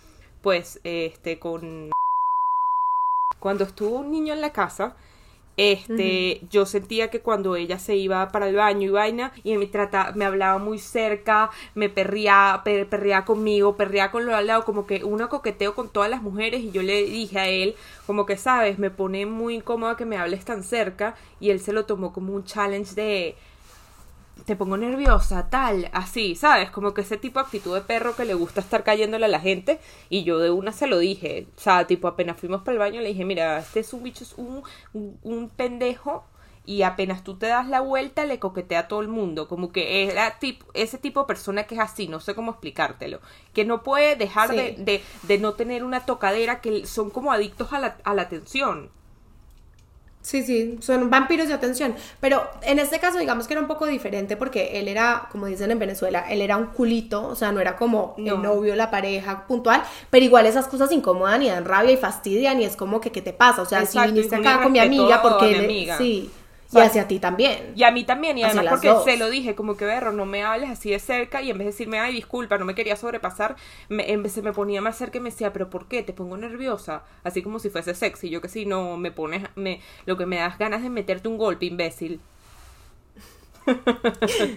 pues, 0.41 0.81
este, 0.83 1.39
con... 1.39 1.91
Cuando 3.39 3.63
estuvo 3.63 3.99
un 3.99 4.11
niño 4.11 4.33
en 4.33 4.41
la 4.41 4.51
casa, 4.51 4.97
este, 5.59 6.41
yo 6.49 6.65
sentía 6.65 7.09
que 7.09 7.19
cuando 7.19 7.55
ella 7.55 7.79
se 7.79 7.95
iba 7.95 8.29
para 8.29 8.47
el 8.47 8.55
baño 8.55 8.87
y 8.87 8.91
vaina, 8.91 9.33
y 9.43 9.57
me 9.57 9.65
trataba, 9.65 10.13
me 10.13 10.25
hablaba 10.25 10.57
muy 10.57 10.79
cerca, 10.79 11.49
me 11.75 11.89
perría, 11.89 12.61
perría 12.63 13.25
conmigo, 13.25 13.75
perría 13.75 14.11
con 14.11 14.25
lo 14.25 14.35
al 14.35 14.47
lado, 14.47 14.65
como 14.65 14.87
que 14.87 15.03
uno 15.03 15.29
coqueteo 15.29 15.75
con 15.75 15.89
todas 15.89 16.09
las 16.09 16.21
mujeres, 16.21 16.61
y 16.61 16.71
yo 16.71 16.81
le 16.81 17.03
dije 17.03 17.39
a 17.39 17.47
él, 17.47 17.75
como 18.07 18.25
que 18.25 18.37
sabes, 18.37 18.79
me 18.79 18.89
pone 18.89 19.25
muy 19.25 19.55
incómoda 19.55 19.97
que 19.97 20.05
me 20.05 20.17
hables 20.17 20.45
tan 20.45 20.63
cerca, 20.63 21.15
y 21.39 21.49
él 21.49 21.59
se 21.59 21.73
lo 21.73 21.85
tomó 21.85 22.13
como 22.13 22.33
un 22.33 22.45
challenge 22.45 22.95
de 22.95 23.35
te 24.45 24.55
pongo 24.55 24.77
nerviosa, 24.77 25.49
tal, 25.49 25.89
así, 25.93 26.35
¿sabes? 26.35 26.71
Como 26.71 26.93
que 26.93 27.01
ese 27.01 27.17
tipo 27.17 27.39
de 27.39 27.45
actitud 27.45 27.75
de 27.75 27.81
perro 27.81 28.15
que 28.15 28.25
le 28.25 28.33
gusta 28.33 28.61
estar 28.61 28.83
cayéndole 28.83 29.25
a 29.25 29.29
la 29.29 29.39
gente. 29.39 29.79
Y 30.09 30.23
yo 30.23 30.39
de 30.39 30.51
una 30.51 30.71
se 30.71 30.87
lo 30.87 30.99
dije. 30.99 31.47
O 31.57 31.59
sea, 31.59 31.87
tipo, 31.87 32.07
apenas 32.07 32.37
fuimos 32.37 32.61
para 32.61 32.73
el 32.73 32.79
baño, 32.79 33.01
le 33.01 33.09
dije, 33.09 33.25
mira, 33.25 33.59
este 33.59 33.81
es 33.81 33.93
un 33.93 34.03
bicho, 34.03 34.23
es 34.23 34.33
un, 34.37 34.63
un, 34.93 35.49
pendejo. 35.49 36.25
Y 36.65 36.83
apenas 36.83 37.23
tú 37.23 37.37
te 37.37 37.47
das 37.47 37.67
la 37.67 37.81
vuelta, 37.81 38.25
le 38.25 38.37
coquetea 38.37 38.81
a 38.81 38.87
todo 38.87 39.01
el 39.01 39.07
mundo. 39.07 39.47
Como 39.47 39.71
que 39.71 40.03
es 40.03 40.13
ese 40.73 40.97
tipo 40.99 41.21
de 41.21 41.25
persona 41.25 41.63
que 41.63 41.75
es 41.75 41.81
así, 41.81 42.07
no 42.07 42.19
sé 42.19 42.35
cómo 42.35 42.51
explicártelo. 42.51 43.21
Que 43.53 43.65
no 43.65 43.81
puede 43.81 44.15
dejar 44.15 44.49
de, 44.49 44.75
de, 44.77 45.01
de, 45.23 45.37
no 45.39 45.53
tener 45.53 45.83
una 45.83 46.05
tocadera, 46.05 46.61
que 46.61 46.85
son 46.85 47.09
como 47.09 47.31
adictos 47.31 47.73
a 47.73 47.79
la, 47.79 47.97
a 48.03 48.13
la 48.13 48.23
atención. 48.23 48.91
Sí, 50.21 50.43
sí, 50.43 50.77
son 50.81 51.09
vampiros 51.09 51.47
de 51.47 51.53
atención. 51.53 51.95
Pero 52.19 52.43
en 52.61 52.77
este 52.77 52.99
caso, 52.99 53.19
digamos 53.19 53.47
que 53.47 53.53
era 53.53 53.61
un 53.61 53.67
poco 53.67 53.85
diferente 53.85 54.35
porque 54.35 54.79
él 54.79 54.87
era, 54.89 55.27
como 55.31 55.45
dicen 55.45 55.71
en 55.71 55.79
Venezuela, 55.79 56.25
él 56.29 56.41
era 56.41 56.57
un 56.57 56.67
culito, 56.67 57.25
o 57.25 57.35
sea, 57.35 57.51
no 57.51 57.61
era 57.61 57.77
como 57.77 58.15
el 58.17 58.41
novio, 58.41 58.75
la 58.75 58.91
pareja 58.91 59.47
puntual, 59.47 59.81
pero 60.09 60.25
igual 60.25 60.45
esas 60.45 60.67
cosas 60.67 60.91
incomodan 60.91 61.41
y 61.41 61.49
dan 61.49 61.63
rabia 61.65 61.91
y 61.91 61.97
fastidian 61.97 62.61
y 62.61 62.65
es 62.65 62.75
como 62.75 62.99
que, 62.99 63.11
¿qué 63.11 63.21
te 63.21 63.31
pasa? 63.33 63.61
O 63.61 63.65
sea, 63.65 63.85
si 63.85 63.97
viniste 63.99 64.35
acá 64.35 64.61
con 64.61 64.73
mi 64.73 64.79
amiga, 64.79 65.21
porque 65.21 65.51
él, 65.51 65.91
sí, 65.97 66.29
y 66.71 66.79
hacia 66.79 67.07
ti 67.07 67.19
también. 67.19 67.73
Y 67.75 67.83
a 67.83 67.91
mí 67.91 68.03
también, 68.03 68.37
y 68.37 68.43
además 68.43 68.65
porque 68.69 68.93
se 69.03 69.17
lo 69.17 69.29
dije, 69.29 69.55
como 69.55 69.75
que 69.75 69.85
berro, 69.85 70.11
no 70.11 70.25
me 70.25 70.43
hables 70.43 70.69
así 70.69 70.91
de 70.91 70.99
cerca, 70.99 71.41
y 71.41 71.49
en 71.49 71.57
vez 71.57 71.65
de 71.65 71.71
decirme, 71.71 71.99
ay, 71.99 72.13
disculpa, 72.13 72.57
no 72.57 72.65
me 72.65 72.75
quería 72.75 72.95
sobrepasar, 72.95 73.55
me, 73.89 74.11
en 74.11 74.21
vez 74.21 74.33
se 74.33 74.41
me 74.41 74.53
ponía 74.53 74.81
más 74.81 74.97
cerca 74.97 75.17
y 75.17 75.21
me 75.21 75.31
decía, 75.31 75.51
pero 75.51 75.69
¿por 75.69 75.87
qué? 75.87 76.03
Te 76.03 76.13
pongo 76.13 76.37
nerviosa, 76.37 77.03
así 77.23 77.41
como 77.41 77.59
si 77.59 77.69
fuese 77.69 77.95
sexy, 77.95 78.29
yo 78.29 78.41
que 78.41 78.49
si 78.49 78.65
no 78.65 78.97
me 78.97 79.11
pones, 79.11 79.43
me, 79.55 79.81
lo 80.05 80.17
que 80.17 80.25
me 80.25 80.37
das 80.37 80.59
ganas 80.59 80.83
de 80.83 80.89
meterte 80.89 81.27
un 81.27 81.37
golpe, 81.37 81.65
imbécil. 81.65 82.19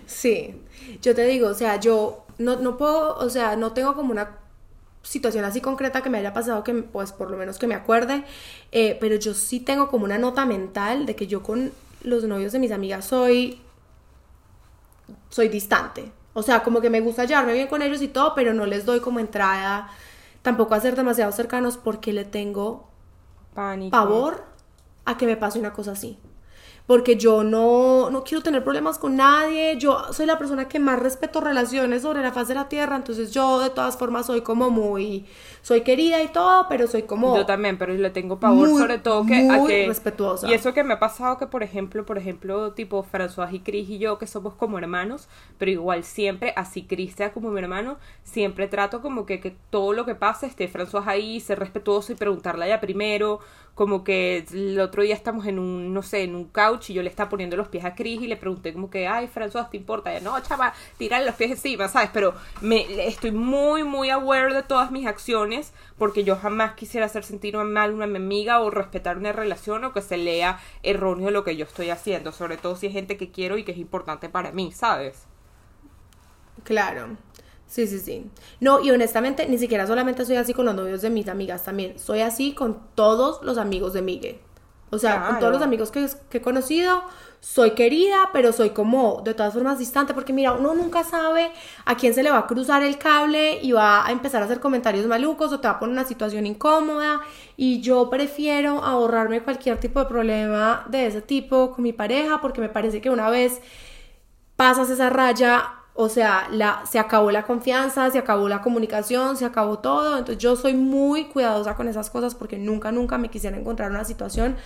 Sí, 0.07 0.55
yo 1.03 1.15
te 1.15 1.27
digo, 1.27 1.49
o 1.49 1.55
sea, 1.55 1.79
yo 1.79 2.25
no, 2.39 2.57
no 2.57 2.77
puedo, 2.77 3.17
o 3.17 3.29
sea, 3.29 3.57
no 3.57 3.73
tengo 3.73 3.95
como 3.95 4.13
una 4.13 4.39
situación 5.03 5.45
así 5.45 5.61
concreta 5.61 6.03
que 6.03 6.11
me 6.11 6.19
haya 6.19 6.33
pasado 6.33 6.63
que 6.63 6.73
pues 6.75 7.11
por 7.13 7.29
lo 7.29 7.37
menos 7.37 7.59
que 7.59 7.67
me 7.67 7.75
acuerde 7.75 8.23
eh, 8.71 8.97
pero 9.01 9.17
yo 9.17 9.35
sí 9.35 9.59
tengo 9.59 9.89
como 9.89 10.05
una 10.05 10.17
nota 10.17 10.47
mental 10.47 11.07
de 11.07 11.17
que 11.17 11.27
yo 11.27 11.43
con 11.43 11.73
los 12.03 12.25
novios 12.25 12.53
de 12.53 12.59
mis 12.59 12.73
amigas 12.73 13.05
soy 13.05 13.61
soy 15.31 15.49
distante. 15.49 16.13
O 16.35 16.43
sea, 16.43 16.63
como 16.63 16.81
que 16.81 16.91
me 16.91 17.01
gusta 17.01 17.25
llevarme 17.25 17.53
bien 17.55 17.69
con 17.69 17.83
ellos 17.83 18.01
y 18.03 18.09
todo, 18.09 18.35
pero 18.35 18.55
no 18.55 18.67
les 18.67 18.87
doy 18.87 19.01
como 19.01 19.21
entrada 19.21 19.89
tampoco 20.43 20.75
a 20.75 20.81
ser 20.81 20.97
demasiado 20.97 21.33
cercanos 21.33 21.77
porque 21.77 22.13
le 22.13 22.25
tengo 22.25 22.89
pavor 23.55 24.45
a 25.05 25.17
que 25.17 25.27
me 25.27 25.37
pase 25.37 25.59
una 25.59 25.73
cosa 25.73 25.93
así. 25.93 26.19
Porque 26.87 27.17
yo 27.17 27.45
no, 27.45 28.11
no 28.11 28.25
quiero 28.25 28.43
tener 28.43 28.65
problemas 28.65 28.99
con 28.99 29.17
nadie, 29.17 29.77
yo 29.79 30.13
soy 30.13 30.27
la 30.27 30.39
persona 30.39 30.69
que 30.69 30.81
más 30.81 30.99
respeto 30.99 31.41
relaciones 31.41 32.03
sobre 32.03 32.23
la 32.23 32.33
faz 32.33 32.49
de 32.49 32.55
la 32.55 32.69
tierra, 32.69 32.97
entonces 32.97 33.31
yo 33.33 33.61
de 33.61 33.71
todas 33.71 33.97
formas 33.97 34.27
soy 34.27 34.41
como 34.41 34.69
muy 34.69 35.27
soy 35.63 35.83
querida 35.83 36.21
y 36.23 36.29
todo, 36.29 36.67
pero 36.69 36.87
soy 36.89 37.03
como... 37.03 37.37
Yo 37.37 37.47
también, 37.47 37.79
pero 37.79 37.95
le 37.95 38.11
tengo 38.11 38.39
pavor 38.41 38.69
Muy, 38.69 38.81
sobre 38.81 38.99
todo 38.99 39.25
que... 39.25 39.49
a 39.49 39.59
muy 39.59 39.69
que- 39.69 39.87
respetuosa. 39.87 40.49
Y 40.49 40.55
eso 40.55 40.75
que 40.75 40.83
me 40.83 40.95
ha 40.95 40.99
pasado 40.99 41.39
que, 41.39 41.47
por 41.47 41.63
ejemplo, 41.63 42.05
por 42.05 42.19
ejemplo, 42.19 42.73
tipo 42.73 43.05
François 43.11 43.49
y 43.53 43.61
Chris 43.61 43.89
y 43.89 43.99
yo, 43.99 44.19
que 44.19 44.27
somos 44.27 44.55
como 44.55 44.77
hermanos, 44.79 45.29
pero 45.59 45.71
igual 45.71 46.03
siempre, 46.03 46.53
así 46.57 46.83
Chris 46.83 47.15
sea 47.15 47.33
como 47.33 47.51
mi 47.51 47.61
hermano, 47.61 47.97
siempre 48.25 48.67
trato 48.67 49.01
como 49.01 49.25
que, 49.25 49.39
que 49.39 49.55
todo 49.71 49.93
lo 49.93 50.05
que 50.05 50.17
pase 50.17 50.47
esté 50.47 50.69
François 50.69 51.07
ahí, 51.07 51.39
ser 51.39 51.61
respetuoso 51.61 52.13
y 52.13 52.17
preguntarle 52.17 52.65
a 52.65 52.67
ella 52.67 52.81
primero, 52.81 53.39
como 53.75 54.05
que 54.05 54.45
el 54.53 54.79
otro 54.81 55.03
día 55.03 55.15
estamos 55.15 55.47
en 55.47 55.59
un, 55.59 55.95
no 55.95 56.03
sé, 56.03 56.25
en 56.25 56.35
un 56.35 56.45
couch 56.47 56.91
y 56.91 56.95
yo 56.95 57.03
le 57.03 57.09
estaba 57.09 57.31
poniendo 57.31 57.57
los 57.57 57.69
pies 57.69 57.85
a 57.85 57.95
Chris 57.95 58.21
y 58.21 58.27
le 58.27 58.37
pregunté 58.37 58.73
como 58.73 58.91
que, 58.91 59.07
ay, 59.09 59.29
François, 59.35 59.71
¿te 59.71 59.77
importa? 59.79 60.13
Y 60.13 60.17
ella, 60.17 60.25
no, 60.25 60.39
chava, 60.43 60.75
tirarle 60.99 61.27
los 61.27 61.37
pies 61.37 61.53
encima, 61.53 61.89
¿sabes? 61.89 62.11
Pero 62.13 62.35
me 62.61 63.07
estoy 63.07 63.31
muy, 63.31 63.85
muy 63.85 64.11
aware 64.11 64.53
de 64.53 64.63
todas 64.63 64.91
mis 64.91 65.07
acciones 65.07 65.52
porque 65.99 66.25
yo 66.25 66.37
jamás 66.37 66.75
quisiera 66.75 67.07
hacer 67.07 67.25
sentir 67.25 67.57
mal 67.57 67.91
a 67.91 67.95
una 67.95 68.07
mi 68.07 68.17
amiga 68.17 68.61
o 68.61 68.71
respetar 68.71 69.19
una 69.19 69.33
relación 69.33 69.85
o 69.85 69.93
que 69.93 70.03
se 70.03 70.17
lea 70.17 70.61
erróneo 70.83 71.31
lo 71.31 71.45
que 71.45 71.57
yo 71.57 71.65
estoy 71.65 71.91
haciendo, 71.91 72.33
sobre 72.33 72.57
todo 72.57 72.77
si 72.77 72.87
es 72.87 72.93
gente 72.93 73.17
que 73.17 73.31
quiero 73.31 73.59
y 73.59 73.65
que 73.65 73.73
es 73.73 73.79
importante 73.79 74.29
para 74.29 74.53
mí, 74.53 74.73
¿sabes? 74.73 75.27
Claro. 76.65 77.17
Sí, 77.67 77.87
sí, 77.87 77.99
sí. 77.99 78.31
No, 78.61 78.81
y 78.81 78.91
honestamente, 78.91 79.49
ni 79.49 79.57
siquiera 79.57 79.87
solamente 79.87 80.27
soy 80.27 80.37
así 80.37 80.53
con 80.53 80.67
los 80.67 80.75
novios 80.75 81.01
de 81.01 81.09
mis 81.09 81.29
amigas 81.29 81.65
también. 81.65 81.99
Soy 81.99 82.21
así 82.21 82.55
con 82.55 82.81
todos 82.95 83.43
los 83.43 83.57
amigos 83.57 83.95
de 83.95 84.03
Miguel. 84.03 84.39
O 84.91 84.99
sea, 84.99 85.27
con 85.27 85.39
todos 85.39 85.55
los 85.55 85.63
amigos 85.63 85.91
que, 85.91 86.07
que 86.29 86.39
he 86.39 86.43
conocido, 86.43 87.03
soy 87.43 87.73
querida, 87.73 88.31
pero 88.33 88.53
soy 88.53 88.71
como 88.71 89.21
de 89.25 89.35
todas 89.35 89.53
formas 89.53 89.77
distante, 89.77 90.15
porque 90.15 90.33
mira, 90.33 90.53
uno 90.53 90.75
nunca 90.75 91.03
sabe 91.03 91.51
a 91.85 91.97
quién 91.97 92.15
se 92.15 92.23
le 92.23 92.31
va 92.31 92.39
a 92.39 92.47
cruzar 92.47 92.85
el 92.85 92.99
cable 92.99 93.59
y 93.61 93.73
va 93.73 94.07
a 94.07 94.13
empezar 94.13 94.43
a 94.43 94.45
hacer 94.45 94.61
comentarios 94.61 95.07
malucos 95.07 95.53
o 95.53 95.59
te 95.59 95.67
va 95.67 95.75
a 95.75 95.79
poner 95.81 95.93
una 95.93 96.05
situación 96.05 96.47
incómoda. 96.47 97.21
Y 97.57 97.81
yo 97.81 98.09
prefiero 98.09 98.85
ahorrarme 98.85 99.43
cualquier 99.43 99.79
tipo 99.81 99.99
de 99.99 100.07
problema 100.07 100.87
de 100.89 101.07
ese 101.07 101.21
tipo 101.21 101.73
con 101.73 101.83
mi 101.83 101.93
pareja, 101.93 102.41
porque 102.41 102.61
me 102.61 102.69
parece 102.69 103.01
que 103.01 103.11
una 103.11 103.29
vez 103.29 103.61
pasas 104.55 104.89
esa 104.89 105.11
raya, 105.11 105.69
o 105.95 106.09
sea, 106.09 106.47
la, 106.53 106.85
se 106.89 107.01
acabó 107.01 107.33
la 107.33 107.43
confianza, 107.43 108.09
se 108.13 108.19
acabó 108.19 108.49
la 108.49 108.63
comunicación, 108.63 109.37
se 109.37 109.45
acabó 109.45 109.81
todo. 109.81 110.17
Entonces 110.17 110.39
yo 110.41 110.55
soy 110.55 110.75
muy 110.75 111.25
cuidadosa 111.25 111.75
con 111.75 111.89
esas 111.89 112.09
cosas 112.09 112.37
porque 112.37 112.57
nunca, 112.57 112.93
nunca 112.93 113.19
me 113.19 113.31
quisiera 113.31 113.57
encontrar 113.59 113.91
en 113.91 113.97
una 113.97 114.05
situación 114.05 114.57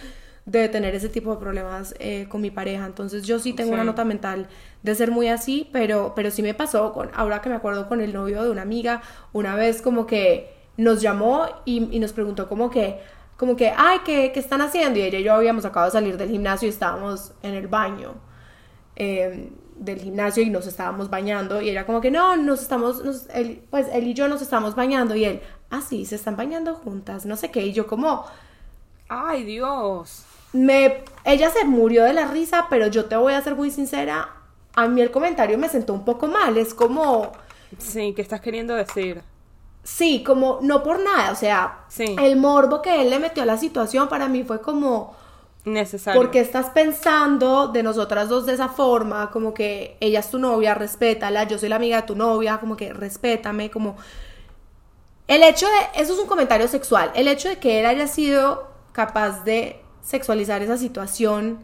de 0.47 0.69
tener 0.69 0.95
ese 0.95 1.09
tipo 1.09 1.33
de 1.33 1.39
problemas 1.41 1.95
eh, 1.99 2.27
con 2.29 2.41
mi 2.41 2.51
pareja. 2.51 2.87
Entonces 2.87 3.25
yo 3.27 3.39
sí 3.39 3.53
tengo 3.53 3.71
Sí. 3.71 3.75
una 3.75 3.85
nota 3.85 4.05
mental 4.05 4.47
de 4.83 4.95
ser 4.95 5.11
muy 5.11 5.29
así, 5.29 5.69
pero, 5.73 6.13
pero 6.17 6.31
sí 6.31 6.43
me 6.43 6.55
pasó 6.55 6.93
con, 6.93 7.11
ahora 7.15 7.43
que 7.43 7.49
me 7.51 7.57
acuerdo 7.57 7.89
con 7.89 8.01
el 8.01 8.13
novio 8.15 8.43
de 8.45 8.51
una 8.51 8.63
amiga, 8.63 9.03
una 9.33 9.55
vez 9.57 9.83
como 9.83 10.07
que 10.07 10.55
nos 10.77 11.03
llamó 11.03 11.47
y, 11.65 11.89
y 11.95 11.99
nos 11.99 12.13
preguntó 12.13 12.49
como 12.49 12.71
que, 12.71 13.01
como 13.37 13.57
que, 13.57 13.73
ay, 13.77 13.99
¿qué, 14.05 14.31
¿qué 14.33 14.41
están 14.41 14.61
haciendo? 14.63 14.99
Y 14.99 15.03
ella 15.03 15.19
y 15.19 15.25
yo 15.25 15.35
habíamos 15.35 15.65
acabado 15.65 15.91
de 15.91 15.99
salir 15.99 16.17
del 16.17 16.31
gimnasio 16.31 16.67
y 16.67 16.71
estábamos 16.71 17.33
en 17.43 17.55
el 17.55 17.67
baño 17.67 18.15
eh, 18.97 19.53
del 19.79 19.99
gimnasio 20.01 20.43
y 20.43 20.51
nos 20.51 20.67
estábamos 20.67 21.11
bañando 21.11 21.61
y 21.61 21.69
era 21.71 21.85
como 21.87 22.01
que 22.01 22.11
no, 22.11 22.37
nos 22.37 22.63
estamos, 22.63 23.05
nos- 23.05 23.29
él, 23.35 23.63
pues 23.71 23.89
él 23.93 24.07
y 24.07 24.15
yo 24.15 24.29
nos 24.29 24.41
estamos 24.43 24.75
bañando 24.75 25.15
y 25.17 25.25
él, 25.25 25.41
ah 25.71 25.81
sí, 25.87 26.07
se 26.07 26.15
están 26.15 26.37
bañando 26.37 26.75
juntas, 26.77 27.27
no 27.27 27.37
sé 27.37 27.51
qué, 27.51 27.67
y 27.67 27.73
yo 27.73 27.87
como, 27.87 28.25
Ay, 29.09 29.45
Dios. 29.45 30.25
Me, 30.57 31.05
ella 31.25 31.51
se 31.51 31.65
murió 31.65 32.05
de 32.05 32.13
la 32.13 32.27
risa, 32.27 32.67
pero 32.71 32.87
yo 32.89 33.05
te 33.07 33.17
voy 33.17 33.35
a 33.35 33.43
ser 33.43 33.55
muy 33.55 33.71
sincera, 33.71 34.29
a 34.75 34.89
mí 34.89 35.01
el 35.01 35.11
comentario 35.11 35.59
me 35.59 35.69
sentó 35.69 35.93
un 35.93 36.05
poco 36.05 36.27
mal, 36.27 36.57
es 36.59 36.75
como, 36.75 37.33
Sí, 37.79 38.13
¿qué 38.15 38.23
estás 38.23 38.41
queriendo 38.41 38.75
decir? 38.75 39.23
sí, 39.83 40.23
como, 40.25 40.59
no 40.63 40.83
por 40.83 40.99
nada, 41.01 41.31
o 41.33 41.37
sea, 41.37 41.85
Sí. 41.89 42.17
el 42.21 42.37
morbo 42.37 42.83
que 42.83 43.01
él 43.03 43.11
le 43.11 43.19
metió 43.19 43.43
a 43.43 43.47
la 43.47 43.57
situación 43.57 44.09
para 44.09 44.29
mí 44.29 44.43
fue 44.45 44.61
como, 44.61 45.15
Necesario. 45.65 46.21
¿Por 46.21 46.31
qué 46.31 46.39
estás 46.39 46.67
pensando 46.71 47.67
de 47.67 47.83
nosotras 47.83 48.29
dos 48.29 48.47
de 48.47 48.55
esa 48.55 48.69
forma? 48.69 49.33
Como 49.33 49.53
que 49.53 49.97
ella 49.99 50.21
es 50.21 50.31
tu 50.31 50.39
novia, 50.39 50.75
respétala, 50.75 51.43
yo 51.43 51.59
soy 51.59 51.69
la 51.69 51.75
amiga 51.75 51.97
de 51.97 52.07
tu 52.07 52.15
novia, 52.15 52.59
como 52.59 52.77
que 52.77 52.93
respétame, 52.93 53.69
como... 53.69 53.97
El 55.27 55.43
hecho 55.43 55.67
de, 55.67 56.01
eso 56.01 56.13
es 56.13 56.21
un 56.21 56.29
comentario 56.29 56.69
sexual, 56.69 57.11
el 57.17 57.27
hecho 57.27 57.49
de 57.49 57.59
que 57.59 57.81
él 57.81 57.87
haya 57.87 58.07
sido 58.07 58.69
capaz 58.93 59.43
de 59.43 59.81
sexualizar 60.07 60.63
esa 60.63 60.79
situación 60.79 61.59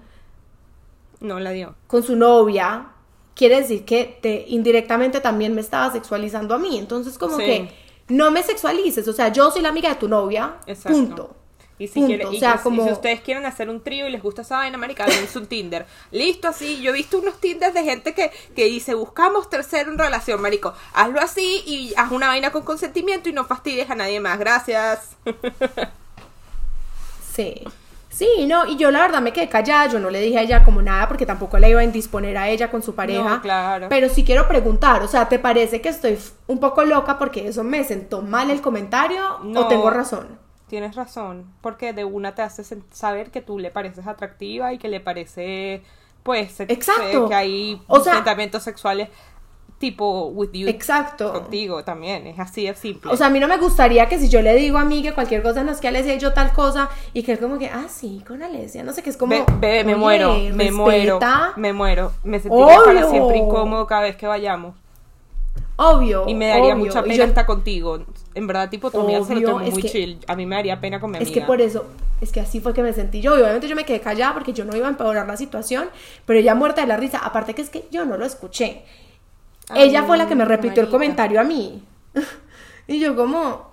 No 1.20 1.38
la 1.38 1.50
dio. 1.52 1.74
con 1.86 2.02
su 2.02 2.16
novia, 2.16 2.86
quiere 3.34 3.60
decir 3.60 3.84
que 3.84 4.18
te 4.20 4.44
indirectamente 4.48 5.20
también 5.20 5.54
me 5.54 5.60
estaba 5.60 5.92
sexualizando 5.92 6.54
a 6.54 6.58
mí. 6.58 6.76
Entonces, 6.78 7.18
como 7.18 7.36
Sí. 7.38 7.44
que 7.44 7.72
no 8.08 8.30
me 8.32 8.42
sexualices, 8.42 9.06
o 9.06 9.12
sea, 9.12 9.28
yo 9.32 9.50
soy 9.50 9.62
la 9.62 9.68
amiga 9.68 9.88
de 9.90 9.94
tu 9.94 10.08
novia, 10.08 10.56
Exacto. 10.66 10.98
punto. 10.98 11.36
Y 11.78 11.88
si, 11.88 12.02
o 12.22 12.32
sea, 12.34 12.54
que 12.58 12.62
como- 12.62 12.84
si 12.84 12.92
ustedes 12.92 13.20
quieren 13.22 13.44
hacer 13.46 13.68
un 13.68 13.80
trío 13.80 14.06
y 14.06 14.10
les 14.12 14.22
gusta 14.22 14.42
esa 14.42 14.56
vaina, 14.58 14.76
marica, 14.78 15.04
háganse 15.04 15.36
un 15.38 15.46
Tinder. 15.46 15.86
Listo, 16.12 16.46
así. 16.48 16.80
Yo 16.80 16.90
he 16.90 16.94
visto 16.94 17.18
unos 17.18 17.40
Tinders 17.40 17.74
de 17.74 17.82
gente 17.82 18.14
que, 18.14 18.30
que 18.54 18.66
dice, 18.66 18.94
buscamos 18.94 19.48
tercero 19.50 19.90
en 19.90 19.98
relación, 19.98 20.40
marico. 20.40 20.74
Hazlo 20.94 21.20
así 21.20 21.62
y 21.66 21.92
haz 21.96 22.12
una 22.12 22.28
vaina 22.28 22.52
con 22.52 22.62
consentimiento 22.62 23.28
y 23.28 23.32
no 23.32 23.44
fastidies 23.46 23.90
a 23.90 23.94
nadie 23.96 24.20
más. 24.20 24.38
Gracias. 24.38 25.16
Sí. 27.34 27.64
Sí, 28.12 28.28
no, 28.46 28.66
y 28.66 28.76
yo 28.76 28.90
la 28.90 29.00
verdad 29.00 29.22
me 29.22 29.32
quedé 29.32 29.48
callada, 29.48 29.86
yo 29.86 29.98
no 29.98 30.10
le 30.10 30.20
dije 30.20 30.38
a 30.38 30.42
ella 30.42 30.62
como 30.64 30.82
nada 30.82 31.08
porque 31.08 31.24
tampoco 31.24 31.58
la 31.58 31.68
iba 31.70 31.80
a 31.80 31.84
indisponer 31.84 32.36
a 32.36 32.48
ella 32.50 32.70
con 32.70 32.82
su 32.82 32.94
pareja. 32.94 33.36
No, 33.36 33.40
claro. 33.40 33.86
Pero 33.88 34.08
sí 34.10 34.22
quiero 34.22 34.46
preguntar, 34.46 35.02
o 35.02 35.08
sea, 35.08 35.28
¿te 35.30 35.38
parece 35.38 35.80
que 35.80 35.88
estoy 35.88 36.18
un 36.46 36.60
poco 36.60 36.84
loca 36.84 37.18
porque 37.18 37.48
eso 37.48 37.64
me 37.64 37.82
sentó 37.84 38.20
mal 38.20 38.50
el 38.50 38.60
comentario 38.60 39.38
No. 39.44 39.62
o 39.62 39.66
tengo 39.68 39.88
razón? 39.90 40.38
Tienes 40.68 40.94
razón, 40.94 41.46
porque 41.62 41.92
de 41.94 42.04
una 42.04 42.34
te 42.34 42.42
hace 42.42 42.62
saber 42.92 43.30
que 43.30 43.40
tú 43.40 43.58
le 43.58 43.70
pareces 43.70 44.06
atractiva 44.06 44.72
y 44.74 44.78
que 44.78 44.88
le 44.88 45.00
parece, 45.00 45.82
pues, 46.22 46.60
Exacto. 46.60 47.28
que 47.28 47.34
hay 47.34 47.82
O 47.88 48.00
sea- 48.00 48.14
sentimientos 48.16 48.62
sexuales 48.62 49.08
tipo 49.82 50.28
with 50.28 50.50
you 50.52 50.68
Exacto. 50.68 51.32
contigo 51.32 51.82
también. 51.84 52.26
Es 52.28 52.38
así 52.38 52.64
de 52.66 52.74
simple. 52.74 53.10
O 53.10 53.16
sea, 53.16 53.26
a 53.26 53.30
mí 53.30 53.40
no 53.40 53.48
me 53.48 53.56
gustaría 53.58 54.08
que 54.08 54.18
si 54.18 54.28
yo 54.28 54.40
le 54.40 54.54
digo 54.54 54.78
a 54.78 54.84
mí 54.84 55.02
que 55.02 55.12
cualquier 55.12 55.42
cosa 55.42 55.64
no 55.64 55.72
es 55.72 55.80
que 55.80 55.88
Alesia 55.88 56.14
y 56.14 56.18
yo 56.20 56.32
tal 56.32 56.52
cosa 56.52 56.88
y 57.12 57.24
que 57.24 57.32
es 57.32 57.38
como 57.40 57.58
que, 57.58 57.66
ah, 57.68 57.86
sí, 57.88 58.22
con 58.26 58.42
Alesia, 58.44 58.84
no 58.84 58.92
sé 58.92 59.02
qué 59.02 59.10
es 59.10 59.16
como. 59.16 59.34
Ve, 59.60 59.82
me 59.84 59.96
muero, 59.96 60.34
me 60.54 60.70
muero, 60.70 61.18
me 61.56 61.72
muero. 61.72 62.12
Me 62.22 62.38
sentiría 62.40 62.78
para 62.84 63.10
siempre 63.10 63.36
incómodo 63.38 63.86
cada 63.86 64.02
vez 64.02 64.14
que 64.16 64.26
vayamos. 64.26 64.76
Obvio. 65.76 66.24
Y 66.28 66.34
me 66.34 66.46
daría 66.48 66.74
obvio. 66.74 66.84
mucha 66.86 67.02
pena 67.02 67.14
yo- 67.16 67.24
estar 67.24 67.44
contigo. 67.46 68.04
En 68.34 68.46
verdad, 68.46 68.70
tipo, 68.70 68.90
tu 68.90 69.00
amiga 69.00 69.24
se 69.24 69.34
lo 69.34 69.42
tomó 69.50 69.60
es 69.62 69.72
muy 69.72 69.82
que- 69.82 69.88
chill. 69.88 70.18
A 70.28 70.36
mí 70.36 70.46
me 70.46 70.54
daría 70.56 70.80
pena 70.80 71.00
con 71.00 71.10
mi 71.10 71.16
Es 71.18 71.22
amiga. 71.24 71.40
que 71.40 71.46
por 71.46 71.60
eso, 71.60 71.86
es 72.20 72.30
que 72.30 72.40
así 72.40 72.60
fue 72.60 72.72
que 72.72 72.82
me 72.82 72.92
sentí 72.92 73.20
yo. 73.20 73.36
Y 73.36 73.42
obviamente 73.42 73.66
yo 73.68 73.74
me 73.74 73.84
quedé 73.84 74.00
callada 74.00 74.32
porque 74.34 74.52
yo 74.52 74.64
no 74.64 74.76
iba 74.76 74.86
a 74.86 74.90
empeorar 74.90 75.26
la 75.26 75.36
situación, 75.36 75.88
pero 76.24 76.38
ella 76.38 76.54
muerta 76.54 76.82
de 76.82 76.86
la 76.86 76.96
risa. 76.96 77.18
Aparte 77.18 77.54
que 77.54 77.62
es 77.62 77.70
que 77.70 77.84
yo 77.90 78.04
no 78.04 78.16
lo 78.16 78.24
escuché. 78.24 78.82
Ay, 79.68 79.88
ella 79.88 80.02
fue 80.04 80.16
la 80.18 80.26
que 80.28 80.34
me 80.34 80.44
repitió 80.44 80.82
el 80.82 80.88
comentario 80.88 81.40
a 81.40 81.44
mí. 81.44 81.82
y 82.86 82.98
yo 83.00 83.14
como 83.16 83.72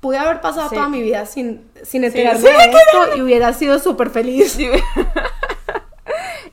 pude 0.00 0.16
haber 0.18 0.40
pasado 0.40 0.68
Sí. 0.68 0.76
toda 0.76 0.88
mi 0.88 1.02
vida 1.02 1.26
sin, 1.26 1.68
sin 1.82 2.04
enterarme 2.04 2.38
sí, 2.40 2.46
de 2.46 2.64
esto 2.70 3.16
y 3.16 3.20
hubiera 3.22 3.52
sido 3.52 3.78
súper 3.78 4.10
feliz. 4.10 4.56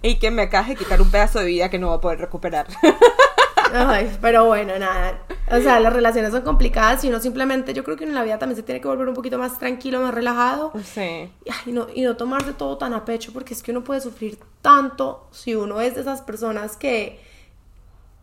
Y 0.02 0.20
que 0.20 0.30
me 0.30 0.44
acabas 0.44 0.68
de 0.68 0.76
quitar 0.76 1.02
un 1.02 1.10
pedazo 1.10 1.40
de 1.40 1.46
vida 1.46 1.70
que 1.70 1.80
no 1.80 1.88
voy 1.88 1.98
a 1.98 2.02
poder 2.02 2.20
recuperar. 2.20 2.68
Ay, 3.74 4.16
pero 4.22 4.46
bueno, 4.46 4.78
nada. 4.78 5.20
O 5.52 5.60
sea, 5.60 5.80
las 5.80 5.92
relaciones 5.94 6.32
son 6.32 6.44
complicadas 6.44 7.04
y 7.04 7.08
uno 7.10 7.20
simplemente, 7.20 7.74
yo 7.74 7.84
creo 7.84 7.98
que 7.98 8.04
en 8.04 8.14
la 8.14 8.22
vida 8.22 8.38
también 8.38 8.56
se 8.56 8.62
tiene 8.62 8.82
que 8.82 8.88
volver 8.88 9.08
un 9.08 9.16
poquito 9.16 9.40
más 9.40 9.58
tranquilo, 9.58 10.00
más 10.02 10.14
relajado. 10.14 10.72
sí. 10.94 11.32
Y, 11.66 11.72
no, 11.72 11.88
y 11.92 12.02
no 12.02 12.16
tomarse 12.18 12.54
todo 12.54 12.78
tan 12.78 12.94
a 12.94 13.04
pecho, 13.04 13.34
porque 13.34 13.56
es 13.56 13.64
que 13.64 13.72
uno 13.72 13.84
puede 13.84 14.00
sufrir 14.00 14.38
tanto 14.62 15.28
si 15.32 15.56
uno 15.56 15.82
es 15.82 15.96
de 15.96 16.02
esas 16.02 16.22
personas 16.22 16.78
que 16.78 17.20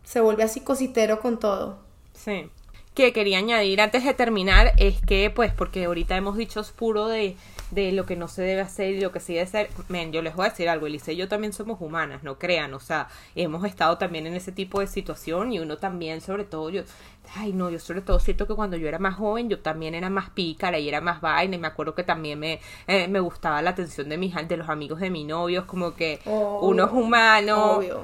se 0.03 0.21
vuelve 0.21 0.43
así 0.43 0.61
cositero 0.61 1.19
con 1.19 1.39
todo. 1.39 1.77
Sí. 2.13 2.49
Que 2.93 3.11
quería 3.11 3.39
añadir 3.39 3.81
antes 3.81 4.03
de 4.03 4.13
terminar 4.13 4.73
es 4.77 5.01
que, 5.01 5.31
pues, 5.31 5.51
porque 5.51 5.85
ahorita 5.85 6.15
hemos 6.15 6.37
dicho 6.37 6.59
es 6.59 6.69
puro 6.69 7.07
de, 7.07 7.35
de 7.71 7.91
lo 7.91 8.05
que 8.05 8.15
no 8.15 8.27
se 8.27 8.43
debe 8.43 8.61
hacer 8.61 8.93
y 8.93 9.01
lo 9.01 9.11
que 9.11 9.19
sí 9.19 9.33
debe 9.33 9.47
ser. 9.47 9.69
Men, 9.89 10.11
yo 10.11 10.21
les 10.21 10.35
voy 10.35 10.45
a 10.45 10.49
decir 10.49 10.69
algo, 10.69 10.85
Elise 10.85 11.13
y 11.13 11.15
yo 11.15 11.27
también 11.27 11.53
somos 11.53 11.81
humanas, 11.81 12.21
no 12.21 12.37
crean, 12.37 12.71
o 12.75 12.79
sea, 12.79 13.07
hemos 13.33 13.65
estado 13.65 13.97
también 13.97 14.27
en 14.27 14.35
ese 14.35 14.51
tipo 14.51 14.79
de 14.79 14.85
situación 14.85 15.51
y 15.51 15.57
uno 15.59 15.77
también, 15.77 16.21
sobre 16.21 16.43
todo, 16.43 16.69
yo, 16.69 16.83
ay, 17.35 17.51
no, 17.51 17.71
yo 17.71 17.79
sobre 17.79 18.01
todo 18.01 18.19
siento 18.19 18.45
que 18.45 18.53
cuando 18.53 18.77
yo 18.77 18.87
era 18.87 18.99
más 18.99 19.15
joven, 19.15 19.49
yo 19.49 19.59
también 19.59 19.95
era 19.95 20.11
más 20.11 20.29
pícara 20.29 20.77
y 20.77 20.87
era 20.87 21.01
más 21.01 21.19
vaina 21.19 21.55
y 21.55 21.59
me 21.59 21.67
acuerdo 21.67 21.95
que 21.95 22.03
también 22.03 22.37
me, 22.37 22.59
eh, 22.85 23.07
me 23.07 23.19
gustaba 23.21 23.63
la 23.63 23.71
atención 23.71 24.07
de 24.07 24.17
mis, 24.19 24.35
de 24.47 24.57
los 24.57 24.69
amigos 24.69 24.99
de 24.99 25.09
mi 25.09 25.23
novio, 25.23 25.65
como 25.65 25.95
que 25.95 26.19
Obvio. 26.25 26.59
uno 26.59 26.85
es 26.85 26.91
humano. 26.91 27.71
Obvio. 27.77 28.03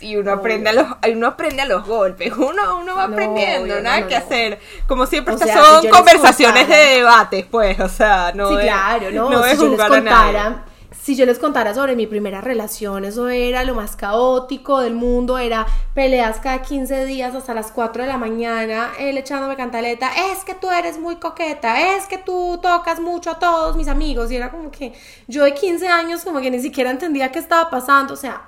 Y 0.00 0.16
uno 0.16 0.32
aprende 0.32 0.70
a 0.70 0.72
los, 0.72 0.86
uno 1.12 1.26
aprende 1.26 1.62
a 1.62 1.66
los 1.66 1.86
golpes, 1.86 2.32
uno, 2.36 2.78
uno 2.80 2.96
va 2.96 3.06
No, 3.06 3.12
aprendiendo, 3.14 3.62
obvio, 3.74 3.82
nada 3.82 4.00
no, 4.00 4.06
que 4.08 4.18
no. 4.18 4.24
hacer. 4.24 4.58
Como 4.86 5.06
siempre, 5.06 5.34
estas 5.34 5.48
sea, 5.50 5.62
son 5.64 5.88
conversaciones 5.88 6.64
contara- 6.64 6.82
de 6.82 6.94
debates, 6.96 7.46
pues, 7.50 7.80
o 7.80 7.88
sea, 7.88 8.32
no 8.34 8.48
sí, 8.50 8.56
de- 8.56 8.62
claro, 8.62 9.10
¿no? 9.10 9.30
no 9.30 9.42
si 9.42 9.42
yo 9.42 9.46
les 9.48 9.58
juzgar 9.58 9.86
a 9.86 9.88
contara 9.96 10.64
si 11.00 11.16
yo 11.16 11.24
les 11.24 11.38
contara 11.38 11.72
sobre 11.74 11.96
mi 11.96 12.06
primera 12.06 12.42
relación, 12.42 13.06
eso 13.06 13.28
era 13.30 13.64
lo 13.64 13.74
más 13.74 13.96
caótico 13.96 14.80
del 14.80 14.94
mundo, 14.94 15.38
era 15.38 15.66
peleas 15.94 16.38
cada 16.38 16.60
15 16.60 17.06
días 17.06 17.34
hasta 17.34 17.54
las 17.54 17.70
4 17.72 18.02
de 18.02 18.08
la 18.08 18.18
mañana, 18.18 18.90
él 18.98 19.16
echándome 19.16 19.56
cantaleta, 19.56 20.10
es 20.32 20.44
que 20.44 20.54
tú 20.54 20.70
eres 20.70 20.98
muy 20.98 21.16
coqueta, 21.16 21.94
es 21.96 22.04
que 22.06 22.18
tú 22.18 22.58
tocas 22.62 23.00
mucho 23.00 23.30
a 23.30 23.38
todos 23.38 23.74
mis 23.76 23.88
amigos, 23.88 24.30
y 24.30 24.36
era 24.36 24.50
como 24.50 24.70
que 24.70 24.92
yo 25.28 25.44
de 25.44 25.54
15 25.54 25.88
años 25.88 26.24
como 26.24 26.40
que 26.40 26.50
ni 26.50 26.60
siquiera 26.60 26.90
entendía 26.90 27.32
qué 27.32 27.38
estaba 27.38 27.70
pasando, 27.70 28.12
o 28.12 28.16
sea, 28.16 28.42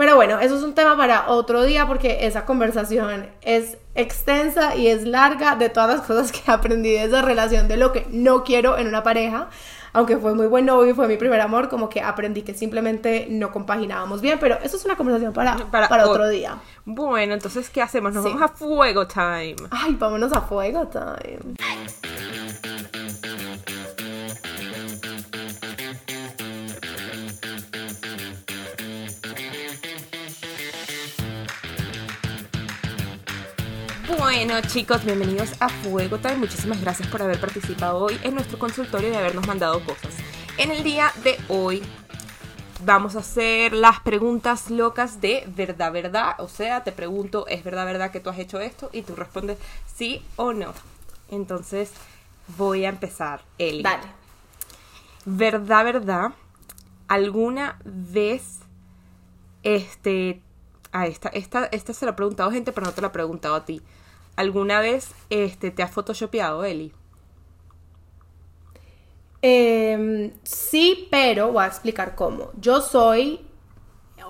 pero 0.00 0.16
bueno, 0.16 0.40
eso 0.40 0.56
es 0.56 0.62
un 0.62 0.72
tema 0.74 0.96
para 0.96 1.28
otro 1.28 1.62
día 1.62 1.86
porque 1.86 2.24
esa 2.26 2.46
conversación 2.46 3.26
es 3.42 3.76
extensa 3.94 4.74
y 4.74 4.86
es 4.86 5.04
larga 5.04 5.56
de 5.56 5.68
todas 5.68 5.90
las 5.90 6.06
cosas 6.06 6.32
que 6.32 6.50
aprendí 6.50 6.92
de 6.92 7.04
esa 7.04 7.20
relación, 7.20 7.68
de 7.68 7.76
lo 7.76 7.92
que 7.92 8.06
no 8.08 8.42
quiero 8.42 8.78
en 8.78 8.86
una 8.86 9.02
pareja. 9.02 9.50
Aunque 9.92 10.16
fue 10.16 10.34
muy 10.34 10.46
buen 10.46 10.64
novio, 10.64 10.94
fue 10.94 11.06
mi 11.06 11.18
primer 11.18 11.42
amor, 11.42 11.68
como 11.68 11.90
que 11.90 12.00
aprendí 12.00 12.40
que 12.40 12.54
simplemente 12.54 13.26
no 13.28 13.52
compaginábamos 13.52 14.22
bien, 14.22 14.38
pero 14.40 14.58
eso 14.62 14.78
es 14.78 14.84
una 14.86 14.96
conversación 14.96 15.34
para, 15.34 15.58
para, 15.70 16.08
otro 16.08 16.30
día. 16.30 16.56
Bueno, 16.86 17.34
entonces, 17.34 17.68
¿qué 17.68 17.82
hacemos? 17.82 18.14
Nos 18.14 18.24
vamos 18.24 18.40
a 18.40 18.48
fuego 18.48 19.06
time. 19.06 19.56
Ay, 19.70 19.96
vámonos 19.98 20.32
a 20.32 20.40
fuego 20.40 20.88
time. 20.88 21.56
Bueno 34.20 34.60
chicos, 34.60 35.02
bienvenidos 35.02 35.54
a 35.60 35.70
Fuego 35.70 36.18
Time. 36.18 36.36
Muchísimas 36.36 36.78
gracias 36.78 37.08
por 37.08 37.22
haber 37.22 37.40
participado 37.40 38.00
hoy 38.00 38.20
en 38.22 38.34
nuestro 38.34 38.58
consultorio 38.58 39.10
y 39.10 39.14
habernos 39.14 39.46
mandado 39.46 39.82
cosas. 39.82 40.14
En 40.58 40.70
el 40.70 40.84
día 40.84 41.10
de 41.24 41.38
hoy 41.48 41.82
vamos 42.84 43.16
a 43.16 43.20
hacer 43.20 43.72
las 43.72 44.00
preguntas 44.00 44.70
locas 44.70 45.22
de 45.22 45.48
verdad, 45.56 45.90
verdad. 45.90 46.34
O 46.36 46.48
sea, 46.48 46.84
te 46.84 46.92
pregunto, 46.92 47.46
¿es 47.48 47.64
verdad, 47.64 47.86
verdad 47.86 48.10
que 48.10 48.20
tú 48.20 48.28
has 48.28 48.38
hecho 48.38 48.60
esto? 48.60 48.90
Y 48.92 49.02
tú 49.02 49.16
respondes 49.16 49.56
sí 49.86 50.22
o 50.36 50.52
no. 50.52 50.74
Entonces 51.30 51.90
voy 52.58 52.84
a 52.84 52.90
empezar, 52.90 53.40
Eli. 53.56 53.82
Dale. 53.82 54.06
¿Verdad, 55.24 55.82
verdad? 55.82 56.32
¿Alguna 57.08 57.78
vez 57.84 58.58
este... 59.62 60.42
Ah, 60.92 61.06
esta, 61.06 61.30
esta, 61.30 61.64
esta 61.66 61.94
se 61.94 62.04
la 62.04 62.12
he 62.12 62.14
preguntado 62.14 62.50
gente, 62.50 62.70
pero 62.70 62.86
no 62.86 62.92
te 62.92 63.00
la 63.00 63.06
he 63.06 63.12
preguntado 63.12 63.54
a 63.54 63.64
ti. 63.64 63.80
¿Alguna 64.40 64.80
vez 64.80 65.10
este, 65.28 65.70
te 65.70 65.82
has 65.82 65.90
photoshopeado, 65.90 66.64
Eli? 66.64 66.94
Em, 69.42 70.32
sí, 70.44 71.08
pero 71.10 71.52
voy 71.52 71.64
a 71.64 71.66
explicar 71.66 72.14
cómo. 72.14 72.50
Yo 72.58 72.80
soy, 72.80 73.40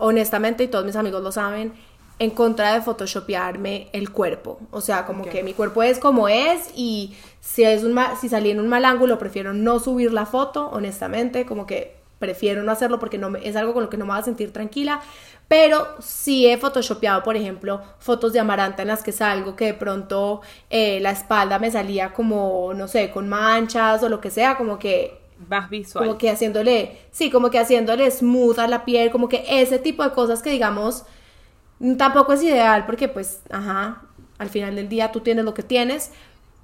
honestamente, 0.00 0.64
y 0.64 0.66
todos 0.66 0.84
mis 0.84 0.96
amigos 0.96 1.22
lo 1.22 1.30
saben, 1.30 1.74
en 2.18 2.30
contra 2.30 2.74
de 2.74 2.82
photoshopearme 2.82 3.88
el 3.92 4.10
cuerpo. 4.10 4.58
O 4.72 4.80
sea, 4.80 5.06
como 5.06 5.26
que 5.26 5.44
mi 5.44 5.54
cuerpo 5.54 5.84
es 5.84 6.00
como 6.00 6.26
es 6.26 6.72
y 6.74 7.16
si, 7.38 7.62
es 7.62 7.84
un 7.84 7.96
si 8.20 8.28
salí 8.28 8.50
en 8.50 8.58
un 8.58 8.66
mal 8.66 8.84
ángulo, 8.86 9.16
prefiero 9.16 9.52
no 9.52 9.78
subir 9.78 10.12
la 10.12 10.26
foto, 10.26 10.70
honestamente, 10.70 11.46
como 11.46 11.66
que 11.66 11.99
prefiero 12.20 12.62
no 12.62 12.70
hacerlo 12.70 13.00
porque 13.00 13.18
no 13.18 13.34
es 13.36 13.56
algo 13.56 13.74
con 13.74 13.82
lo 13.82 13.90
que 13.90 13.96
no 13.96 14.04
me 14.04 14.12
voy 14.12 14.20
a 14.20 14.24
sentir 14.24 14.52
tranquila. 14.52 15.00
Pero 15.48 15.96
sí 15.98 16.46
he 16.46 16.56
photoshopeado, 16.58 17.24
por 17.24 17.36
ejemplo, 17.36 17.82
fotos 17.98 18.32
de 18.32 18.38
Amaranta 18.38 18.82
en 18.82 18.88
las 18.88 19.02
que 19.02 19.10
salgo 19.10 19.56
que 19.56 19.64
de 19.64 19.74
pronto 19.74 20.42
eh, 20.68 21.00
la 21.00 21.10
espalda 21.10 21.58
me 21.58 21.72
salía 21.72 22.12
como, 22.12 22.72
no 22.74 22.86
sé, 22.86 23.10
con 23.10 23.28
manchas 23.28 24.00
o 24.04 24.08
lo 24.08 24.20
que 24.20 24.30
sea, 24.30 24.56
como 24.56 24.78
que 24.78 25.18
más 25.48 25.68
visual. 25.68 26.04
Como 26.04 26.18
que 26.18 26.30
haciéndole, 26.30 26.98
sí, 27.10 27.30
como 27.30 27.50
que 27.50 27.58
haciéndole 27.58 28.08
smooth 28.10 28.60
a 28.60 28.68
la 28.68 28.84
piel, 28.84 29.10
como 29.10 29.28
que 29.28 29.44
ese 29.48 29.80
tipo 29.80 30.04
de 30.04 30.12
cosas 30.12 30.42
que 30.42 30.50
digamos 30.50 31.04
tampoco 31.96 32.34
es 32.34 32.42
ideal 32.42 32.84
porque 32.86 33.08
pues, 33.08 33.40
ajá, 33.50 34.02
al 34.38 34.48
final 34.50 34.76
del 34.76 34.88
día 34.88 35.12
tú 35.12 35.20
tienes 35.20 35.44
lo 35.44 35.54
que 35.54 35.62
tienes, 35.62 36.12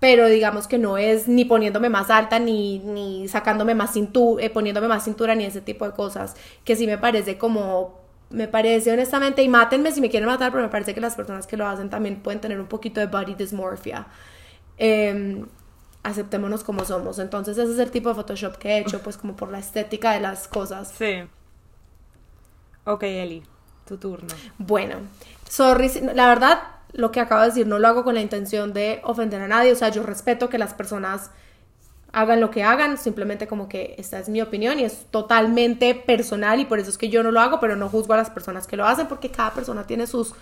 pero 0.07 0.29
digamos 0.29 0.69
que 0.69 0.79
no 0.79 0.99
es 0.99 1.27
ni 1.27 1.45
poniéndome 1.45 1.89
más 1.89 2.11
alta 2.11 2.39
ni, 2.39 2.79
ni 2.79 3.27
sacándome 3.27 3.75
más 3.75 3.93
cintura, 3.93 4.45
eh, 4.45 4.51
poniéndome 4.51 4.87
más 4.87 5.03
cintura 5.03 5.35
ni 5.35 5.45
ese 5.45 5.61
tipo 5.61 5.85
de 5.85 5.95
cosas, 5.95 6.37
que 6.63 6.77
sí 6.77 6.87
me 6.87 6.97
parece 6.97 7.39
como 7.39 7.99
me 8.31 8.47
parece 8.47 8.93
honestamente, 8.93 9.43
y 9.43 9.49
mátenme 9.49 9.91
si 9.91 10.01
me 10.01 10.09
quieren 10.09 10.29
matar, 10.29 10.53
pero 10.53 10.63
me 10.63 10.69
parece 10.69 10.95
que 10.95 11.01
las 11.01 11.17
personas 11.17 11.49
que 11.49 11.57
lo 11.57 11.67
hacen 11.67 11.91
también 11.91 12.23
pueden 12.23 12.41
tener 12.41 12.61
un 12.61 12.69
poquito 12.69 13.01
de 13.01 13.07
body 13.07 13.35
dysmorphia. 13.35 14.07
Em, 14.79 15.45
aceptémonos 16.05 16.63
como 16.63 16.85
somos. 16.85 17.19
Entonces 17.19 17.59
ese 17.59 17.73
es 17.73 17.79
el 17.81 17.91
tipo 17.91 18.09
de 18.09 18.15
Photoshop 18.15 18.59
que 18.59 18.69
he 18.69 18.79
hecho, 18.79 19.01
pues 19.01 19.17
como 19.17 19.35
por 19.35 19.51
la 19.51 19.59
estética 19.59 20.13
de 20.13 20.21
las 20.21 20.47
cosas. 20.47 20.95
Sí. 20.97 21.25
Ok, 22.85 23.03
Eli, 23.03 23.43
tu 23.89 23.97
turno. 23.97 24.33
Bueno, 24.57 24.99
sorry, 25.49 25.91
la 26.15 26.29
verdad, 26.29 26.76
lo 26.97 27.13
que 27.13 27.21
acabo 27.21 27.43
de 27.43 27.49
decir 27.49 27.67
no 27.67 27.79
lo 27.79 27.89
hago 27.89 28.05
con 28.05 28.15
la 28.15 28.21
intención 28.21 28.73
de 28.73 29.01
ofender 29.05 29.41
a 29.41 29.49
nadie, 29.49 29.73
o 29.73 29.77
sea, 29.77 29.91
yo 29.91 30.03
respeto 30.03 30.49
que 30.49 30.59
las 30.59 30.75
personas 30.75 31.31
hagan 32.13 32.41
lo 32.41 32.51
que 32.51 32.63
hagan, 32.63 32.97
simplemente 32.97 33.47
como 33.47 33.69
que 33.69 33.95
esta 33.99 34.19
es 34.19 34.29
mi 34.29 34.41
opinión 34.41 34.79
y 34.79 34.85
es 34.85 35.07
totalmente 35.11 35.95
personal 35.95 36.61
y 36.61 36.65
por 36.65 36.79
eso 36.79 36.89
es 36.89 36.97
que 36.97 37.11
yo 37.11 37.23
no 37.23 37.31
lo 37.31 37.41
hago, 37.41 37.61
pero 37.61 37.77
no 37.77 37.89
juzgo 37.89 38.15
a 38.15 38.17
las 38.17 38.31
personas 38.31 38.67
que 38.67 38.77
lo 38.77 38.87
hacen 38.87 39.07
porque 39.07 39.31
cada 39.31 39.53
persona 39.53 39.87
tiene 39.87 40.07
sus 40.07 40.33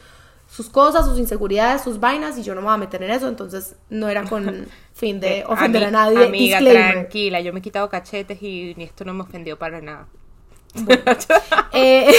sus 0.48 0.68
cosas, 0.68 1.06
sus 1.06 1.18
inseguridades, 1.18 1.82
sus 1.82 1.98
vainas 1.98 2.38
y 2.38 2.42
yo 2.42 2.54
no 2.54 2.60
me 2.60 2.66
voy 2.66 2.74
a 2.74 2.78
meter 2.78 3.02
en 3.02 3.10
eso, 3.10 3.28
entonces 3.28 3.76
no 3.90 4.08
era 4.08 4.24
con 4.24 4.66
fin 4.94 5.18
de 5.18 5.42
ofender 5.48 5.84
a, 5.84 5.90
nadie. 5.90 6.26
Amiga, 6.26 6.60
tranquila, 6.60 7.40
yo 7.40 7.52
me 7.52 7.58
he 7.58 7.62
quitado 7.62 7.88
cachetes 7.88 8.40
y 8.42 8.74
esto 8.78 9.04
no 9.04 9.14
me 9.14 9.22
ofendió 9.22 9.58
para 9.58 9.80
nada. 9.80 10.06
Eh, 11.76 12.12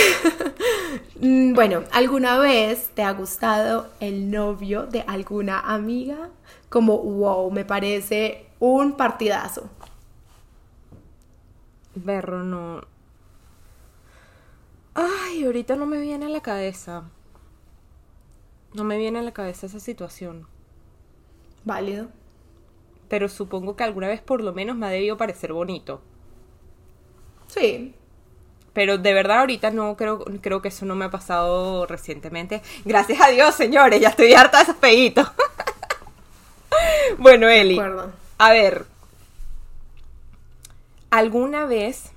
mm, 1.21 1.53
bueno, 1.53 1.83
¿alguna 1.93 2.37
vez 2.37 2.89
te 2.93 3.03
ha 3.03 3.11
gustado 3.11 3.87
el 4.01 4.29
novio 4.29 4.85
de 4.85 5.01
alguna 5.07 5.59
amiga? 5.61 6.29
Como, 6.69 6.97
wow, 6.97 7.49
me 7.51 7.63
parece 7.63 8.47
un 8.59 8.97
partidazo. 8.97 9.69
Berro, 11.95 12.43
no. 12.43 12.81
Ay, 14.93 15.45
ahorita 15.45 15.77
no 15.77 15.85
me 15.85 15.99
viene 15.99 16.25
a 16.25 16.29
la 16.29 16.41
cabeza. 16.41 17.03
No 18.73 18.83
me 18.83 18.97
viene 18.97 19.19
a 19.19 19.23
la 19.23 19.31
cabeza 19.31 19.67
esa 19.67 19.79
situación. 19.79 20.47
Válido. 21.63 22.09
Pero 23.07 23.29
supongo 23.29 23.77
que 23.77 23.83
alguna 23.85 24.07
vez 24.07 24.21
por 24.21 24.41
lo 24.41 24.51
menos 24.51 24.75
me 24.75 24.87
ha 24.87 24.89
debido 24.89 25.15
parecer 25.15 25.53
bonito. 25.53 26.01
Sí. 27.47 27.95
Pero 28.75 28.97
de 28.97 29.13
verdad 29.13 29.39
ahorita 29.39 29.71
no 29.71 29.95
creo, 29.95 30.25
creo 30.41 30.61
que 30.61 30.67
eso 30.67 30.85
no 30.85 30.95
me 30.95 31.05
ha 31.05 31.09
pasado 31.09 31.85
recientemente. 31.85 32.61
Gracias 32.83 33.21
a 33.21 33.29
Dios, 33.29 33.55
señores, 33.55 34.01
ya 34.01 34.09
estoy 34.09 34.33
harta 34.33 34.57
de 34.57 34.63
esos 34.63 34.75
peitos. 34.75 35.31
bueno, 37.17 37.47
Eli. 37.47 37.79
A 38.37 38.51
ver, 38.51 38.85
¿alguna 41.09 41.65
vez 41.65 42.11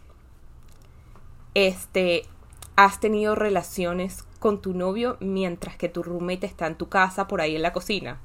este 1.55 2.27
has 2.75 2.99
tenido 2.99 3.37
relaciones 3.37 4.25
con 4.41 4.61
tu 4.61 4.75
novio 4.75 5.17
mientras 5.21 5.77
que 5.77 5.89
tu 5.89 6.03
roommate 6.03 6.47
está 6.47 6.67
en 6.67 6.75
tu 6.75 6.89
casa 6.89 7.29
por 7.29 7.41
ahí 7.41 7.55
en 7.55 7.63
la 7.63 7.73
cocina? 7.73 8.19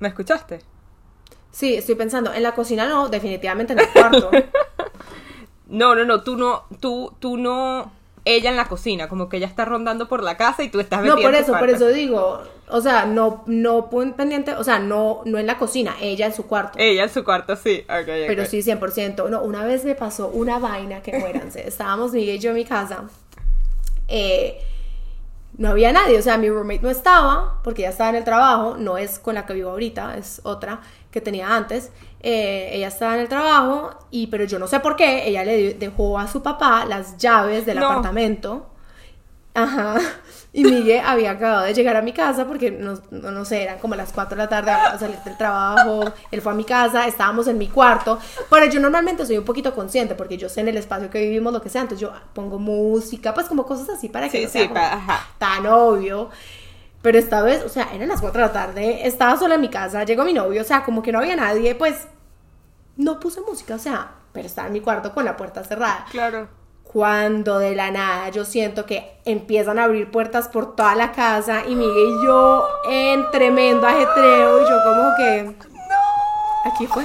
¿Me 0.00 0.08
escuchaste? 0.08 0.73
Sí, 1.54 1.76
estoy 1.76 1.94
pensando, 1.94 2.34
en 2.34 2.42
la 2.42 2.52
cocina 2.52 2.88
no, 2.88 3.08
definitivamente 3.08 3.74
en 3.74 3.78
el 3.78 3.88
cuarto. 3.90 4.28
no, 5.68 5.94
no, 5.94 6.04
no, 6.04 6.22
tú 6.24 6.36
no, 6.36 6.64
tú, 6.80 7.14
tú 7.20 7.36
no 7.36 7.92
ella 8.24 8.50
en 8.50 8.56
la 8.56 8.64
cocina, 8.66 9.08
como 9.08 9.28
que 9.28 9.36
ella 9.36 9.46
está 9.46 9.64
rondando 9.64 10.08
por 10.08 10.22
la 10.22 10.36
casa 10.36 10.64
y 10.64 10.68
tú 10.68 10.80
estás 10.80 11.04
No, 11.04 11.14
por 11.16 11.32
eso, 11.32 11.52
por 11.56 11.70
eso 11.70 11.88
digo, 11.90 12.42
o 12.68 12.80
sea, 12.80 13.06
no, 13.06 13.44
no 13.46 13.88
pendiente, 13.88 14.54
o 14.54 14.64
sea, 14.64 14.80
no, 14.80 15.20
no 15.26 15.38
en 15.38 15.46
la 15.46 15.56
cocina, 15.56 15.94
ella 16.00 16.26
en 16.26 16.34
su 16.34 16.46
cuarto. 16.46 16.76
Ella 16.76 17.04
en 17.04 17.10
su 17.10 17.22
cuarto, 17.22 17.54
sí, 17.54 17.84
Pero 17.86 18.46
sí, 18.46 18.62
100%. 18.62 19.28
No, 19.28 19.42
una 19.42 19.64
vez 19.64 19.84
me 19.84 19.94
pasó 19.94 20.26
una 20.28 20.58
vaina 20.58 21.02
que 21.02 21.16
muéranse, 21.20 21.64
estábamos 21.68 22.12
Miguel 22.12 22.36
y 22.36 22.38
yo 22.40 22.50
en 22.50 22.56
mi 22.56 22.64
casa, 22.64 23.04
eh, 24.08 24.58
no 25.56 25.68
había 25.68 25.92
nadie, 25.92 26.18
o 26.18 26.22
sea, 26.22 26.36
mi 26.36 26.48
roommate 26.48 26.80
no 26.82 26.90
estaba, 26.90 27.60
porque 27.62 27.82
ya 27.82 27.90
estaba 27.90 28.10
en 28.10 28.16
el 28.16 28.24
trabajo, 28.24 28.76
no 28.76 28.98
es 28.98 29.20
con 29.20 29.36
la 29.36 29.46
que 29.46 29.54
vivo 29.54 29.70
ahorita, 29.70 30.16
es 30.16 30.40
otra 30.42 30.80
que 31.14 31.20
tenía 31.20 31.54
antes, 31.54 31.92
eh, 32.18 32.70
ella 32.72 32.88
estaba 32.88 33.14
en 33.14 33.20
el 33.20 33.28
trabajo, 33.28 33.96
y, 34.10 34.26
pero 34.26 34.42
yo 34.42 34.58
no 34.58 34.66
sé 34.66 34.80
por 34.80 34.96
qué, 34.96 35.28
ella 35.28 35.44
le 35.44 35.74
dejó 35.74 36.18
a 36.18 36.26
su 36.26 36.42
papá 36.42 36.84
las 36.86 37.18
llaves 37.18 37.64
del 37.64 37.78
apartamento. 37.78 38.66
Ajá. 39.54 40.00
Y 40.52 40.64
Miguel 40.64 41.02
había 41.04 41.32
acabado 41.32 41.64
de 41.64 41.74
llegar 41.74 41.96
a 41.96 42.02
mi 42.02 42.12
casa 42.12 42.46
porque 42.46 42.72
no, 42.72 43.00
no, 43.10 43.44
sé, 43.44 43.62
eran 43.62 43.78
como 43.78 43.94
las 43.94 44.12
4 44.12 44.36
de 44.36 44.42
la 44.42 44.48
tarde, 44.48 44.70
a 44.72 44.98
salir 44.98 45.18
del 45.24 45.36
trabajo, 45.36 46.12
él 46.32 46.40
fue 46.42 46.52
a 46.52 46.54
mi 46.56 46.64
casa, 46.64 47.06
estábamos 47.06 47.46
en 47.46 47.58
mi 47.58 47.68
cuarto. 47.68 48.18
Pero 48.50 48.66
yo 48.66 48.80
normalmente 48.80 49.24
soy 49.24 49.38
un 49.38 49.44
poquito 49.44 49.72
consciente 49.72 50.16
porque 50.16 50.36
yo 50.36 50.48
sé 50.48 50.62
en 50.62 50.68
el 50.68 50.76
espacio 50.76 51.10
que 51.10 51.20
vivimos 51.20 51.52
lo 51.52 51.62
que 51.62 51.68
sea, 51.68 51.82
entonces 51.82 52.00
yo 52.00 52.12
pongo 52.32 52.58
música, 52.58 53.32
pues 53.34 53.46
como 53.46 53.64
cosas 53.66 53.88
así 53.90 54.08
para 54.08 54.28
que 54.28 54.42
no 54.42 54.48
sea 54.48 55.26
tan 55.38 55.66
obvio. 55.66 56.30
Pero 57.04 57.18
esta 57.18 57.42
vez, 57.42 57.62
o 57.62 57.68
sea, 57.68 57.90
eran 57.92 58.08
las 58.08 58.22
4 58.22 58.40
de 58.40 58.46
la 58.46 58.52
tarde, 58.54 59.06
estaba 59.06 59.36
sola 59.36 59.56
en 59.56 59.60
mi 59.60 59.68
casa, 59.68 60.04
llegó 60.04 60.24
mi 60.24 60.32
novio, 60.32 60.62
o 60.62 60.64
sea, 60.64 60.84
como 60.84 61.02
que 61.02 61.12
no 61.12 61.18
había 61.18 61.36
nadie, 61.36 61.74
pues 61.74 62.08
no 62.96 63.20
puse 63.20 63.42
música, 63.42 63.74
o 63.74 63.78
sea, 63.78 64.12
pero 64.32 64.46
estaba 64.46 64.68
en 64.68 64.72
mi 64.72 64.80
cuarto 64.80 65.12
con 65.12 65.26
la 65.26 65.36
puerta 65.36 65.62
cerrada. 65.64 66.06
Claro. 66.10 66.48
Cuando 66.82 67.58
de 67.58 67.74
la 67.74 67.90
nada 67.90 68.30
yo 68.30 68.46
siento 68.46 68.86
que 68.86 69.18
empiezan 69.26 69.78
a 69.78 69.84
abrir 69.84 70.10
puertas 70.10 70.48
por 70.48 70.74
toda 70.76 70.94
la 70.94 71.12
casa 71.12 71.64
y 71.68 71.74
Miguel 71.74 72.08
y 72.22 72.24
yo 72.24 72.66
en 72.88 73.30
tremendo 73.30 73.86
ajetreo 73.86 74.62
y 74.62 74.64
yo 74.66 74.78
como 74.82 75.10
que... 75.18 75.42
No. 75.68 76.70
Aquí 76.72 76.86
fue. 76.86 77.04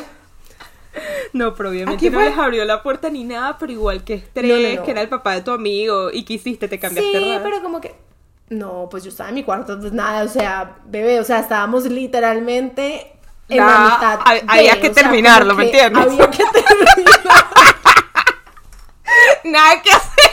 No, 1.33 1.53
pero 1.55 1.71
obviamente 1.71 2.07
Aquí 2.07 2.15
no 2.15 2.21
les 2.21 2.37
abrió 2.37 2.63
la 2.63 2.81
puerta 2.83 3.09
ni 3.09 3.25
nada, 3.25 3.57
pero 3.57 3.73
igual 3.73 4.05
que 4.05 4.13
estrés, 4.13 4.47
No, 4.47 4.69
no, 4.69 4.75
no. 4.75 4.83
que 4.85 4.91
era 4.91 5.01
el 5.01 5.09
papá 5.09 5.33
de 5.33 5.41
tu 5.41 5.51
amigo 5.51 6.09
y 6.09 6.23
que 6.23 6.35
hiciste, 6.35 6.69
te 6.69 6.79
cambiaste 6.79 7.19
Sí, 7.19 7.39
pero 7.43 7.61
como 7.61 7.81
que... 7.81 8.07
No, 8.49 8.87
pues 8.89 9.03
yo 9.03 9.09
estaba 9.09 9.29
en 9.29 9.35
mi 9.35 9.43
cuarto, 9.43 9.79
pues 9.79 9.93
nada, 9.93 10.23
o 10.23 10.27
sea, 10.27 10.77
bebé, 10.85 11.19
o 11.19 11.23
sea, 11.23 11.39
estábamos 11.39 11.85
literalmente 11.85 13.13
en 13.47 13.57
la 13.57 13.79
mitad. 13.79 14.19
hab- 14.21 14.43
había 14.47 14.73
de, 14.75 14.79
que 14.81 14.89
terminarlo, 14.89 15.53
¿me 15.55 15.65
entiendes? 15.65 16.03
Había 16.07 16.29
que 16.31 16.43
terminar. 16.53 17.45
Nada 19.43 19.81
que 19.81 19.91
hacer. 19.91 20.31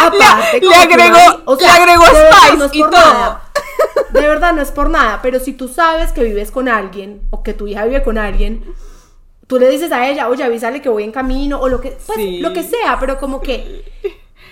Aparte, 0.00 0.60
Le- 0.60 0.66
le 0.68 0.74
agregó- 0.76 1.42
o 1.44 1.56
sea, 1.56 1.72
le 1.72 1.82
agregó 1.82 2.04
de 2.06 2.30
spice 2.32 2.56
no 2.56 2.64
es 2.66 2.74
y 2.74 2.80
por 2.80 2.90
todo. 2.90 3.00
nada. 3.00 3.40
De 4.10 4.20
verdad 4.20 4.52
no 4.52 4.62
es 4.62 4.70
por 4.70 4.90
nada, 4.90 5.20
pero 5.22 5.40
si 5.40 5.52
tú 5.54 5.68
sabes 5.68 6.12
que 6.12 6.22
vives 6.22 6.50
con 6.50 6.68
alguien 6.68 7.22
o 7.30 7.42
que 7.42 7.52
tu 7.54 7.66
hija 7.66 7.84
vive 7.84 8.02
con 8.02 8.16
alguien, 8.18 8.64
tú 9.48 9.58
le 9.58 9.68
dices 9.68 9.90
a 9.92 10.06
ella, 10.08 10.28
oye, 10.28 10.44
avísale 10.44 10.80
que 10.82 10.88
voy 10.88 11.02
en 11.04 11.12
camino 11.12 11.58
o 11.60 11.68
lo 11.68 11.80
que, 11.80 11.90
pues, 12.06 12.16
Sí. 12.16 12.38
lo 12.40 12.52
que 12.52 12.62
sea, 12.62 12.98
pero 13.00 13.18
como 13.18 13.40
que 13.40 13.84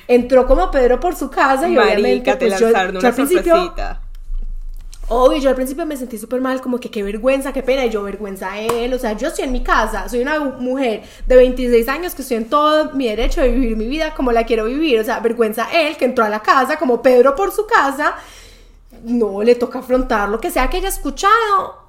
entró 0.08 0.46
como 0.46 0.70
Pedro 0.70 1.00
por 1.00 1.14
su 1.14 1.30
casa 1.30 1.68
y 1.68 1.76
obviamente 1.76 2.02
Marica, 2.02 2.38
te 2.38 2.48
pues, 2.48 2.60
yo, 2.60 2.70
yo 2.70 3.08
al 3.08 3.14
principio. 3.14 3.74
Obvio, 5.08 5.38
yo 5.38 5.50
al 5.50 5.54
principio 5.54 5.84
me 5.84 5.96
sentí 5.96 6.16
súper 6.16 6.40
mal, 6.40 6.62
como 6.62 6.78
que 6.80 6.90
qué 6.90 7.02
vergüenza, 7.02 7.52
qué 7.52 7.62
pena, 7.62 7.84
y 7.84 7.90
yo 7.90 8.02
vergüenza 8.02 8.52
a 8.52 8.60
él, 8.60 8.94
o 8.94 8.98
sea, 8.98 9.12
yo 9.12 9.28
estoy 9.28 9.44
en 9.44 9.52
mi 9.52 9.62
casa, 9.62 10.08
soy 10.08 10.20
una 10.20 10.40
mujer 10.40 11.02
de 11.26 11.36
26 11.36 11.86
años 11.88 12.14
que 12.14 12.22
estoy 12.22 12.38
en 12.38 12.48
todo 12.48 12.92
mi 12.92 13.08
derecho 13.08 13.42
de 13.42 13.50
vivir 13.50 13.76
mi 13.76 13.88
vida 13.88 14.14
como 14.14 14.32
la 14.32 14.46
quiero 14.46 14.64
vivir, 14.64 15.00
o 15.00 15.04
sea, 15.04 15.20
vergüenza 15.20 15.66
a 15.66 15.72
él 15.72 15.96
que 15.96 16.06
entró 16.06 16.24
a 16.24 16.30
la 16.30 16.40
casa, 16.40 16.78
como 16.78 17.02
Pedro 17.02 17.34
por 17.34 17.52
su 17.52 17.66
casa, 17.66 18.14
no, 19.04 19.42
le 19.42 19.54
toca 19.54 19.80
afrontar 19.80 20.28
lo 20.28 20.40
que 20.40 20.50
sea 20.50 20.70
que 20.70 20.78
haya 20.78 20.88
escuchado, 20.88 21.84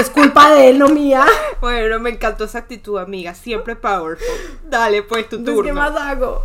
es 0.00 0.10
culpa 0.10 0.50
de 0.50 0.70
él, 0.70 0.78
no 0.78 0.88
mía, 0.88 1.26
Bueno, 1.60 1.98
me 2.00 2.10
encantó 2.10 2.44
esa 2.44 2.58
actitud, 2.58 2.98
amiga. 2.98 3.34
Siempre 3.34 3.76
powerful. 3.76 4.26
Dale, 4.64 5.02
pues, 5.02 5.28
tu 5.28 5.44
turno. 5.44 5.62
¿qué 5.62 5.72
más 5.72 5.94
hago? 5.94 6.44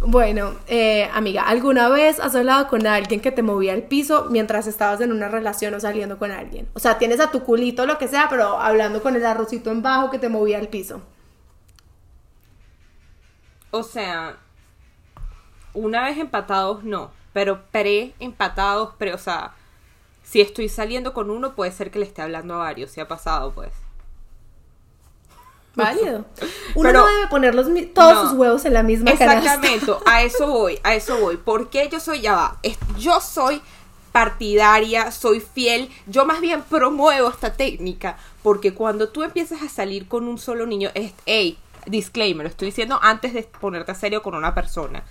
Bueno, 0.00 0.54
eh, 0.66 1.08
amiga, 1.12 1.42
¿alguna 1.44 1.88
vez 1.88 2.20
has 2.20 2.34
hablado 2.34 2.68
con 2.68 2.86
alguien 2.86 3.20
que 3.20 3.32
te 3.32 3.42
movía 3.42 3.74
el 3.74 3.82
piso 3.82 4.26
mientras 4.30 4.66
estabas 4.66 5.00
en 5.00 5.12
una 5.12 5.28
relación 5.28 5.74
o 5.74 5.80
saliendo 5.80 6.18
con 6.18 6.30
alguien? 6.30 6.68
O 6.74 6.78
sea, 6.78 6.98
tienes 6.98 7.20
a 7.20 7.30
tu 7.30 7.42
culito, 7.42 7.86
lo 7.86 7.98
que 7.98 8.08
sea, 8.08 8.28
pero 8.28 8.60
hablando 8.60 9.02
con 9.02 9.16
el 9.16 9.24
arrocito 9.24 9.70
en 9.70 9.82
bajo 9.82 10.10
que 10.10 10.18
te 10.18 10.28
movía 10.28 10.58
el 10.58 10.68
piso. 10.68 11.00
O 13.70 13.82
sea, 13.82 14.36
una 15.74 16.04
vez 16.04 16.18
empatados, 16.18 16.84
no. 16.84 17.12
Pero 17.32 17.62
pre-empatados, 17.70 18.94
pre, 18.98 19.14
o 19.14 19.18
sea, 19.18 19.54
si 20.30 20.40
estoy 20.40 20.68
saliendo 20.68 21.12
con 21.12 21.28
uno, 21.30 21.54
puede 21.56 21.72
ser 21.72 21.90
que 21.90 21.98
le 21.98 22.04
esté 22.06 22.22
hablando 22.22 22.54
a 22.54 22.58
varios. 22.58 22.90
Si 22.92 23.00
ha 23.00 23.08
pasado, 23.08 23.52
pues. 23.52 23.72
Válido. 25.74 26.24
Uno 26.74 26.88
Pero- 26.88 27.00
no 27.00 27.06
debe 27.06 27.26
poner 27.28 27.54
los 27.54 27.66
todos 27.94 28.14
No. 28.14 28.28
sus 28.28 28.38
huevos 28.38 28.64
en 28.64 28.74
la 28.74 28.82
misma 28.82 29.12
canasta. 29.16 29.38
Exactamente, 29.54 29.92
a 30.06 30.22
eso 30.22 30.46
voy, 30.48 30.78
a 30.82 30.94
eso 30.94 31.18
voy. 31.18 31.36
porque 31.36 31.88
yo 31.90 32.00
soy, 32.00 32.20
ya 32.20 32.34
va, 32.34 32.58
es- 32.62 32.78
yo 32.98 33.20
soy 33.20 33.60
partidaria, 34.12 35.12
soy 35.12 35.40
fiel, 35.40 35.88
yo 36.06 36.26
más 36.26 36.40
bien 36.40 36.62
promuevo 36.62 37.28
esta 37.28 37.52
técnica, 37.54 38.16
porque 38.42 38.74
cuando 38.74 39.08
tú 39.08 39.22
empiezas 39.22 39.62
a 39.62 39.68
salir 39.68 40.08
con 40.08 40.26
un 40.26 40.38
solo 40.38 40.66
niño, 40.66 40.90
es, 40.94 41.12
hey, 41.26 41.58
disclaimer, 41.86 42.44
lo 42.44 42.50
estoy 42.50 42.66
diciendo 42.66 42.98
antes 43.02 43.32
de 43.34 43.44
ponerte 43.44 43.92
a 43.92 43.94
serio 43.94 44.22
con 44.22 44.34
una 44.34 44.52
persona. 44.54 45.04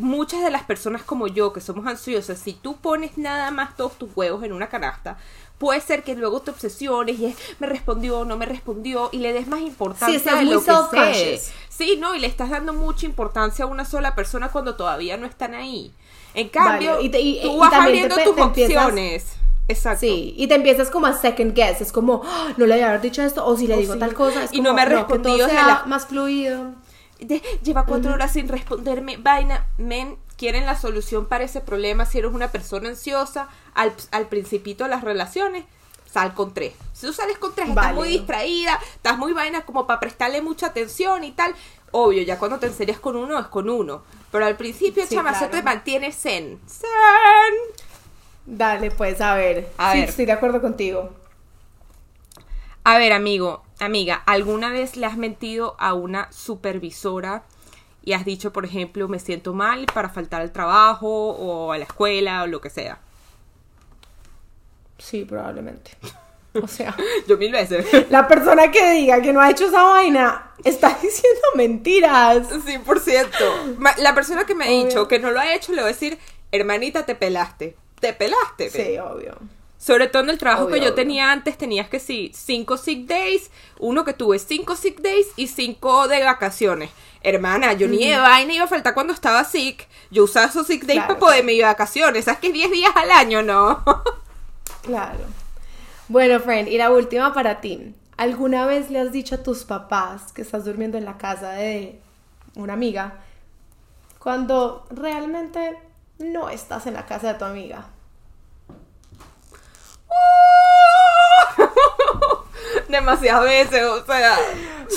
Muchas 0.00 0.42
de 0.42 0.50
las 0.50 0.62
personas 0.64 1.02
como 1.02 1.26
yo, 1.26 1.52
que 1.52 1.60
somos 1.60 1.86
ansiosas, 1.86 2.38
si 2.38 2.52
tú 2.54 2.76
pones 2.76 3.18
nada 3.18 3.50
más 3.50 3.76
todos 3.76 3.96
tus 3.98 4.10
huevos 4.16 4.42
en 4.44 4.52
una 4.52 4.68
canasta, 4.68 5.18
puede 5.58 5.80
ser 5.80 6.02
que 6.02 6.14
luego 6.14 6.40
te 6.40 6.50
obsesiones 6.50 7.18
y 7.18 7.26
es, 7.26 7.36
me 7.58 7.66
respondió, 7.66 8.24
no 8.24 8.36
me 8.36 8.46
respondió, 8.46 9.10
y 9.12 9.18
le 9.18 9.32
des 9.32 9.46
más 9.46 9.60
importancia 9.60 10.34
de 10.36 10.44
muy 10.44 10.54
lo 10.54 10.60
que 10.90 11.14
sé. 11.14 11.52
Sí, 11.68 11.96
no, 11.98 12.14
y 12.14 12.18
le 12.18 12.26
estás 12.26 12.50
dando 12.50 12.72
mucha 12.72 13.06
importancia 13.06 13.64
a 13.64 13.68
una 13.68 13.84
sola 13.84 14.14
persona 14.14 14.48
cuando 14.50 14.74
todavía 14.76 15.16
no 15.16 15.26
están 15.26 15.54
ahí. 15.54 15.92
En 16.34 16.48
cambio, 16.48 16.92
Vale, 16.94 17.04
y 17.04 17.08
te- 17.10 17.20
y- 17.20 17.42
tú 17.42 17.56
y 17.56 17.58
vas 17.58 17.72
abriendo 17.74 18.14
te- 18.16 18.24
tus 18.24 18.36
te 18.36 18.42
empiezas- 18.42 18.76
opciones. 18.84 19.26
Exacto. 19.68 20.00
Sí, 20.00 20.34
y 20.36 20.48
te 20.48 20.54
empiezas 20.56 20.90
como 20.90 21.06
a 21.06 21.12
second 21.12 21.54
guess, 21.54 21.80
es 21.80 21.92
como, 21.92 22.22
"Ah, 22.24 22.48
no 22.56 22.66
le 22.66 22.74
debía 22.74 22.88
haber 22.88 23.00
dicho 23.02 23.22
esto, 23.22 23.46
o 23.46 23.56
si 23.56 23.68
le 23.68 23.74
O 23.74 23.78
digo 23.78 23.92
sí. 23.94 23.98
tal 24.00 24.14
cosa, 24.14 24.42
es 24.44 24.52
Y 24.52 24.60
no 24.60 24.70
como, 24.70 24.74
me 24.76 24.82
ha 24.82 24.88
que 24.88 24.94
respondido 24.96 25.36
todo 25.36 25.46
desde 25.46 25.58
sea 25.58 25.66
la- 25.66 25.84
más 25.86 26.06
fluido. 26.06 26.72
De- 27.20 27.42
lleva 27.62 27.84
cuatro 27.86 28.12
horas 28.12 28.32
sin 28.32 28.48
responderme. 28.48 29.16
Vaina, 29.18 29.66
men, 29.78 30.16
quieren 30.36 30.66
la 30.66 30.78
solución 30.78 31.26
para 31.26 31.44
ese 31.44 31.60
problema. 31.60 32.06
Si 32.06 32.18
eres 32.18 32.32
una 32.32 32.48
persona 32.48 32.88
ansiosa, 32.88 33.48
al, 33.74 33.92
al 34.10 34.26
principito 34.28 34.84
de 34.84 34.90
las 34.90 35.02
relaciones, 35.04 35.64
sal 36.10 36.34
con 36.34 36.54
tres. 36.54 36.72
Si 36.92 37.06
tú 37.06 37.12
sales 37.12 37.38
con 37.38 37.54
tres, 37.54 37.68
estás 37.68 37.94
muy 37.94 38.08
distraída, 38.08 38.78
estás 38.94 39.16
muy 39.18 39.32
vaina 39.32 39.62
como 39.62 39.86
para 39.86 40.00
prestarle 40.00 40.42
mucha 40.42 40.66
atención 40.68 41.24
y 41.24 41.32
tal. 41.32 41.54
Obvio, 41.92 42.22
ya 42.22 42.38
cuando 42.38 42.58
te 42.58 42.66
enserias 42.66 43.00
con 43.00 43.16
uno, 43.16 43.38
es 43.38 43.46
con 43.46 43.68
uno. 43.68 44.02
Pero 44.30 44.46
al 44.46 44.56
principio, 44.56 45.04
Sí, 45.06 45.14
chama, 45.16 45.30
eso 45.30 45.40
claro. 45.40 45.52
te 45.54 45.62
mantiene 45.62 46.12
zen. 46.12 46.60
Zen. 46.68 46.88
Dale, 48.46 48.90
pues, 48.92 49.20
a 49.20 49.34
ver. 49.34 49.70
A 49.76 49.92
sí, 49.92 50.00
ver. 50.00 50.08
estoy 50.08 50.24
de 50.26 50.32
acuerdo 50.32 50.60
contigo. 50.60 51.10
A 52.84 52.98
ver, 52.98 53.12
amigo, 53.12 53.62
amiga, 53.80 54.22
¿alguna 54.26 54.70
vez 54.70 54.96
le 54.96 55.06
has 55.06 55.16
mentido 55.16 55.76
a 55.78 55.94
una 55.94 56.30
supervisora 56.32 57.42
y 58.02 58.12
has 58.14 58.24
dicho, 58.24 58.52
por 58.52 58.64
ejemplo, 58.64 59.08
me 59.08 59.18
siento 59.18 59.52
mal 59.54 59.86
para 59.92 60.08
faltar 60.08 60.40
al 60.42 60.52
trabajo 60.52 61.08
o 61.30 61.72
a 61.72 61.78
la 61.78 61.84
escuela 61.84 62.42
o 62.42 62.46
lo 62.46 62.60
que 62.60 62.70
sea? 62.70 62.98
Sí, 64.98 65.24
probablemente. 65.24 65.92
O 66.60 66.66
sea, 66.66 66.96
Yo 67.28 67.38
mil 67.38 67.52
veces. 67.52 68.10
la 68.10 68.26
persona 68.26 68.72
que 68.72 68.90
diga 68.94 69.22
que 69.22 69.32
no 69.32 69.40
ha 69.40 69.50
hecho 69.52 69.66
esa 69.66 69.84
vaina 69.84 70.50
está 70.64 70.88
diciendo 71.00 71.40
mentiras. 71.54 72.38
100%. 72.50 73.76
Ma- 73.78 73.94
La 73.98 74.16
persona 74.16 74.44
que 74.44 74.56
me 74.56 74.64
ha 74.64 74.84
dicho 74.84 75.06
que 75.06 75.20
no 75.20 75.30
lo 75.30 75.38
ha 75.38 75.54
hecho 75.54 75.70
le 75.70 75.82
voy 75.82 75.90
a 75.90 75.92
decir, 75.92 76.18
hermanita, 76.50 77.06
te 77.06 77.14
pelaste. 77.14 77.76
Te 78.00 78.14
pelaste. 78.14 78.68
Sí, 78.68 78.78
pe". 78.78 79.00
obvio. 79.00 79.36
Sobre 79.80 80.08
todo 80.08 80.24
en 80.24 80.30
el 80.30 80.36
trabajo 80.38 80.64
Obvio, 80.64 80.74
que 80.74 80.80
yo 80.80 80.86
obvio. 80.88 80.94
tenía 80.94 81.32
antes, 81.32 81.56
tenías 81.56 81.88
que 81.88 81.98
sí, 82.00 82.30
cinco 82.34 82.76
sick 82.76 83.06
days, 83.06 83.50
uno 83.78 84.04
que 84.04 84.12
tuve 84.12 84.38
cinco 84.38 84.76
sick 84.76 85.00
days 85.00 85.26
y 85.36 85.46
cinco 85.46 86.06
de 86.06 86.22
vacaciones. 86.22 86.90
Hermana, 87.22 87.72
yo 87.72 87.88
ni 87.88 88.06
de 88.06 88.18
vaina 88.18 88.52
iba 88.52 88.64
a 88.64 88.68
faltar 88.68 88.92
cuando 88.92 89.14
estaba 89.14 89.42
sick. 89.44 89.88
Yo 90.10 90.24
usaba 90.24 90.46
esos 90.46 90.66
sick 90.66 90.84
days 90.84 90.98
Claro. 90.98 91.08
para 91.08 91.20
poderme 91.20 91.52
ir 91.54 91.60
de 91.62 91.64
vacaciones. 91.64 92.26
¿Sabes 92.26 92.40
que 92.40 92.52
10 92.52 92.70
días 92.70 92.92
al 92.94 93.10
año? 93.10 93.42
No. 93.42 93.82
Claro. 94.82 95.18
Bueno, 96.08 96.40
friend, 96.40 96.68
y 96.68 96.76
la 96.78 96.90
última 96.90 97.32
para 97.32 97.60
ti. 97.60 97.94
¿Alguna 98.16 98.66
vez 98.66 98.90
le 98.90 99.00
has 99.00 99.12
dicho 99.12 99.36
a 99.36 99.42
tus 99.42 99.64
papás 99.64 100.32
que 100.32 100.42
estás 100.42 100.64
durmiendo 100.66 100.98
en 100.98 101.04
la 101.06 101.16
casa 101.16 101.52
de 101.52 101.98
una 102.54 102.74
amiga 102.74 103.14
cuando 104.18 104.86
realmente 104.90 105.78
no 106.18 106.50
estás 106.50 106.86
en 106.86 106.94
la 106.94 107.06
casa 107.06 107.32
de 107.32 107.38
tu 107.38 107.44
amiga? 107.46 107.86
Demasiadas 112.88 113.44
veces, 113.44 113.82
o 113.84 114.04
sea. 114.04 114.36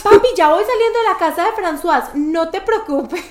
Papi, 0.04 0.28
ya 0.36 0.50
voy 0.50 0.64
saliendo 0.64 1.00
de 1.00 1.06
la 1.12 1.18
casa 1.18 1.46
de 1.46 1.52
François, 1.52 2.14
no 2.16 2.50
te 2.50 2.62
preocupes. 2.62 3.24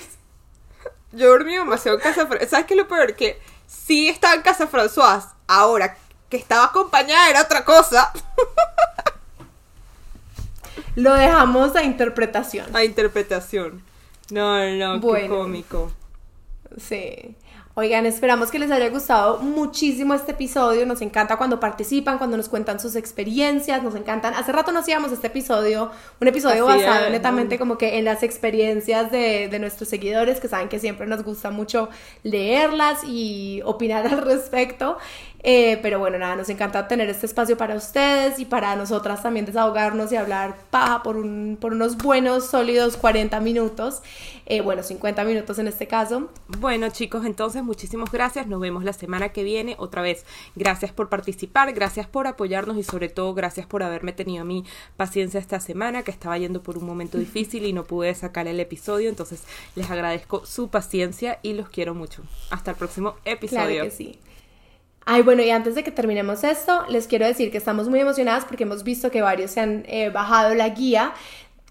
Yo 1.12 1.28
dormí 1.28 1.55
demasiado 1.55 1.99
en 1.99 2.03
casa. 2.03 2.26
Fra- 2.26 2.47
¿Sabes 2.49 2.66
qué 2.66 2.74
es 2.74 2.78
lo 2.78 2.89
peor? 2.89 3.14
Que 3.14 3.41
sí 3.66 4.09
estaba 4.09 4.35
en 4.35 4.43
casa 4.43 4.68
François. 4.70 5.24
Ahora 5.47 5.97
que 6.30 6.37
estaba 6.39 6.64
acompañada 6.64 7.28
era 7.28 7.43
otra 7.43 7.64
cosa. 7.64 8.11
Lo 10.95 11.12
dejamos 11.14 11.74
a 11.76 11.83
interpretación. 11.83 12.74
A 12.74 12.85
interpretación. 12.85 13.83
No, 14.30 14.59
no, 14.70 14.95
qué 14.95 15.01
Bueno. 15.07 15.37
cómico. 15.39 15.93
Sí. 16.78 17.37
Oigan, 17.75 18.05
esperamos 18.05 18.51
que 18.51 18.59
les 18.59 18.70
haya 18.70 18.91
gustado 18.91 19.39
muchísimo 19.39 20.12
este 20.12 20.33
episodio. 20.33 20.85
Nos 20.85 21.01
encanta 21.01 21.39
cuando 21.39 21.59
participan, 21.59 22.18
cuando 22.18 22.37
nos 22.37 22.51
cuentan 22.51 22.79
sus 22.79 22.97
experiencias. 22.97 23.83
Nos 23.83 23.95
encantan. 23.95 24.35
Hace 24.35 24.53
rato 24.53 24.73
no 24.73 24.81
hacíamos 24.81 25.11
este 25.11 25.29
episodio, 25.29 25.91
un 26.20 26.29
episodio 26.29 26.68
Así 26.68 26.83
basado 26.83 27.07
es, 27.07 27.12
netamente 27.12 27.55
¿no? 27.55 27.61
como 27.61 27.79
que 27.79 27.97
en 27.97 28.05
las 28.05 28.23
experiencias 28.23 29.11
de, 29.11 29.49
de 29.49 29.59
nuestros 29.59 29.89
seguidores, 29.89 30.39
que 30.39 30.49
saben 30.49 30.68
que 30.68 30.79
siempre 30.79 31.07
nos 31.07 31.23
gusta 31.23 31.51
mucho 31.51 31.89
leerlas 32.25 33.05
y 33.05 33.62
opinar 33.64 34.07
al 34.12 34.20
respecto. 34.20 34.99
Eh, 35.45 35.78
pero 35.82 35.99
bueno, 35.99 36.18
nada, 36.18 36.36
nos 36.36 36.49
encanta 36.49 36.86
tener 36.86 37.11
este 37.11 37.26
espacio 37.26 37.57
para 37.57 37.74
ustedes 37.74 38.38
y 38.38 38.45
para 38.45 38.76
nosotras 38.76 39.22
también 39.22 39.45
desahogarnos 39.45 40.12
y 40.12 40.16
hablar 40.16 40.57
paja 40.70 41.03
por, 41.03 41.16
un, 41.16 41.59
por 41.61 41.72
unos 41.72 41.97
buenos, 41.97 42.47
sólidos 42.47 42.97
40 42.97 43.40
minutos. 43.40 44.03
Eh, 44.47 44.61
bueno, 44.61 44.82
50 44.82 45.24
minutos 45.24 45.59
en 45.59 45.66
este 45.66 45.86
caso. 45.86 46.30
Bueno, 46.47 46.88
chicos, 46.90 47.24
entonces 47.24 47.62
muchísimas 47.64 48.11
gracias. 48.12 48.47
Nos 48.47 48.61
vemos 48.61 48.84
la 48.84 48.93
semana 48.93 49.30
que 49.30 49.43
viene. 49.43 49.74
Otra 49.78 50.03
vez, 50.03 50.24
gracias 50.55 50.93
por 50.93 51.09
participar, 51.09 51.72
gracias 51.72 52.07
por 52.07 52.26
apoyarnos 52.26 52.76
y 52.76 52.82
sobre 52.82 53.09
todo 53.09 53.34
gracias 53.34 53.66
por 53.66 53.82
haberme 53.82 54.12
tenido 54.12 54.43
a 54.43 54.45
mí 54.45 54.64
paciencia 54.97 55.40
esta 55.40 55.59
semana, 55.59 56.03
que 56.03 56.11
estaba 56.12 56.38
yendo 56.38 56.62
por 56.62 56.78
un 56.78 56.84
momento 56.84 57.18
difícil 57.18 57.64
y 57.64 57.72
no 57.72 57.84
pude 57.84 58.14
sacar 58.14 58.47
el 58.47 58.61
episodio. 58.61 59.09
Entonces, 59.09 59.43
les 59.74 59.90
agradezco 59.90 60.47
su 60.47 60.68
paciencia 60.68 61.40
y 61.43 61.55
los 61.55 61.68
quiero 61.68 61.95
mucho. 61.95 62.22
Hasta 62.51 62.72
el 62.72 62.76
próximo 62.76 63.16
episodio. 63.24 63.66
Claro 63.66 63.84
que 63.84 63.90
sí. 63.90 64.18
Ay, 65.05 65.23
bueno, 65.23 65.43
y 65.43 65.51
antes 65.51 65.75
de 65.75 65.83
que 65.83 65.91
terminemos 65.91 66.45
esto, 66.45 66.85
les 66.89 67.09
quiero 67.09 67.27
decir 67.27 67.51
que 67.51 67.59
estamos 67.59 67.89
muy 67.89 68.01
emocionadas 68.01 68.45
porque 68.45 68.63
hemos 68.63 68.85
visto 68.85 69.11
que 69.11 69.21
varios 69.21 69.51
se 69.51 69.61
han 69.61 69.85
eh, 69.89 70.11
bajado 70.11 70.55
la 70.55 70.69
guía 70.69 71.13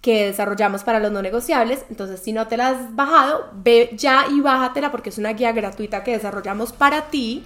que 0.02 0.26
desarrollamos 0.26 0.84
para 0.84 1.00
los 1.00 1.12
no 1.12 1.22
negociables. 1.22 1.86
Entonces, 1.90 2.20
si 2.20 2.34
no 2.34 2.48
te 2.48 2.58
la 2.58 2.70
has 2.70 2.96
bajado, 2.96 3.50
ve 3.54 3.92
ya 3.94 4.26
y 4.30 4.42
bájatela 4.42 4.92
porque 4.92 5.10
es 5.10 5.18
una 5.18 5.34
guía 5.34 5.52
gratuita 5.54 6.04
que 6.04 6.12
desarrollamos 6.12 6.74
para 6.74 7.10
ti. 7.10 7.44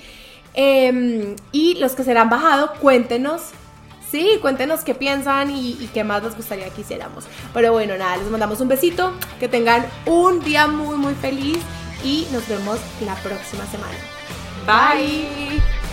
Em, 0.54 1.36
y 1.52 1.76
los 1.76 1.94
que 1.96 2.04
se 2.04 2.14
la 2.14 2.22
han 2.22 2.30
bajado, 2.30 2.74
cuéntenos. 2.80 3.42
Sí, 4.10 4.38
cuéntenos 4.42 4.84
qué 4.84 4.96
piensan 4.96 5.52
y, 5.52 5.72
y 5.72 5.90
qué 5.94 6.04
más 6.04 6.24
les 6.24 6.36
gustaría 6.36 6.70
que 6.70 6.82
hiciéramos. 6.82 7.26
Pero 7.54 7.74
bueno, 7.74 7.98
nada, 7.98 8.18
les 8.18 8.30
mandamos 8.30 8.62
un 8.62 8.70
besito. 8.70 9.12
Que 9.40 9.50
tengan 9.50 9.86
un 10.06 10.40
día 10.40 10.68
muy, 10.68 10.96
muy 10.96 11.14
feliz 11.16 11.60
y 12.04 12.26
nos 12.32 12.48
vemos 12.48 12.80
la 13.02 13.16
próxima 13.16 13.66
semana. 13.66 14.15
Bye. 14.66 15.62
Bye. 15.62 15.85